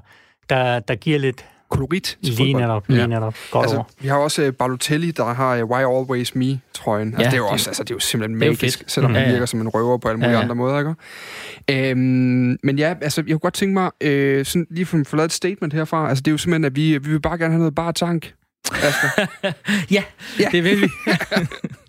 der, 0.51 0.79
der 0.81 0.95
giver 0.95 1.19
lidt 1.19 1.45
Kolorit 1.71 2.03
til 2.03 2.17
lige 2.21 2.37
fodbold. 2.37 2.63
netop, 2.63 2.85
lige 2.89 3.07
netop 3.07 3.35
godt 3.51 3.65
Altså, 3.65 3.77
over. 3.77 3.85
vi 4.01 4.09
har 4.09 4.17
også 4.17 4.47
uh, 4.47 4.53
Balotelli, 4.53 5.11
der 5.11 5.25
har 5.35 5.63
uh, 5.63 5.71
Why 5.71 5.79
Always 5.81 6.35
Me-trøjen. 6.35 7.09
Altså, 7.09 7.23
Ja, 7.23 7.27
det 7.27 7.33
er 7.35 7.37
jo 7.39 7.47
også, 7.47 7.71
altså, 7.71 7.83
det 7.85 7.91
er 7.91 7.95
jo 7.95 7.99
simpelthen 7.99 8.41
det 8.41 8.43
er 8.43 8.47
jo 8.47 8.53
magisk, 8.53 8.79
fedt. 8.79 8.91
selvom 8.93 9.11
Mm. 9.11 9.15
han 9.15 9.23
Ja, 9.25 9.29
ja. 9.29 9.33
virker 9.35 9.47
som 9.47 9.61
en 9.61 9.69
røver 9.69 9.99
på 9.99 10.09
alle 10.09 10.17
mulige 10.17 10.31
Ja, 10.31 10.37
ja. 10.37 10.43
andre 10.43 10.55
måder, 10.55 10.79
ikke? 10.79 11.91
Øhm, 11.91 12.59
men 12.63 12.79
ja, 12.79 12.95
altså, 13.01 13.21
jeg 13.27 13.33
kunne 13.33 13.39
godt 13.39 13.55
tænke 13.55 13.73
mig, 13.75 13.91
øh, 14.01 14.45
sådan 14.45 14.67
lige 14.71 14.87
for 14.87 15.03
få 15.07 15.17
lavet 15.17 15.29
et 15.29 15.33
statement 15.33 15.73
herfra. 15.73 16.09
Altså, 16.09 16.23
det 16.23 16.29
er 16.31 16.33
jo 16.33 16.39
simpelthen, 16.39 16.65
at 16.65 16.77
vi, 16.77 16.99
vi 16.99 17.11
vil 17.11 17.21
bare 17.21 17.39
gerne 17.39 17.53
have 17.53 17.59
noget 17.59 17.75
bare 17.75 17.93
tank. 17.93 18.35
Ja, 19.91 20.03
Ja. 20.41 20.49
det 20.53 20.65
vil 20.65 20.81
vi. 20.83 20.89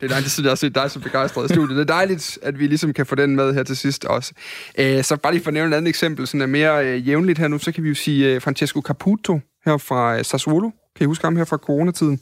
Det 0.00 0.04
er 0.04 0.08
dejligt, 0.08 0.38
jeg 0.38 0.50
har 0.50 0.54
set 0.54 0.74
dig 0.74 0.90
så 0.90 1.00
begejstret 1.00 1.50
i 1.50 1.54
studiet. 1.54 1.76
Det 1.76 1.90
er 1.90 1.94
dejligt, 1.94 2.38
at 2.42 2.58
vi 2.58 2.66
ligesom 2.66 2.92
kan 2.92 3.06
få 3.06 3.14
den 3.14 3.36
med 3.36 3.54
her 3.54 3.62
til 3.62 3.76
sidst 3.76 4.04
også. 4.04 4.32
Øh, 4.78 5.04
så 5.04 5.16
bare 5.16 5.32
lige 5.32 5.42
for 5.42 5.50
at 5.50 5.54
nævne 5.54 5.74
et 5.74 5.76
andet 5.76 5.88
eksempel, 5.88 6.26
sådan 6.26 6.42
er 6.42 6.46
mere 6.46 6.86
øh, 6.86 7.08
jævnligt 7.08 7.38
her 7.38 7.48
nu, 7.48 7.58
så 7.58 7.72
kan 7.72 7.84
vi 7.84 7.88
jo 7.88 7.94
sige 7.94 8.34
øh, 8.34 8.42
Francesco 8.42 8.80
Caputo 8.80 9.40
her 9.64 9.76
fra 9.76 10.18
øh, 10.18 10.24
Sassuolo. 10.24 10.70
Kan 10.96 11.04
I 11.04 11.06
huske 11.06 11.24
ham 11.26 11.36
her 11.36 11.44
fra 11.44 11.56
coronatiden? 11.56 12.20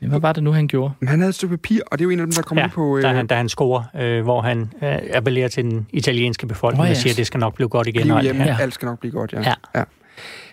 Hvad 0.00 0.20
var 0.20 0.32
det 0.32 0.42
nu, 0.42 0.52
han 0.52 0.68
gjorde? 0.68 0.94
Men 1.00 1.08
han 1.08 1.18
havde 1.18 1.28
et 1.28 1.34
stykke 1.34 1.56
papir, 1.56 1.80
og 1.86 1.98
det 1.98 2.04
er 2.04 2.06
jo 2.06 2.10
en 2.10 2.20
af 2.20 2.26
dem, 2.26 2.32
der 2.32 2.42
kommer 2.42 2.62
Ja, 2.62 2.68
på... 2.68 2.96
Øh, 2.96 3.02
da 3.02 3.08
han, 3.08 3.26
da 3.26 3.34
han 3.34 3.48
scorer, 3.48 3.82
øh, 3.96 4.22
hvor 4.22 4.40
han 4.42 4.72
øh, 4.82 4.98
appellerer 5.14 5.48
til 5.48 5.64
den 5.64 5.86
italienske 5.92 6.46
befolkning 6.46 6.82
oh, 6.82 6.86
ja. 6.86 6.90
og 6.90 6.96
siger, 6.96 7.12
at 7.12 7.16
det 7.16 7.26
skal 7.26 7.40
nok 7.40 7.54
blive 7.54 7.68
godt 7.68 7.86
igen. 7.86 8.02
Bliv 8.02 8.20
hjemme, 8.20 8.42
her. 8.42 8.50
ja. 8.50 8.58
alt 8.60 8.74
skal 8.74 8.86
nok 8.86 9.00
blive 9.00 9.12
godt, 9.12 9.32
ja. 9.32 9.40
Ja. 9.40 9.54
ja. 9.74 9.84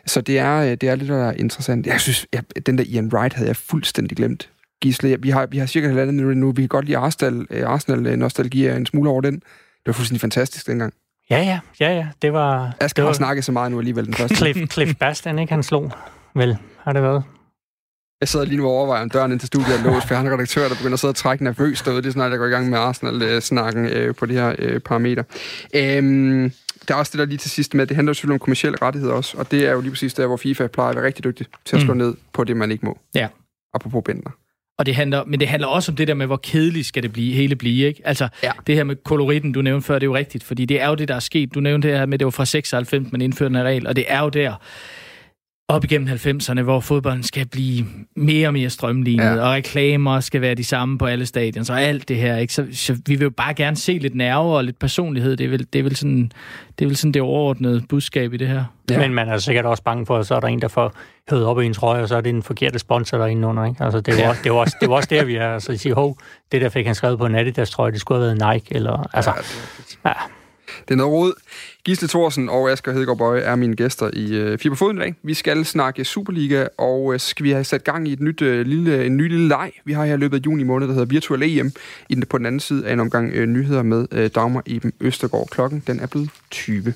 Så 0.06 0.22
det 0.22 0.40
er, 0.40 0.76
det 0.76 0.90
er 0.90 0.96
lidt 0.96 1.10
der 1.10 1.30
er 1.30 1.34
interessant. 1.34 1.88
Jeg 1.88 2.02
synes, 2.02 2.26
jeg, 2.34 2.44
den 2.66 2.78
der 2.78 2.84
Ian 2.88 3.14
Wright 3.14 3.34
havde 3.34 3.48
jeg 3.48 3.56
fuldstændig 3.56 4.18
glemt. 4.18 4.50
Gisle, 4.84 5.18
vi 5.22 5.30
har, 5.30 5.46
vi 5.46 5.58
har 5.58 5.66
cirka 5.66 5.88
halvandet 5.88 6.16
minut 6.16 6.38
nu. 6.38 6.52
Vi 6.52 6.62
kan 6.62 6.68
godt 6.70 6.86
lide 6.86 6.98
Arsenal, 6.98 7.48
øh, 7.50 7.70
Arsenal-nostalgi 7.70 8.68
en 8.68 8.86
smule 8.86 9.10
over 9.10 9.22
den. 9.22 9.34
Det 9.36 9.44
var 9.86 9.94
fuldstændig 9.94 10.22
fantastisk 10.22 10.68
dengang. 10.68 10.94
Ja, 11.30 11.38
ja, 11.44 11.60
ja, 11.80 11.96
ja. 11.96 12.08
Det 12.22 12.34
var, 12.34 12.74
Asger 12.80 12.96
det 12.96 13.02
har 13.04 13.06
var 13.06 13.14
snakket 13.14 13.46
så 13.46 13.52
meget 13.52 13.72
nu 13.72 13.78
alligevel 13.80 14.06
den 14.06 14.14
første. 14.14 14.36
Cliff, 14.36 14.60
Cliff 14.74 14.96
Bastian, 14.96 15.40
ikke? 15.40 15.54
Han 15.54 15.64
slog. 15.64 15.92
Vel, 16.36 16.58
har 16.84 16.94
det 16.94 17.02
været? 17.04 17.24
Jeg 18.22 18.28
sidder 18.28 18.46
lige 18.46 18.58
nu 18.58 18.66
og 18.66 18.72
overvejer, 18.72 19.02
om 19.04 19.10
døren 19.10 19.32
ind 19.32 19.40
til 19.40 19.48
studiet 19.48 19.80
er 19.80 19.84
låst, 19.84 20.08
for 20.08 20.16
har 20.16 20.22
en 20.22 20.32
redaktør, 20.34 20.68
der 20.68 20.76
begynder 20.76 20.94
at 20.94 21.00
sidde 21.00 21.12
og 21.12 21.16
trække 21.16 21.44
nervøst 21.44 21.86
derude. 21.86 22.02
Det 22.02 22.08
er 22.08 22.12
snart, 22.12 22.32
jeg 22.32 22.40
går 22.40 22.46
i 22.46 22.50
gang 22.50 22.70
med 22.70 22.78
Arsenal-snakken 22.80 23.86
øh, 23.86 24.16
på 24.16 24.26
de 24.26 24.34
her 24.34 24.56
øh, 24.60 24.80
parametre. 24.80 25.24
Øhm, 25.76 26.52
der 26.88 26.94
er 26.94 27.00
også 27.00 27.10
det 27.12 27.20
der 27.20 27.26
lige 27.26 27.38
til 27.38 27.52
sidst 27.52 27.74
med, 27.74 27.88
det 27.88 27.96
handler 27.96 28.14
selvfølgelig 28.14 28.34
om 28.36 28.40
kommersielle 28.40 28.78
rettigheder 28.82 29.14
også, 29.14 29.38
og 29.38 29.52
det 29.52 29.68
er 29.68 29.72
jo 29.72 29.82
lige 29.82 29.92
præcis 29.92 30.14
der, 30.14 30.28
hvor 30.28 30.38
FIFA 30.38 30.68
plejer 30.68 30.90
at 30.90 30.96
være 30.96 31.06
rigtig 31.06 31.24
dygtig 31.24 31.46
til 31.66 31.76
at 31.76 31.82
slå 31.82 31.94
Mm. 31.94 31.98
ned 31.98 32.14
på 32.34 32.44
det, 32.44 32.58
man 32.58 32.72
ikke 32.72 32.86
må. 32.86 32.98
Ja. 33.16 33.28
Apropos 33.74 34.02
Bentner. 34.06 34.32
Og 34.78 34.86
det 34.86 34.96
handler, 34.96 35.24
men 35.28 35.40
det 35.40 35.48
handler 35.48 35.68
også 35.68 35.92
om 35.92 35.96
det 35.96 36.08
der 36.08 36.14
med, 36.14 36.26
hvor 36.26 36.38
kedeligt 36.44 36.88
skal 36.88 37.04
det 37.04 37.14
blive, 37.14 37.34
hele 37.34 37.56
blive, 37.56 37.88
ikke? 37.88 38.02
Altså, 38.08 38.28
Ja. 38.44 38.52
det 38.68 38.76
her 38.76 38.84
med 38.84 38.96
koloritten, 39.04 39.52
du 39.52 39.62
nævnte 39.62 39.86
før, 39.88 39.94
det 39.96 40.04
er 40.04 40.08
jo 40.08 40.16
rigtigt, 40.16 40.44
fordi 40.44 40.66
det 40.66 40.82
er 40.82 40.88
jo 40.88 40.96
det, 40.96 41.08
der 41.08 41.16
er 41.16 41.20
sket. 41.20 41.54
Du 41.56 41.60
nævnte 41.60 41.88
det 41.90 41.98
her 41.98 42.06
med, 42.06 42.20
det 42.20 42.26
var 42.26 42.32
fra 42.32 42.46
96, 42.46 43.12
man 43.12 43.22
indførte 43.22 43.50
den 43.50 43.56
her 43.56 43.64
regel, 43.64 43.88
og 43.88 43.96
det 43.96 44.06
er 44.08 44.20
jo 44.20 44.30
der. 44.30 44.54
Op 45.68 45.84
igennem 45.84 46.08
90'erne, 46.08 46.62
hvor 46.62 46.80
fodbolden 46.80 47.24
skal 47.24 47.48
blive 47.48 47.86
mere 48.16 48.48
og 48.48 48.54
mere 48.54 48.70
strømlignet, 48.70 49.24
ja. 49.24 49.42
og 49.42 49.52
reklamer 49.52 50.20
skal 50.20 50.42
være 50.42 50.56
de 50.56 50.64
samme 50.64 50.98
på 50.98 51.06
alle 51.06 51.26
stadion, 51.26 51.66
så 51.66 51.74
alt 51.74 52.08
det 52.08 52.18
her. 52.18 52.38
Ikke? 52.38 52.54
Så, 52.54 52.66
så 52.72 52.94
vi 52.94 53.16
vil 53.16 53.22
jo 53.24 53.30
bare 53.30 53.54
gerne 53.54 53.76
se 53.76 53.98
lidt 53.98 54.16
nerve 54.16 54.56
og 54.56 54.64
lidt 54.64 54.80
personlighed. 54.80 55.38
Det 55.38 55.46
er 55.46 55.50
vel, 55.50 55.68
det 55.74 55.80
er 55.80 55.84
vel, 55.84 55.96
sådan, 55.96 56.32
det, 56.80 56.86
er 56.86 56.90
vel 56.90 56.98
sådan 56.98 57.12
det 57.12 57.22
overordnede 57.22 57.84
budskab 57.90 58.34
i 58.34 58.38
det 58.38 58.48
her. 58.48 58.64
Ja. 58.92 59.00
Men 59.00 59.14
man 59.14 59.30
er 59.30 59.38
sikkert 59.38 59.66
også 59.66 59.84
bange 59.84 60.06
for, 60.06 60.18
at 60.18 60.28
så 60.28 60.36
er 60.36 60.40
der 60.40 60.48
en, 60.48 60.62
der 60.62 60.68
får 60.68 60.94
hævet 61.30 61.46
op 61.46 61.62
i 61.62 61.66
en 61.66 61.74
trøje, 61.74 62.02
og 62.02 62.08
så 62.08 62.16
er 62.16 62.22
det 62.22 62.30
en 62.30 62.44
forkerte 62.44 62.80
sponsor 62.80 63.18
derinde 63.18 63.48
under. 63.48 63.66
Ikke? 63.66 63.84
Altså, 63.84 64.00
det, 64.02 64.14
var, 64.14 64.24
ja. 64.24 64.36
det, 64.44 64.52
var 64.52 64.58
også, 64.58 64.78
det 64.82 64.90
var 64.90 64.96
også 64.96 65.10
der, 65.12 65.26
vi 65.26 65.36
er. 65.36 65.54
Altså, 65.54 65.72
at 65.72 65.80
sige, 65.80 65.94
hov, 65.94 66.18
det 66.52 66.62
der 66.62 66.70
fik 66.70 66.86
han 66.86 66.96
skrevet 66.96 67.20
på 67.20 67.26
en 67.26 67.36
Adidas 67.36 67.70
trøje, 67.70 67.92
det 67.92 68.00
skulle 68.00 68.22
have 68.22 68.38
været 68.40 68.54
Nike. 68.54 68.76
Eller, 68.76 69.10
altså, 69.14 69.32
ja, 70.06 70.10
ja. 70.10 70.14
Det 70.88 70.92
er 70.92 70.96
noget 70.96 71.14
råd. 71.14 71.34
Gisle 71.86 72.08
Thorsen 72.08 72.50
og 72.50 72.72
Asger 72.72 72.92
Hedegaard 72.92 73.18
Bøje 73.18 73.42
er 73.42 73.56
mine 73.56 73.76
gæster 73.76 74.10
i 74.14 74.36
øh, 74.36 74.58
Fire 74.58 74.70
på 74.70 74.76
Foden 74.76 74.98
i 74.98 75.00
dag. 75.00 75.16
Vi 75.24 75.34
skal 75.34 75.66
snakke 75.66 76.06
Superliga, 76.06 76.68
og 76.78 77.14
øh, 77.14 77.20
skal 77.20 77.44
vi 77.44 77.52
have 77.52 77.64
sat 77.64 77.84
gang 77.84 78.08
i 78.08 78.14
et 78.14 78.20
nyt, 78.20 78.42
øh, 78.42 78.66
lille, 78.66 79.06
en 79.06 79.18
ny 79.18 79.30
lille 79.30 79.48
leg. 79.48 79.72
Vi 79.86 79.94
har 79.94 80.06
her 80.06 80.18
løbet 80.18 80.38
af 80.38 80.42
juni 80.46 80.64
måned, 80.64 80.88
der 80.88 80.94
hedder 80.94 81.08
Virtual 81.08 81.44
EM, 81.44 81.72
i 82.10 82.16
den, 82.16 82.26
på 82.26 82.38
den 82.38 82.46
anden 82.46 82.60
side 82.60 82.88
af 82.88 82.94
en 82.94 83.00
omgang 83.00 83.32
øh, 83.34 83.48
nyheder 83.48 83.84
med 83.84 84.08
øh, 84.12 84.30
Dagmar 84.36 84.64
Eben 84.66 84.94
Østergaard. 85.00 85.48
Klokken 85.48 85.84
den 85.88 86.00
er 86.00 86.08
blevet 86.08 86.30
20. 86.52 86.94